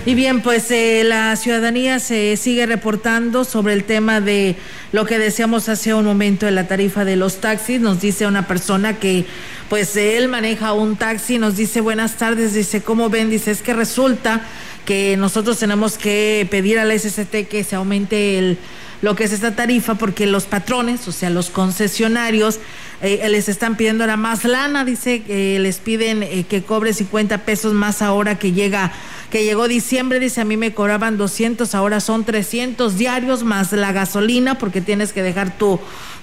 Y 0.09 0.15
bien, 0.15 0.41
pues 0.41 0.71
eh, 0.71 1.03
la 1.05 1.37
ciudadanía 1.37 1.99
se 1.99 2.39
sigue 2.39 2.65
reportando 2.65 3.45
sobre 3.45 3.75
el 3.75 3.85
tema 3.85 4.23
de 4.23 4.57
lo 4.91 5.05
que 5.05 5.19
decíamos 5.19 5.69
hace 5.69 5.93
un 5.93 6.07
momento 6.07 6.47
de 6.47 6.53
la 6.53 6.67
tarifa 6.67 7.05
de 7.05 7.17
los 7.17 7.43
taxis. 7.43 7.79
Nos 7.79 8.01
dice 8.01 8.27
una 8.27 8.47
persona 8.47 8.99
que 8.99 9.27
pues 9.69 9.95
él 9.97 10.29
maneja 10.29 10.73
un 10.73 10.97
taxi, 10.97 11.37
nos 11.37 11.57
dice 11.57 11.83
buenas 11.83 12.17
tardes, 12.17 12.55
dice, 12.55 12.81
¿cómo 12.81 13.11
ven? 13.11 13.29
Dice, 13.29 13.51
es 13.51 13.61
que 13.61 13.75
resulta 13.75 14.41
que 14.87 15.19
nosotros 15.19 15.59
tenemos 15.59 15.99
que 15.99 16.49
pedir 16.51 16.79
a 16.79 16.87
la 16.87 16.99
SST 16.99 17.47
que 17.47 17.63
se 17.63 17.77
aumente 17.77 18.39
el 18.39 18.57
lo 19.03 19.15
que 19.15 19.25
es 19.25 19.33
esta 19.33 19.55
tarifa 19.55 19.95
porque 19.95 20.27
los 20.27 20.45
patrones, 20.45 21.07
o 21.09 21.13
sea, 21.13 21.31
los 21.31 21.51
concesionarios, 21.51 22.59
eh, 23.01 23.27
les 23.29 23.49
están 23.49 23.77
pidiendo 23.77 24.05
ahora 24.05 24.17
más 24.17 24.45
lana, 24.45 24.85
dice 24.85 25.23
que 25.23 25.59
les 25.59 25.79
piden 25.79 26.23
eh, 26.23 26.45
que 26.49 26.63
cobre 26.63 26.93
50 26.93 27.39
pesos 27.45 27.73
más 27.73 28.03
ahora 28.03 28.39
que 28.39 28.53
llega 28.53 28.93
que 29.31 29.45
llegó 29.45 29.69
diciembre, 29.69 30.21
dice 30.21 30.41
a 30.41 30.45
mí 30.47 30.57
me 30.57 30.73
cobraban 30.73 31.19
200, 31.19 31.75
ahora 31.75 32.01
son 32.01 32.25
300 32.25 32.97
diarios 32.97 33.45
más 33.45 33.73
la 33.73 33.93
gasolina 33.93 34.57
porque 34.57 34.81
tienes 34.81 35.13
que 35.13 35.23
dejar 35.23 35.57
tu 35.59 35.79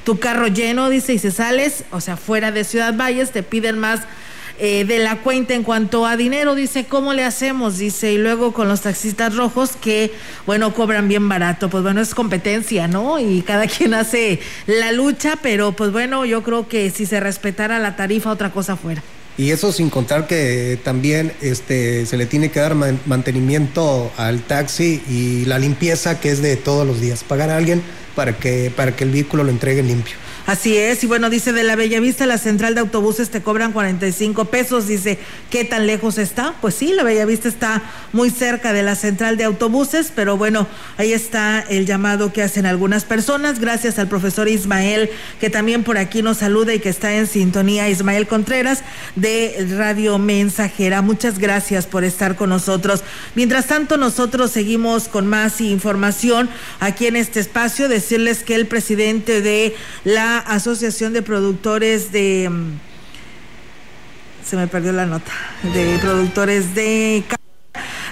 tu 0.05 0.19
carro 0.19 0.47
lleno, 0.47 0.89
dice, 0.89 1.15
y 1.15 1.19
si 1.19 1.32
sales, 1.32 1.84
o 1.91 1.99
sea, 1.99 2.15
fuera 2.15 2.51
de 2.51 2.63
Ciudad 2.63 2.95
Valles, 2.95 3.32
te 3.32 3.41
piden 3.41 3.80
más 3.80 4.01
eh, 4.60 4.86
de 4.86 4.99
la 4.99 5.18
cuenta 5.18 5.53
en 5.53 5.64
cuanto 5.64 6.06
a 6.06 6.16
dinero, 6.16 6.56
dice, 6.56 6.86
¿cómo 6.86 7.14
le 7.14 7.24
hacemos? 7.24 7.78
Dice, 7.78 8.14
y 8.14 8.18
luego 8.18 8.53
con 8.53 8.68
los 8.68 8.82
taxistas 8.82 9.36
rojos 9.36 9.72
que, 9.80 10.14
bueno, 10.45 10.74
cobran 10.74 11.08
bien 11.08 11.28
barato, 11.28 11.70
pues 11.70 11.84
bueno, 11.84 12.01
es 12.01 12.16
competencia, 12.16 12.88
¿no? 12.88 13.20
Y 13.20 13.41
cada 13.41 13.68
quien 13.68 13.93
hace 13.93 14.39
la 14.68 14.91
lucha, 14.91 15.38
pero 15.41 15.74
pues 15.74 15.91
bueno, 15.91 16.26
yo 16.26 16.43
creo 16.43 16.68
que 16.68 16.89
si 16.89 17.06
se 17.06 17.20
respetara 17.20 17.80
la 17.80 17.95
tarifa, 17.95 18.32
otra 18.32 18.51
cosa 18.51 18.76
fuera. 18.76 19.03
Y 19.38 19.51
eso 19.51 19.74
sin 19.74 19.89
contar 19.89 20.28
que 20.28 20.80
también 20.82 21.34
este, 21.41 22.06
se 22.06 22.16
le 22.16 22.26
tiene 22.26 22.49
que 22.49 22.62
dar 22.62 22.74
mantenimiento 22.76 24.10
al 24.16 24.41
taxi 24.41 25.03
y 25.10 25.43
la 25.43 25.60
limpieza 25.60 26.22
que 26.22 26.32
es 26.32 26.41
de 26.41 26.56
todos 26.56 26.88
los 26.88 27.01
días. 27.01 27.26
Pagar 27.26 27.49
a 27.49 27.58
alguien 27.58 27.82
para 28.16 28.38
que, 28.38 28.72
para 28.74 28.95
que 28.95 29.03
el 29.03 29.12
vehículo 29.12 29.43
lo 29.43 29.49
entregue 29.49 29.84
limpio. 29.84 30.16
Así 30.46 30.78
es, 30.78 31.04
y 31.04 31.08
bueno, 31.08 31.32
dice 31.32 31.54
de 31.54 31.64
la 31.64 31.76
Bellavista, 31.76 32.28
la 32.28 32.38
central 32.38 32.76
de 32.76 32.82
autobuses 32.82 33.32
te 33.32 33.41
cobran 33.41 33.72
45 33.72 34.46
pesos, 34.46 34.88
dice, 34.88 35.18
¿qué 35.50 35.64
tan 35.64 35.88
lejos 35.88 36.20
está? 36.20 36.54
Pues 36.62 36.76
sí, 36.76 36.93
la 36.93 37.02
Bellavista 37.02 37.48
está 37.48 37.82
muy 38.14 38.30
cerca 38.30 38.72
de 38.72 38.84
la 38.84 38.96
central 38.96 39.38
de 39.38 39.43
autobuses, 39.43 40.12
pero 40.16 40.38
bueno, 40.38 40.68
ahí 40.98 41.14
está 41.14 41.66
el 41.68 41.88
llamado 41.88 42.32
que 42.32 42.43
hacen 42.43 42.68
algunas 42.68 43.06
personas, 43.06 43.60
gracias 43.60 43.98
al 43.98 44.08
profesor 44.08 44.48
Ismael, 44.48 45.10
que 45.39 45.50
también 45.50 45.84
por 45.84 45.98
aquí 45.98 46.22
nos 46.22 46.38
saluda 46.38 46.76
y 46.76 46.80
que 46.80 46.89
está 46.89 47.16
en 47.16 47.26
sintonía, 47.26 47.89
Ismael 47.89 48.28
Contreras, 48.28 48.84
de 49.16 49.68
Radio 49.76 50.20
Mensajera. 50.20 51.02
Muchas 51.02 51.39
gracias 51.39 51.88
por 51.88 52.04
estar 52.04 52.36
con 52.36 52.50
nosotros. 52.52 53.04
Mientras 53.34 53.66
tanto, 53.66 53.98
nosotros 53.98 54.52
seguimos 54.52 55.08
con 55.08 55.26
más 55.26 55.60
información 55.60 56.50
aquí 56.80 57.08
en 57.08 57.16
este 57.16 57.39
espacio, 57.39 57.89
decirles 57.89 58.43
que 58.43 58.54
el 58.54 58.68
presidente 58.68 59.41
de 59.41 59.76
la 60.04 60.35
Asociación 60.40 61.14
de 61.14 61.22
Productores 61.22 62.12
de... 62.12 62.50
Mm, 62.50 62.80
se 64.44 64.56
me 64.56 64.68
perdió 64.68 64.92
la 64.92 65.06
nota. 65.06 65.32
De 65.74 65.98
productores 66.00 66.76
de 66.76 67.24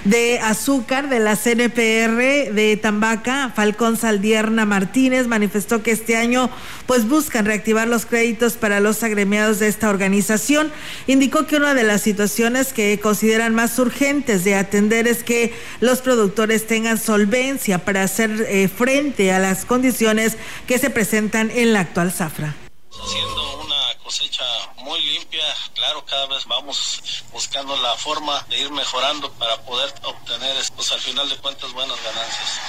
de 0.05 0.39
azúcar 0.39 1.09
de 1.09 1.19
la 1.19 1.35
CNPR 1.35 2.53
de 2.53 2.79
Tambaca, 2.81 3.51
Falcón 3.55 3.97
Saldierna 3.97 4.65
Martínez, 4.65 5.27
manifestó 5.27 5.81
que 5.81 5.91
este 5.91 6.17
año 6.17 6.49
pues 6.85 7.07
buscan 7.07 7.45
reactivar 7.45 7.87
los 7.87 8.05
créditos 8.05 8.53
para 8.53 8.79
los 8.79 9.03
agremiados 9.03 9.59
de 9.59 9.67
esta 9.67 9.89
organización. 9.89 10.71
Indicó 11.07 11.47
que 11.47 11.57
una 11.57 11.73
de 11.73 11.83
las 11.83 12.01
situaciones 12.01 12.73
que 12.73 12.99
consideran 12.99 13.55
más 13.55 13.77
urgentes 13.79 14.43
de 14.43 14.55
atender 14.55 15.07
es 15.07 15.23
que 15.23 15.53
los 15.79 16.01
productores 16.01 16.67
tengan 16.67 16.97
solvencia 16.97 17.79
para 17.85 18.03
hacer 18.03 18.45
eh, 18.49 18.67
frente 18.67 19.31
a 19.31 19.39
las 19.39 19.65
condiciones 19.65 20.37
que 20.67 20.77
se 20.77 20.89
presentan 20.89 21.49
en 21.51 21.73
la 21.73 21.81
actual 21.81 22.11
zafra 22.11 22.55
cosecha 24.03 24.45
muy 24.77 25.01
limpia. 25.01 25.43
Claro, 25.73 26.05
cada 26.05 26.27
vez 26.27 26.45
vamos 26.45 27.23
buscando 27.31 27.75
la 27.77 27.95
forma 27.95 28.41
de 28.49 28.59
ir 28.59 28.71
mejorando 28.71 29.31
para 29.33 29.61
poder 29.63 29.93
obtener, 30.03 30.55
pues 30.75 30.91
al 30.91 30.99
final 30.99 31.27
de 31.29 31.37
cuentas, 31.37 31.71
buenas 31.73 32.01
ganancias. 32.03 32.59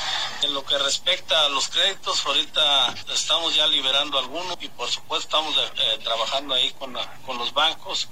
En 0.43 0.55
lo 0.55 0.65
que 0.65 0.79
respecta 0.79 1.45
a 1.45 1.49
los 1.49 1.69
créditos, 1.69 2.25
ahorita 2.25 2.95
estamos 3.13 3.55
ya 3.55 3.67
liberando 3.67 4.19
algunos 4.19 4.57
y 4.61 4.69
por 4.69 4.91
supuesto 4.91 5.27
estamos 5.27 5.57
eh, 5.57 5.99
trabajando 6.03 6.55
ahí 6.55 6.71
con, 6.73 6.97
con 7.27 7.39
los 7.39 7.53
bancos, 7.53 8.09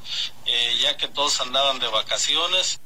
eh, 0.46 0.78
ya 0.80 0.96
que 0.96 1.08
todos 1.08 1.40
andaban 1.40 1.78
de 1.78 1.88
vacaciones. 1.88 2.80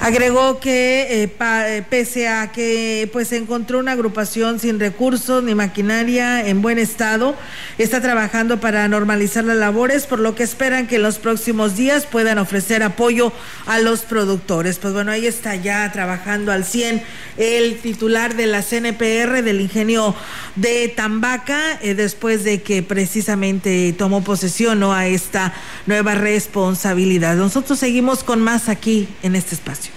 Agregó 0.00 0.60
que 0.60 1.22
eh, 1.24 1.30
eh, 1.40 1.82
pese 1.90 2.26
a 2.26 2.52
que 2.52 3.06
pues 3.12 3.32
encontró 3.32 3.78
una 3.78 3.92
agrupación 3.92 4.58
sin 4.58 4.80
recursos 4.80 5.44
ni 5.44 5.54
maquinaria 5.54 6.46
en 6.46 6.62
buen 6.62 6.78
estado, 6.78 7.36
está 7.76 8.00
trabajando 8.00 8.60
para 8.60 8.88
normalizar 8.88 9.44
las 9.44 9.58
labores, 9.58 10.06
por 10.06 10.18
lo 10.18 10.34
que 10.34 10.42
esperan 10.42 10.86
que 10.86 10.96
en 10.96 11.02
los 11.02 11.18
próximos 11.18 11.76
días 11.76 12.06
puedan 12.06 12.38
ofrecer 12.38 12.82
apoyo 12.82 13.30
a 13.66 13.78
los 13.78 14.00
productores. 14.00 14.78
Pues 14.78 14.94
bueno, 14.94 15.12
ahí 15.12 15.26
está 15.26 15.54
ya 15.56 15.92
trabajando 15.92 16.50
al 16.50 16.64
100 16.64 17.02
el 17.36 17.78
titular 17.78 18.36
de 18.36 18.46
la 18.46 18.62
CNPR 18.62 19.42
del 19.42 19.60
ingenio 19.60 20.14
de 20.56 20.88
Tambaca, 20.88 21.78
eh, 21.82 21.94
después 21.94 22.42
de 22.42 22.62
que 22.62 22.82
precisamente 22.82 23.94
tomó 23.98 24.24
posesión 24.24 24.82
a 24.82 25.06
esta 25.06 25.52
nueva 25.86 26.14
responsabilidad. 26.14 27.36
Nosotros 27.36 27.78
seguimos 27.78 28.24
con 28.24 28.40
más 28.40 28.70
aquí 28.70 29.06
en 29.22 29.36
este 29.36 29.54
espacio. 29.54 29.89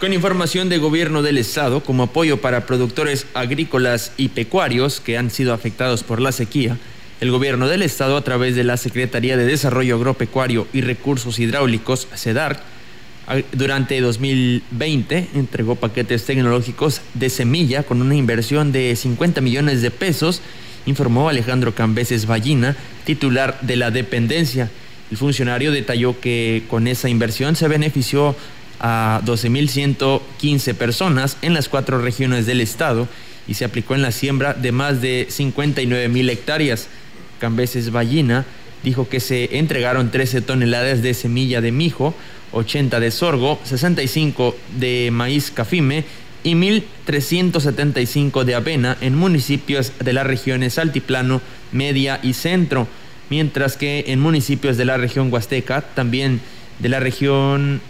Con 0.00 0.12
información 0.12 0.68
de 0.68 0.78
gobierno 0.78 1.22
del 1.22 1.38
estado 1.38 1.82
como 1.82 2.04
apoyo 2.04 2.40
para 2.40 2.66
productores 2.66 3.26
agrícolas 3.34 4.12
y 4.16 4.28
pecuarios 4.28 5.00
que 5.00 5.18
han 5.18 5.28
sido 5.28 5.52
afectados 5.52 6.04
por 6.04 6.20
la 6.20 6.30
sequía, 6.30 6.78
el 7.20 7.32
gobierno 7.32 7.66
del 7.66 7.82
estado 7.82 8.16
a 8.16 8.22
través 8.22 8.54
de 8.54 8.62
la 8.62 8.76
Secretaría 8.76 9.36
de 9.36 9.44
Desarrollo 9.44 9.96
Agropecuario 9.96 10.68
y 10.72 10.82
Recursos 10.82 11.40
Hidráulicos, 11.40 12.06
CEDAR, 12.14 12.62
durante 13.50 14.00
2020 14.00 15.30
entregó 15.34 15.74
paquetes 15.74 16.24
tecnológicos 16.24 17.00
de 17.14 17.28
semilla 17.28 17.82
con 17.82 18.00
una 18.00 18.14
inversión 18.14 18.70
de 18.70 18.94
50 18.94 19.40
millones 19.40 19.82
de 19.82 19.90
pesos, 19.90 20.42
informó 20.86 21.28
Alejandro 21.28 21.74
Cambeses 21.74 22.24
Ballina, 22.26 22.76
titular 23.04 23.58
de 23.62 23.74
la 23.74 23.90
dependencia. 23.90 24.70
El 25.10 25.16
funcionario 25.16 25.72
detalló 25.72 26.20
que 26.20 26.62
con 26.70 26.86
esa 26.86 27.08
inversión 27.08 27.56
se 27.56 27.66
benefició 27.66 28.36
a 28.80 29.20
12.115 29.24 30.74
personas 30.74 31.36
en 31.42 31.54
las 31.54 31.68
cuatro 31.68 32.00
regiones 32.00 32.46
del 32.46 32.60
estado 32.60 33.08
y 33.46 33.54
se 33.54 33.64
aplicó 33.64 33.94
en 33.94 34.02
la 34.02 34.12
siembra 34.12 34.54
de 34.54 34.72
más 34.72 35.00
de 35.00 35.26
59.000 35.28 36.30
hectáreas. 36.30 36.88
Cambeses 37.40 37.90
Ballina 37.90 38.44
dijo 38.84 39.08
que 39.08 39.20
se 39.20 39.58
entregaron 39.58 40.10
13 40.10 40.42
toneladas 40.42 41.02
de 41.02 41.14
semilla 41.14 41.60
de 41.60 41.72
mijo, 41.72 42.14
80 42.52 43.00
de 43.00 43.10
sorgo, 43.10 43.58
65 43.64 44.56
de 44.78 45.10
maíz 45.12 45.50
cafime 45.50 46.04
y 46.44 46.54
1.375 46.54 48.44
de 48.44 48.54
avena 48.54 48.96
en 49.00 49.16
municipios 49.16 49.92
de 49.98 50.12
las 50.12 50.26
regiones 50.26 50.78
Altiplano, 50.78 51.40
Media 51.72 52.20
y 52.22 52.34
Centro, 52.34 52.86
mientras 53.30 53.76
que 53.76 54.04
en 54.08 54.20
municipios 54.20 54.76
de 54.76 54.84
la 54.84 54.96
región 54.96 55.32
Huasteca, 55.32 55.82
también 55.82 56.40
de 56.78 56.88
la 56.88 57.00
región 57.00 57.80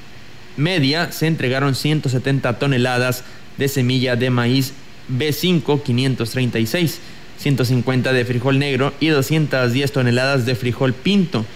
media 0.58 1.12
se 1.12 1.26
entregaron 1.26 1.74
170 1.74 2.58
toneladas 2.58 3.24
de 3.56 3.68
semilla 3.68 4.16
de 4.16 4.30
maíz 4.30 4.72
B5 5.10 5.82
536, 5.82 7.00
150 7.38 8.12
de 8.12 8.24
frijol 8.24 8.58
negro 8.58 8.92
y 9.00 9.08
210 9.08 9.92
toneladas 9.92 10.44
de 10.44 10.54
frijol 10.54 10.92
pinto. 10.92 11.46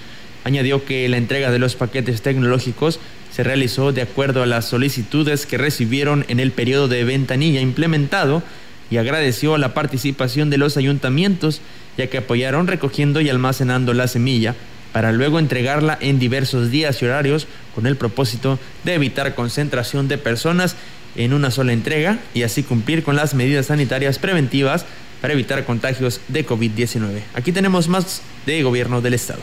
Añadió 0.44 0.84
que 0.84 1.08
la 1.08 1.18
entrega 1.18 1.50
de 1.50 1.58
los 1.58 1.76
paquetes 1.76 2.22
tecnológicos 2.22 2.98
se 3.30 3.42
realizó 3.42 3.92
de 3.92 4.02
acuerdo 4.02 4.42
a 4.42 4.46
las 4.46 4.66
solicitudes 4.66 5.46
que 5.46 5.58
recibieron 5.58 6.24
en 6.28 6.40
el 6.40 6.52
periodo 6.52 6.88
de 6.88 7.04
ventanilla 7.04 7.60
implementado 7.60 8.42
y 8.90 8.98
agradeció 8.98 9.56
la 9.56 9.74
participación 9.74 10.50
de 10.50 10.58
los 10.58 10.76
ayuntamientos 10.76 11.60
ya 11.96 12.08
que 12.08 12.18
apoyaron 12.18 12.66
recogiendo 12.66 13.20
y 13.20 13.28
almacenando 13.28 13.94
la 13.94 14.08
semilla 14.08 14.54
para 14.92 15.12
luego 15.12 15.38
entregarla 15.38 15.98
en 16.00 16.18
diversos 16.18 16.70
días 16.70 17.00
y 17.00 17.06
horarios 17.06 17.46
con 17.74 17.86
el 17.86 17.96
propósito 17.96 18.58
de 18.84 18.94
evitar 18.94 19.34
concentración 19.34 20.08
de 20.08 20.18
personas 20.18 20.76
en 21.16 21.32
una 21.32 21.50
sola 21.50 21.72
entrega 21.72 22.18
y 22.34 22.42
así 22.42 22.62
cumplir 22.62 23.02
con 23.02 23.16
las 23.16 23.34
medidas 23.34 23.66
sanitarias 23.66 24.18
preventivas 24.18 24.86
para 25.20 25.34
evitar 25.34 25.64
contagios 25.64 26.20
de 26.28 26.46
COVID-19. 26.46 27.22
Aquí 27.34 27.52
tenemos 27.52 27.88
más 27.88 28.22
de 28.46 28.62
gobierno 28.62 29.00
del 29.00 29.14
estado. 29.14 29.42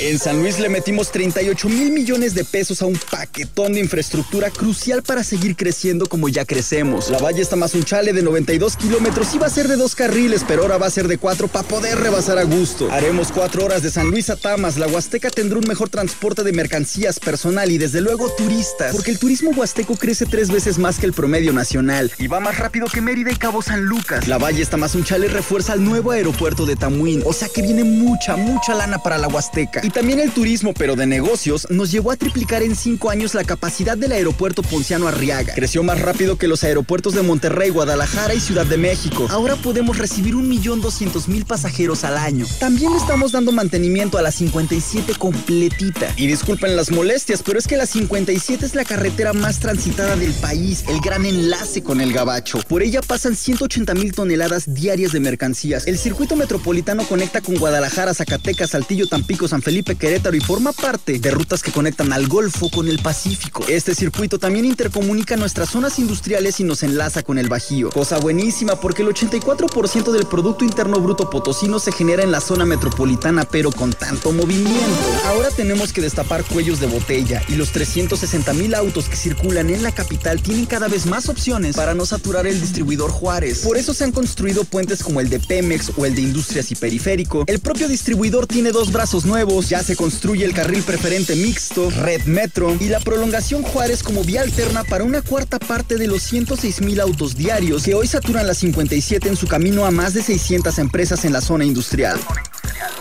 En 0.00 0.16
San 0.20 0.38
Luis 0.38 0.60
le 0.60 0.68
metimos 0.68 1.10
38 1.10 1.68
mil 1.68 1.90
millones 1.90 2.32
de 2.32 2.44
pesos 2.44 2.82
a 2.82 2.86
un 2.86 2.96
paquetón 3.10 3.72
de 3.72 3.80
infraestructura 3.80 4.48
crucial 4.48 5.02
para 5.02 5.24
seguir 5.24 5.56
creciendo 5.56 6.06
como 6.06 6.28
ya 6.28 6.44
crecemos. 6.44 7.10
La 7.10 7.18
Valle 7.18 7.42
está 7.42 7.56
más 7.56 7.74
un 7.74 7.82
chale 7.82 8.12
de 8.12 8.22
92 8.22 8.76
kilómetros, 8.76 9.34
iba 9.34 9.48
a 9.48 9.50
ser 9.50 9.66
de 9.66 9.74
dos 9.74 9.96
carriles, 9.96 10.44
pero 10.46 10.62
ahora 10.62 10.78
va 10.78 10.86
a 10.86 10.90
ser 10.90 11.08
de 11.08 11.18
cuatro 11.18 11.48
para 11.48 11.66
poder 11.66 11.98
rebasar 11.98 12.38
a 12.38 12.44
gusto. 12.44 12.88
Haremos 12.92 13.32
cuatro 13.32 13.64
horas 13.64 13.82
de 13.82 13.90
San 13.90 14.08
Luis 14.08 14.30
a 14.30 14.36
Tamas. 14.36 14.78
La 14.78 14.86
Huasteca 14.86 15.30
tendrá 15.30 15.58
un 15.58 15.66
mejor 15.66 15.88
transporte 15.88 16.44
de 16.44 16.52
mercancías 16.52 17.18
personal 17.18 17.68
y 17.72 17.78
desde 17.78 18.00
luego 18.00 18.30
turistas, 18.30 18.94
porque 18.94 19.10
el 19.10 19.18
turismo 19.18 19.50
huasteco 19.50 19.96
crece 19.96 20.26
tres 20.26 20.52
veces 20.52 20.78
más 20.78 21.00
que 21.00 21.06
el 21.06 21.12
promedio 21.12 21.52
nacional 21.52 22.12
y 22.18 22.28
va 22.28 22.38
más 22.38 22.58
rápido 22.58 22.86
que 22.86 23.00
Mérida 23.00 23.32
y 23.32 23.36
Cabo 23.36 23.62
San 23.62 23.84
Lucas. 23.86 24.28
La 24.28 24.38
Valle 24.38 24.62
está 24.62 24.76
más 24.76 24.94
un 24.94 25.02
chale 25.02 25.26
refuerza 25.26 25.74
el 25.74 25.82
nuevo 25.82 26.12
aeropuerto 26.12 26.66
de 26.66 26.76
Tamuín, 26.76 27.24
o 27.26 27.32
sea 27.32 27.48
que 27.48 27.62
viene 27.62 27.82
mucha, 27.82 28.36
mucha 28.36 28.74
lana 28.74 28.98
para 29.02 29.18
la 29.18 29.26
Huasteca. 29.26 29.87
Y 29.88 29.90
también 29.90 30.20
el 30.20 30.32
turismo, 30.32 30.74
pero 30.74 30.96
de 30.96 31.06
negocios, 31.06 31.66
nos 31.70 31.90
llevó 31.90 32.10
a 32.10 32.16
triplicar 32.16 32.62
en 32.62 32.76
cinco 32.76 33.08
años 33.08 33.32
la 33.32 33.42
capacidad 33.42 33.96
del 33.96 34.12
aeropuerto 34.12 34.62
Ponciano 34.62 35.08
Arriaga. 35.08 35.54
Creció 35.54 35.82
más 35.82 35.98
rápido 36.02 36.36
que 36.36 36.46
los 36.46 36.62
aeropuertos 36.62 37.14
de 37.14 37.22
Monterrey, 37.22 37.70
Guadalajara 37.70 38.34
y 38.34 38.40
Ciudad 38.40 38.66
de 38.66 38.76
México. 38.76 39.26
Ahora 39.30 39.56
podemos 39.56 39.96
recibir 39.96 40.36
un 40.36 40.46
millón 40.46 40.82
doscientos 40.82 41.26
mil 41.26 41.46
pasajeros 41.46 42.04
al 42.04 42.18
año. 42.18 42.44
También 42.60 42.92
estamos 42.92 43.32
dando 43.32 43.50
mantenimiento 43.50 44.18
a 44.18 44.22
la 44.22 44.30
57 44.30 45.14
completita. 45.14 46.12
Y 46.18 46.26
disculpen 46.26 46.76
las 46.76 46.90
molestias, 46.90 47.42
pero 47.42 47.58
es 47.58 47.66
que 47.66 47.78
la 47.78 47.86
57 47.86 48.66
es 48.66 48.74
la 48.74 48.84
carretera 48.84 49.32
más 49.32 49.58
transitada 49.58 50.16
del 50.16 50.34
país, 50.34 50.84
el 50.86 51.00
gran 51.00 51.24
enlace 51.24 51.82
con 51.82 52.02
el 52.02 52.12
Gabacho. 52.12 52.58
Por 52.68 52.82
ella 52.82 53.00
pasan 53.00 53.34
180 53.34 53.94
mil 53.94 54.12
toneladas 54.12 54.74
diarias 54.74 55.12
de 55.12 55.20
mercancías. 55.20 55.86
El 55.86 55.96
circuito 55.96 56.36
metropolitano 56.36 57.04
conecta 57.04 57.40
con 57.40 57.56
Guadalajara, 57.56 58.12
Zacatecas, 58.12 58.68
Saltillo, 58.68 59.06
Tampico, 59.06 59.48
San 59.48 59.62
Felipe 59.62 59.77
Felipe 59.78 59.94
Querétaro 59.94 60.36
y 60.36 60.40
forma 60.40 60.72
parte 60.72 61.20
de 61.20 61.30
rutas 61.30 61.62
que 61.62 61.70
conectan 61.70 62.12
al 62.12 62.26
Golfo 62.26 62.68
con 62.68 62.88
el 62.88 62.98
Pacífico. 62.98 63.64
Este 63.68 63.94
circuito 63.94 64.40
también 64.40 64.64
intercomunica 64.64 65.36
nuestras 65.36 65.70
zonas 65.70 66.00
industriales 66.00 66.58
y 66.58 66.64
nos 66.64 66.82
enlaza 66.82 67.22
con 67.22 67.38
el 67.38 67.48
Bajío. 67.48 67.90
Cosa 67.90 68.18
buenísima 68.18 68.80
porque 68.80 69.02
el 69.02 69.08
84% 69.08 70.10
del 70.10 70.26
Producto 70.26 70.64
Interno 70.64 70.98
Bruto 70.98 71.30
potosino 71.30 71.78
se 71.78 71.92
genera 71.92 72.24
en 72.24 72.32
la 72.32 72.40
zona 72.40 72.66
metropolitana, 72.66 73.44
pero 73.44 73.70
con 73.70 73.92
tanto 73.92 74.32
movimiento. 74.32 74.98
Ahora 75.26 75.50
tenemos 75.50 75.92
que 75.92 76.00
destapar 76.00 76.42
cuellos 76.42 76.80
de 76.80 76.88
botella 76.88 77.40
y 77.46 77.54
los 77.54 77.70
360 77.70 78.52
mil 78.54 78.74
autos 78.74 79.08
que 79.08 79.14
circulan 79.14 79.70
en 79.70 79.84
la 79.84 79.92
capital 79.92 80.42
tienen 80.42 80.66
cada 80.66 80.88
vez 80.88 81.06
más 81.06 81.28
opciones 81.28 81.76
para 81.76 81.94
no 81.94 82.04
saturar 82.04 82.48
el 82.48 82.60
distribuidor 82.60 83.12
Juárez. 83.12 83.60
Por 83.60 83.76
eso 83.76 83.94
se 83.94 84.02
han 84.02 84.10
construido 84.10 84.64
puentes 84.64 85.04
como 85.04 85.20
el 85.20 85.28
de 85.28 85.38
Pemex 85.38 85.92
o 85.96 86.04
el 86.04 86.16
de 86.16 86.22
Industrias 86.22 86.72
y 86.72 86.74
Periférico. 86.74 87.44
El 87.46 87.60
propio 87.60 87.86
distribuidor 87.86 88.48
tiene 88.48 88.72
dos 88.72 88.90
brazos 88.90 89.24
nuevos, 89.24 89.67
ya 89.68 89.82
se 89.82 89.96
construye 89.96 90.46
el 90.46 90.54
carril 90.54 90.82
preferente 90.82 91.36
mixto, 91.36 91.90
red 91.90 92.22
metro 92.24 92.74
y 92.80 92.88
la 92.88 93.00
prolongación 93.00 93.62
Juárez 93.62 94.02
como 94.02 94.24
vía 94.24 94.40
alterna 94.40 94.82
para 94.82 95.04
una 95.04 95.20
cuarta 95.20 95.58
parte 95.58 95.96
de 95.96 96.06
los 96.06 96.22
106 96.22 96.80
mil 96.80 97.00
autos 97.00 97.36
diarios 97.36 97.82
que 97.82 97.94
hoy 97.94 98.06
saturan 98.06 98.46
la 98.46 98.54
57 98.54 99.28
en 99.28 99.36
su 99.36 99.46
camino 99.46 99.84
a 99.84 99.90
más 99.90 100.14
de 100.14 100.22
600 100.22 100.78
empresas 100.78 101.26
en 101.26 101.34
la 101.34 101.42
zona 101.42 101.66
industrial. 101.66 102.18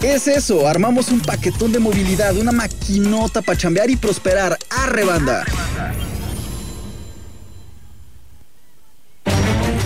Es 0.01 0.27
eso, 0.27 0.67
armamos 0.67 1.09
un 1.09 1.21
paquetón 1.21 1.71
de 1.71 1.79
movilidad, 1.79 2.35
una 2.35 2.51
maquinota 2.51 3.41
para 3.41 3.57
chambear 3.57 3.89
y 3.89 3.95
prosperar. 3.95 4.57
¡Arre, 4.69 5.05
banda! 5.05 5.45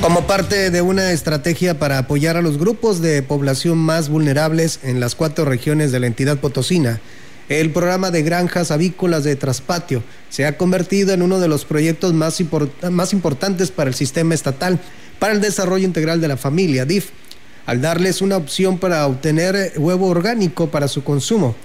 Como 0.02 0.26
parte 0.26 0.72
de 0.72 0.82
una 0.82 1.12
estrategia 1.12 1.78
para 1.78 2.00
apoyar 2.00 2.36
a 2.36 2.42
los 2.42 2.58
grupos 2.58 3.02
de 3.02 3.22
población 3.22 3.78
más 3.78 4.10
vulnerables 4.10 4.80
en 4.82 5.00
las 5.00 5.14
cuatro 5.14 5.46
regiones 5.46 5.92
de 5.92 6.00
la 6.00 6.08
entidad 6.08 6.40
potosina, 6.40 7.00
el 7.50 7.70
programa 7.70 8.10
de 8.10 8.24
granjas 8.24 8.72
avícolas 8.72 9.24
de 9.24 9.36
Traspatio 9.36 10.02
se 10.32 10.48
ha 10.48 10.58
convertido 10.58 11.14
en 11.14 11.22
uno 11.22 11.40
de 11.40 11.48
los 11.48 11.66
proyectos 11.66 12.14
más, 12.16 12.42
más 12.90 13.14
importantes 13.14 13.70
para 13.70 13.90
el 13.92 13.94
sistema 13.94 14.34
estatal 14.34 14.80
para 15.20 15.34
el 15.34 15.40
desarrollo 15.40 15.86
integral 15.86 16.20
de 16.20 16.30
la 16.30 16.38
familia, 16.38 16.84
DIF, 16.84 17.10
al 17.68 17.80
darles 17.80 18.24
una 18.24 18.38
opción 18.38 18.80
para 18.80 19.06
obtener 19.06 19.74
huevo 19.78 20.08
orgánico 20.08 20.72
para 20.72 20.88
su 20.88 21.04
consumo, 21.04 21.56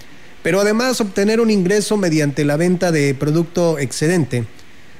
pero 0.43 0.61
además 0.61 1.01
obtener 1.01 1.41
un 1.41 1.51
ingreso 1.51 1.97
mediante 1.97 2.45
la 2.45 2.59
venta 2.59 2.93
de 2.93 3.14
producto 3.14 3.78
excedente. 3.78 4.45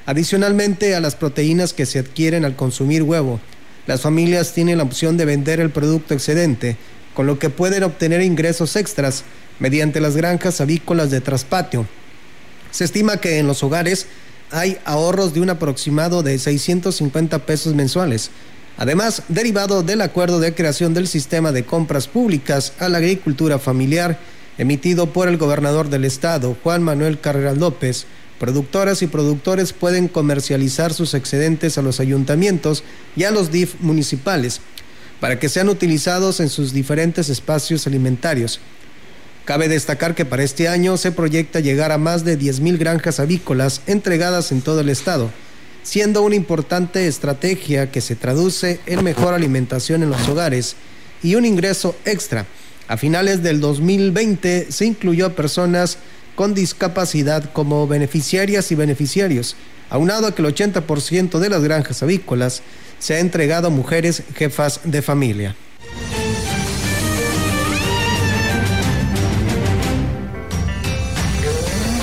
Adicionalmente 0.07 0.95
a 0.95 1.01
las 1.01 1.17
proteínas 1.17 1.73
que 1.73 1.85
se 1.85 1.99
adquieren 1.99 2.45
al 2.45 2.55
consumir 2.55 3.03
huevo, 3.03 3.41
las 3.87 3.99
familias 3.99 4.53
tienen 4.53 4.77
la 4.77 4.85
opción 4.85 5.17
de 5.17 5.25
vender 5.25 5.59
el 5.59 5.69
producto 5.69 6.13
excedente, 6.13 6.77
con 7.13 7.27
lo 7.27 7.39
que 7.39 7.49
pueden 7.49 7.83
obtener 7.83 8.21
ingresos 8.21 8.77
extras 8.77 9.25
mediante 9.59 9.99
las 9.99 10.15
granjas 10.15 10.61
avícolas 10.61 11.11
de 11.11 11.19
traspatio. 11.19 11.85
Se 12.71 12.85
estima 12.85 13.17
que 13.17 13.37
en 13.37 13.47
los 13.47 13.63
hogares 13.63 14.05
hay 14.49 14.77
ahorros 14.85 15.33
de 15.33 15.41
un 15.41 15.49
aproximado 15.49 16.23
de 16.23 16.39
650 16.39 17.39
pesos 17.39 17.75
mensuales. 17.75 18.31
Además, 18.77 19.23
derivado 19.27 19.83
del 19.83 19.99
acuerdo 19.99 20.39
de 20.39 20.55
creación 20.55 20.93
del 20.93 21.09
sistema 21.09 21.51
de 21.51 21.65
compras 21.65 22.07
públicas 22.07 22.71
a 22.79 22.87
la 22.87 22.99
agricultura 22.99 23.59
familiar 23.59 24.17
emitido 24.57 25.11
por 25.11 25.27
el 25.27 25.37
gobernador 25.37 25.89
del 25.89 26.05
estado, 26.05 26.55
Juan 26.63 26.81
Manuel 26.81 27.19
Carreras 27.19 27.57
López, 27.57 28.07
Productoras 28.39 29.01
y 29.01 29.07
productores 29.07 29.73
pueden 29.73 30.07
comercializar 30.07 30.93
sus 30.93 31.13
excedentes 31.13 31.77
a 31.77 31.81
los 31.81 31.99
ayuntamientos 31.99 32.83
y 33.15 33.23
a 33.23 33.31
los 33.31 33.51
DIF 33.51 33.75
municipales 33.79 34.61
para 35.19 35.39
que 35.39 35.49
sean 35.49 35.69
utilizados 35.69 36.39
en 36.39 36.49
sus 36.49 36.73
diferentes 36.73 37.29
espacios 37.29 37.87
alimentarios. 37.87 38.59
Cabe 39.45 39.69
destacar 39.69 40.13
que 40.13 40.25
para 40.25 40.43
este 40.43 40.67
año 40.67 40.97
se 40.97 41.11
proyecta 41.11 41.61
llegar 41.61 41.91
a 41.91 41.97
más 41.97 42.25
de 42.25 42.37
10.000 42.37 42.77
granjas 42.77 43.19
avícolas 43.19 43.81
entregadas 43.87 44.51
en 44.51 44.61
todo 44.61 44.81
el 44.81 44.89
estado, 44.89 45.31
siendo 45.83 46.21
una 46.21 46.35
importante 46.35 47.07
estrategia 47.07 47.89
que 47.89 48.01
se 48.01 48.15
traduce 48.15 48.79
en 48.85 49.03
mejor 49.03 49.33
alimentación 49.33 50.03
en 50.03 50.09
los 50.09 50.27
hogares 50.27 50.75
y 51.23 51.35
un 51.35 51.45
ingreso 51.45 51.95
extra. 52.05 52.45
A 52.87 52.97
finales 52.97 53.41
del 53.41 53.59
2020 53.59 54.71
se 54.71 54.85
incluyó 54.85 55.25
a 55.25 55.35
personas 55.35 55.97
con 56.37 56.53
discapacidad 56.53 57.51
como 57.51 57.87
beneficiarias 57.87 58.71
y 58.71 58.75
beneficiarios, 58.75 59.55
aunado 59.89 60.27
a 60.27 60.35
que 60.35 60.43
el 60.43 60.53
80% 60.53 61.39
de 61.39 61.49
las 61.49 61.63
granjas 61.63 62.03
avícolas 62.03 62.61
se 62.99 63.15
ha 63.15 63.19
entregado 63.19 63.67
a 63.67 63.71
mujeres 63.71 64.21
jefas 64.35 64.81
de 64.83 65.01
familia. 65.01 65.55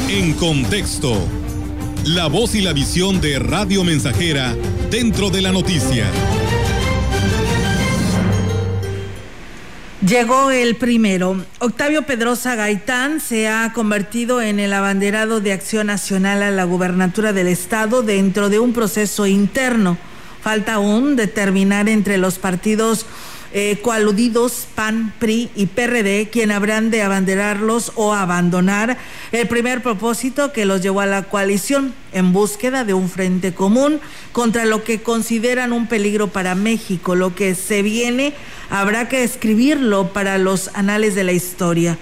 En 0.08 0.32
contexto, 0.32 1.16
la 2.04 2.26
voz 2.26 2.56
y 2.56 2.60
la 2.60 2.72
visión 2.72 3.20
de 3.20 3.38
Radio 3.38 3.84
Mensajera 3.84 4.56
dentro 4.90 5.30
de 5.30 5.42
la 5.42 5.52
noticia. 5.52 6.10
Llegó 10.06 10.50
el 10.50 10.76
primero. 10.76 11.42
Octavio 11.60 12.02
Pedrosa 12.02 12.56
Gaitán 12.56 13.20
se 13.20 13.48
ha 13.48 13.72
convertido 13.72 14.42
en 14.42 14.60
el 14.60 14.74
abanderado 14.74 15.40
de 15.40 15.54
Acción 15.54 15.86
Nacional 15.86 16.42
a 16.42 16.50
la 16.50 16.64
gubernatura 16.64 17.32
del 17.32 17.46
Estado 17.46 18.02
dentro 18.02 18.50
de 18.50 18.58
un 18.58 18.74
proceso 18.74 19.26
interno. 19.26 19.96
Falta 20.42 20.74
aún 20.74 21.16
determinar 21.16 21.88
entre 21.88 22.18
los 22.18 22.38
partidos 22.38 23.06
eh, 23.56 23.78
coaludidos 23.82 24.66
PAN, 24.74 25.14
PRI 25.20 25.48
y 25.54 25.66
PRD, 25.66 26.28
quien 26.28 26.50
habrán 26.50 26.90
de 26.90 27.02
abanderarlos 27.02 27.92
o 27.94 28.12
abandonar 28.12 28.98
el 29.30 29.46
primer 29.46 29.80
propósito 29.80 30.52
que 30.52 30.64
los 30.64 30.82
llevó 30.82 31.02
a 31.02 31.06
la 31.06 31.22
coalición 31.22 31.94
en 32.12 32.32
búsqueda 32.32 32.84
de 32.84 32.94
un 32.94 33.08
frente 33.08 33.54
común 33.54 34.00
contra 34.32 34.64
lo 34.64 34.82
que 34.82 35.02
consideran 35.02 35.72
un 35.72 35.86
peligro 35.86 36.26
para 36.26 36.56
México. 36.56 37.14
Lo 37.14 37.36
que 37.36 37.54
se 37.54 37.82
viene 37.82 38.34
habrá 38.74 39.08
que 39.08 39.22
escribirlo 39.22 40.12
para 40.12 40.36
los 40.36 40.68
anales 40.74 41.14
de 41.14 41.22
la 41.22 41.30
historia. 41.30 41.96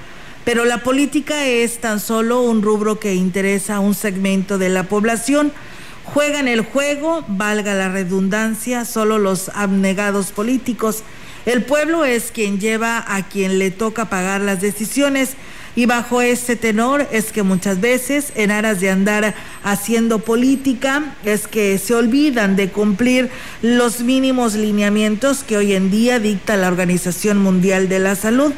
Pero 0.46 0.64
la 0.64 0.78
política 0.78 1.44
es 1.44 1.82
tan 1.82 2.00
solo 2.00 2.40
un 2.40 2.62
rubro 2.62 2.98
que 2.98 3.14
interesa 3.14 3.76
a 3.76 3.80
un 3.80 3.94
segmento 3.94 4.56
de 4.56 4.70
la 4.70 4.84
población. 4.84 5.52
Juegan 6.04 6.48
el 6.48 6.62
juego, 6.62 7.26
valga 7.28 7.74
la 7.74 7.90
redundancia, 7.90 8.86
solo 8.86 9.18
los 9.18 9.50
abnegados 9.50 10.32
políticos. 10.32 11.02
El 11.44 11.62
pueblo 11.62 12.06
es 12.06 12.32
quien 12.32 12.58
lleva 12.58 13.04
a 13.06 13.28
quien 13.28 13.58
le 13.58 13.70
toca 13.70 14.06
pagar 14.06 14.40
las 14.40 14.62
decisiones 14.62 15.36
y 15.74 15.86
bajo 15.86 16.20
ese 16.20 16.56
tenor 16.56 17.06
es 17.12 17.32
que 17.32 17.42
muchas 17.42 17.80
veces 17.80 18.32
en 18.34 18.50
aras 18.50 18.80
de 18.80 18.90
andar 18.90 19.34
haciendo 19.64 20.18
política 20.18 21.14
es 21.24 21.46
que 21.46 21.78
se 21.78 21.94
olvidan 21.94 22.56
de 22.56 22.68
cumplir 22.68 23.30
los 23.62 24.00
mínimos 24.00 24.54
lineamientos 24.54 25.44
que 25.44 25.56
hoy 25.56 25.72
en 25.72 25.90
día 25.90 26.18
dicta 26.18 26.56
la 26.56 26.68
Organización 26.68 27.38
Mundial 27.38 27.88
de 27.88 27.98
la 28.00 28.16
Salud. 28.16 28.52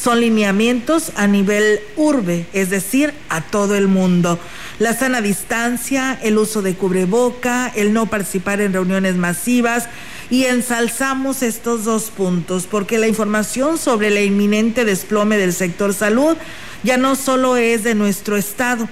Son 0.00 0.20
lineamientos 0.20 1.12
a 1.16 1.26
nivel 1.26 1.80
urbe, 1.96 2.46
es 2.52 2.70
decir, 2.70 3.12
a 3.28 3.42
todo 3.42 3.74
el 3.74 3.86
mundo. 3.88 4.38
La 4.78 4.94
sana 4.94 5.20
distancia, 5.20 6.18
el 6.22 6.38
uso 6.38 6.62
de 6.62 6.74
cubreboca, 6.74 7.70
el 7.74 7.92
no 7.92 8.06
participar 8.06 8.60
en 8.60 8.72
reuniones 8.72 9.16
masivas, 9.16 9.88
y 10.30 10.44
ensalzamos 10.44 11.42
estos 11.42 11.84
dos 11.84 12.04
puntos 12.04 12.66
porque 12.70 12.98
la 12.98 13.08
información 13.08 13.78
sobre 13.78 14.08
el 14.08 14.18
inminente 14.18 14.84
desplome 14.84 15.36
del 15.36 15.52
sector 15.52 15.92
salud 15.92 16.36
ya 16.84 16.96
no 16.96 17.16
solo 17.16 17.56
es 17.56 17.82
de 17.82 17.94
nuestro 17.94 18.36
estado. 18.36 18.88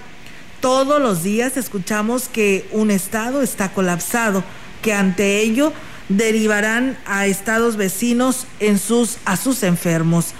Todos 0.60 1.00
los 1.00 1.22
días 1.22 1.56
escuchamos 1.56 2.28
que 2.28 2.68
un 2.72 2.90
estado 2.90 3.40
está 3.42 3.70
colapsado, 3.70 4.42
que 4.82 4.92
ante 4.92 5.38
ello 5.38 5.72
derivarán 6.08 6.98
a 7.06 7.26
estados 7.26 7.76
vecinos 7.76 8.46
en 8.58 8.78
sus, 8.78 9.18
a 9.24 9.36
sus 9.36 9.62
enfermos. 9.62 10.34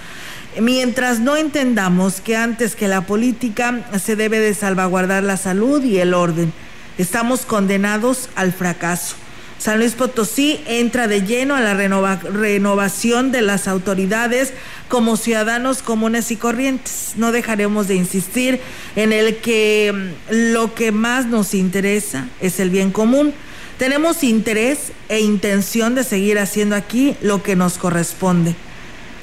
Mientras 0.61 1.21
no 1.21 1.37
entendamos 1.37 2.21
que 2.21 2.37
antes 2.37 2.75
que 2.75 2.89
la 2.89 3.03
política 3.03 3.87
se 4.03 4.17
debe 4.17 4.41
de 4.41 4.55
salvaguardar 4.55 5.23
la 5.23 5.37
salud 5.37 5.85
y 5.85 5.99
el 5.99 6.15
orden, 6.15 6.53
estamos 6.99 7.43
condenados 7.43 8.29
al 8.35 8.53
fracaso. 8.53 9.15
San 9.59 9.81
Luis 9.81 9.95
Potosí 9.95 10.61
entra 10.67 11.09
de 11.09 11.23
lleno 11.23 11.57
a 11.57 11.61
la 11.61 11.75
renovación 11.75 13.33
de 13.33 13.43
las 13.43 13.67
autoridades 13.67 14.53
como 14.89 15.17
ciudadanos 15.17 15.83
comunes 15.83 16.31
y 16.31 16.37
corrientes. 16.37 17.15
No 17.17 17.33
dejaremos 17.33 17.89
de 17.89 17.97
insistir 17.97 18.61
en 18.95 19.13
el 19.13 19.39
que 19.39 19.93
mm, 19.93 20.53
lo 20.53 20.75
que 20.75 20.93
más 20.93 21.27
nos 21.27 21.55
interesa 21.55 22.29
es 22.41 22.61
el 22.61 22.71
bien 22.71 22.93
común. 22.93 23.35
Tenemos 23.79 24.23
interés 24.23 24.93
e 25.09 25.21
intención 25.21 25.97
de 25.97 26.05
seguir 26.05 26.39
haciendo 26.39 26.77
aquí 26.77 27.17
lo 27.21 27.43
que 27.43 27.57
nos 27.57 27.79
corresponde. 27.79 28.55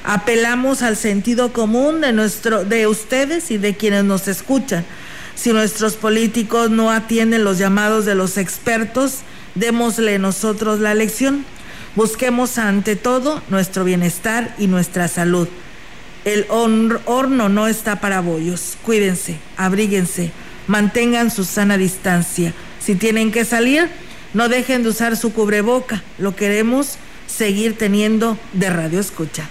Apelamos 0.04 0.82
al 0.82 0.96
sentido 0.96 1.52
común 1.52 2.02
de 2.02 2.12
nuestro 2.12 2.64
de 2.64 2.86
ustedes 2.86 3.50
y 3.50 3.56
de 3.56 3.74
quienes 3.74 4.04
nos 4.04 4.28
escuchan. 4.28 4.84
Si 5.34 5.52
nuestros 5.52 5.94
políticos 5.94 6.70
no 6.70 6.90
atienden 6.90 7.42
los 7.42 7.58
llamados 7.58 8.04
de 8.04 8.14
los 8.14 8.38
expertos, 8.38 9.20
démosle 9.56 10.18
nosotros 10.18 10.78
la 10.78 10.94
lección. 10.94 11.44
Busquemos 11.96 12.58
ante 12.58 12.94
todo 12.94 13.42
nuestro 13.48 13.82
bienestar 13.82 14.54
y 14.58 14.68
nuestra 14.68 15.08
salud. 15.08 15.48
El 16.24 16.46
horno 16.48 17.48
no 17.48 17.66
está 17.66 18.00
para 18.00 18.20
bollos. 18.20 18.76
Cuídense, 18.84 19.38
abríguense, 19.56 20.30
mantengan 20.66 21.30
su 21.30 21.44
sana 21.44 21.76
distancia. 21.76 22.52
Si 22.80 22.94
tienen 22.94 23.32
que 23.32 23.44
salir, 23.44 23.88
no 24.34 24.48
dejen 24.48 24.82
de 24.82 24.90
usar 24.90 25.16
su 25.16 25.32
cubreboca. 25.32 26.02
Lo 26.18 26.36
queremos 26.36 26.96
seguir 27.26 27.78
teniendo 27.78 28.38
de 28.52 28.70
radio 28.70 29.00
escucha. 29.00 29.48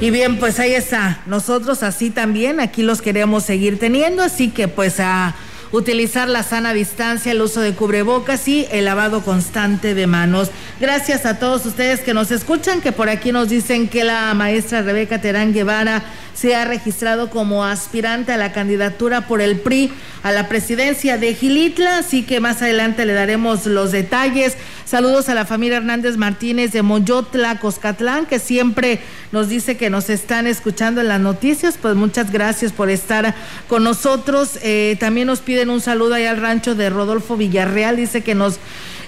Y 0.00 0.10
bien, 0.10 0.38
pues 0.38 0.60
ahí 0.60 0.74
está. 0.74 1.22
Nosotros 1.26 1.82
así 1.82 2.10
también, 2.10 2.60
aquí 2.60 2.82
los 2.82 3.02
queremos 3.02 3.42
seguir 3.42 3.80
teniendo, 3.80 4.22
así 4.22 4.50
que 4.50 4.68
pues 4.68 5.00
a 5.00 5.34
utilizar 5.72 6.28
la 6.28 6.42
sana 6.42 6.72
distancia, 6.72 7.32
el 7.32 7.42
uso 7.42 7.60
de 7.60 7.74
cubrebocas 7.74 8.46
y 8.48 8.66
el 8.70 8.84
lavado 8.84 9.22
constante 9.22 9.94
de 9.94 10.06
manos. 10.06 10.50
Gracias 10.80 11.26
a 11.26 11.38
todos 11.38 11.66
ustedes 11.66 12.00
que 12.00 12.14
nos 12.14 12.30
escuchan, 12.30 12.80
que 12.80 12.92
por 12.92 13.08
aquí 13.08 13.32
nos 13.32 13.48
dicen 13.48 13.88
que 13.88 14.04
la 14.04 14.32
maestra 14.34 14.82
Rebeca 14.82 15.20
Terán 15.20 15.52
Guevara 15.52 16.04
se 16.34 16.54
ha 16.54 16.64
registrado 16.64 17.30
como 17.30 17.64
aspirante 17.64 18.32
a 18.32 18.36
la 18.36 18.52
candidatura 18.52 19.26
por 19.26 19.40
el 19.40 19.58
PRI 19.58 19.90
a 20.22 20.30
la 20.30 20.48
presidencia 20.48 21.18
de 21.18 21.34
Gilitla, 21.34 21.98
así 21.98 22.22
que 22.22 22.40
más 22.40 22.62
adelante 22.62 23.06
le 23.06 23.12
daremos 23.12 23.66
los 23.66 23.92
detalles. 23.92 24.56
Saludos 24.84 25.28
a 25.28 25.34
la 25.34 25.44
familia 25.44 25.78
Hernández 25.78 26.16
Martínez 26.16 26.72
de 26.72 26.82
Moyotla, 26.82 27.58
Coscatlán, 27.58 28.26
que 28.26 28.38
siempre 28.38 29.00
nos 29.32 29.48
dice 29.48 29.76
que 29.76 29.90
nos 29.90 30.10
están 30.10 30.46
escuchando 30.46 31.00
en 31.00 31.08
las 31.08 31.20
noticias. 31.20 31.76
Pues 31.80 31.94
muchas 31.94 32.32
gracias 32.32 32.72
por 32.72 32.88
estar 32.88 33.34
con 33.68 33.84
nosotros. 33.84 34.58
Eh, 34.62 34.96
también 34.98 35.26
nos 35.26 35.40
piden 35.58 35.70
un 35.70 35.80
saludo 35.80 36.14
ahí 36.14 36.24
al 36.24 36.40
rancho 36.40 36.76
de 36.76 36.88
Rodolfo 36.88 37.36
Villarreal, 37.36 37.96
dice 37.96 38.20
que 38.20 38.36
nos 38.36 38.60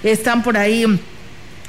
están 0.03 0.43
por 0.43 0.57
ahí 0.57 0.85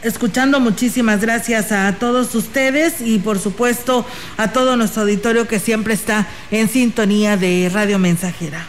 escuchando. 0.03 0.59
Muchísimas 0.59 1.21
gracias 1.21 1.71
a 1.71 1.95
todos 2.01 2.35
ustedes 2.35 3.01
y 3.01 3.21
por 3.21 3.39
supuesto 3.39 4.05
a 4.39 4.51
todo 4.51 4.77
nuestro 4.77 5.03
auditorio 5.03 5.47
que 5.47 5.61
siempre 5.61 5.95
está 5.95 6.27
en 6.51 6.69
sintonía 6.69 7.37
de 7.37 7.71
Radio 7.73 8.01
Mensajera. 8.01 8.67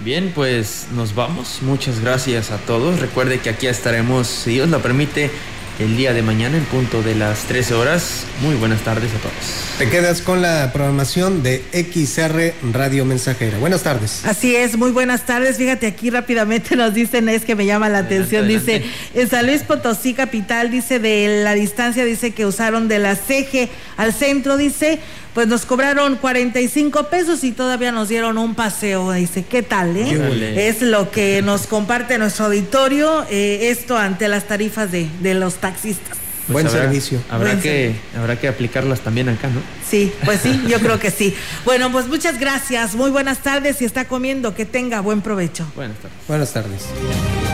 Bien, 0.00 0.32
pues 0.34 0.86
nos 0.94 1.14
vamos. 1.14 1.58
Muchas 1.60 2.00
gracias 2.00 2.50
a 2.50 2.56
todos. 2.56 3.00
Recuerde 3.00 3.40
que 3.40 3.50
aquí 3.50 3.66
estaremos, 3.66 4.26
si 4.26 4.52
Dios 4.52 4.70
lo 4.70 4.80
permite, 4.80 5.30
el 5.78 5.96
día 5.96 6.12
de 6.12 6.22
mañana 6.22 6.56
en 6.56 6.64
punto 6.64 7.02
de 7.02 7.14
las 7.14 7.44
13 7.44 7.74
horas. 7.74 8.26
Muy 8.42 8.54
buenas 8.54 8.82
tardes 8.82 9.10
a 9.12 9.18
todos. 9.18 9.34
Te 9.78 9.90
quedas 9.90 10.22
con 10.22 10.40
la 10.40 10.72
programación 10.72 11.42
de 11.42 11.62
XR 11.72 12.54
Radio 12.72 13.04
Mensajera. 13.04 13.58
Buenas 13.58 13.82
tardes. 13.82 14.24
Así 14.24 14.54
es, 14.54 14.76
muy 14.76 14.92
buenas 14.92 15.26
tardes. 15.26 15.56
Fíjate, 15.56 15.86
aquí 15.86 16.10
rápidamente 16.10 16.76
nos 16.76 16.94
dicen, 16.94 17.28
es 17.28 17.44
que 17.44 17.56
me 17.56 17.66
llama 17.66 17.88
la 17.88 17.98
atención, 17.98 18.46
dice, 18.46 18.84
en 19.14 19.28
San 19.28 19.46
Luis 19.46 19.62
Potosí 19.62 20.14
Capital, 20.14 20.70
dice, 20.70 20.98
de 20.98 21.42
la 21.42 21.54
distancia, 21.54 22.04
dice 22.04 22.30
que 22.30 22.46
usaron 22.46 22.86
de 22.88 23.00
la 23.00 23.16
CG 23.16 23.68
al 23.96 24.12
centro, 24.12 24.56
dice, 24.56 25.00
pues 25.34 25.48
nos 25.48 25.66
cobraron 25.66 26.16
45 26.16 27.08
pesos 27.08 27.42
y 27.44 27.52
todavía 27.52 27.92
nos 27.92 28.08
dieron 28.08 28.38
un 28.38 28.54
paseo. 28.54 29.12
Dice, 29.12 29.44
¿qué 29.44 29.62
tal? 29.62 29.96
Eh? 29.96 30.68
Es 30.68 30.80
lo 30.80 31.10
que 31.10 31.42
nos 31.42 31.66
comparte 31.66 32.16
nuestro 32.18 32.46
auditorio, 32.46 33.26
eh, 33.28 33.70
esto 33.70 33.98
ante 33.98 34.28
las 34.28 34.44
tarifas 34.44 34.92
de, 34.92 35.08
de 35.20 35.34
los 35.34 35.56
taxistas. 35.56 36.16
Pues 36.46 36.52
Buen 36.52 36.70
servicio. 36.70 37.20
Habrá 37.30 37.50
Buen 37.50 37.62
que, 37.62 37.94
habrá 38.16 38.38
que 38.38 38.48
aplicarlas 38.48 39.00
también 39.00 39.30
acá, 39.30 39.48
¿no? 39.48 39.60
Sí, 39.88 40.12
pues 40.24 40.40
sí, 40.40 40.62
yo 40.68 40.78
creo 40.78 40.98
que 40.98 41.10
sí. 41.10 41.34
Bueno, 41.64 41.90
pues 41.90 42.06
muchas 42.06 42.38
gracias, 42.38 42.94
muy 42.94 43.10
buenas 43.10 43.38
tardes 43.38 43.80
y 43.80 43.86
está 43.86 44.04
comiendo, 44.06 44.54
que 44.54 44.66
tenga 44.66 45.00
buen 45.00 45.22
provecho. 45.22 45.66
Buenas 45.74 45.96
tardes. 45.98 46.18
Buenas 46.28 46.52
tardes. 46.52 47.53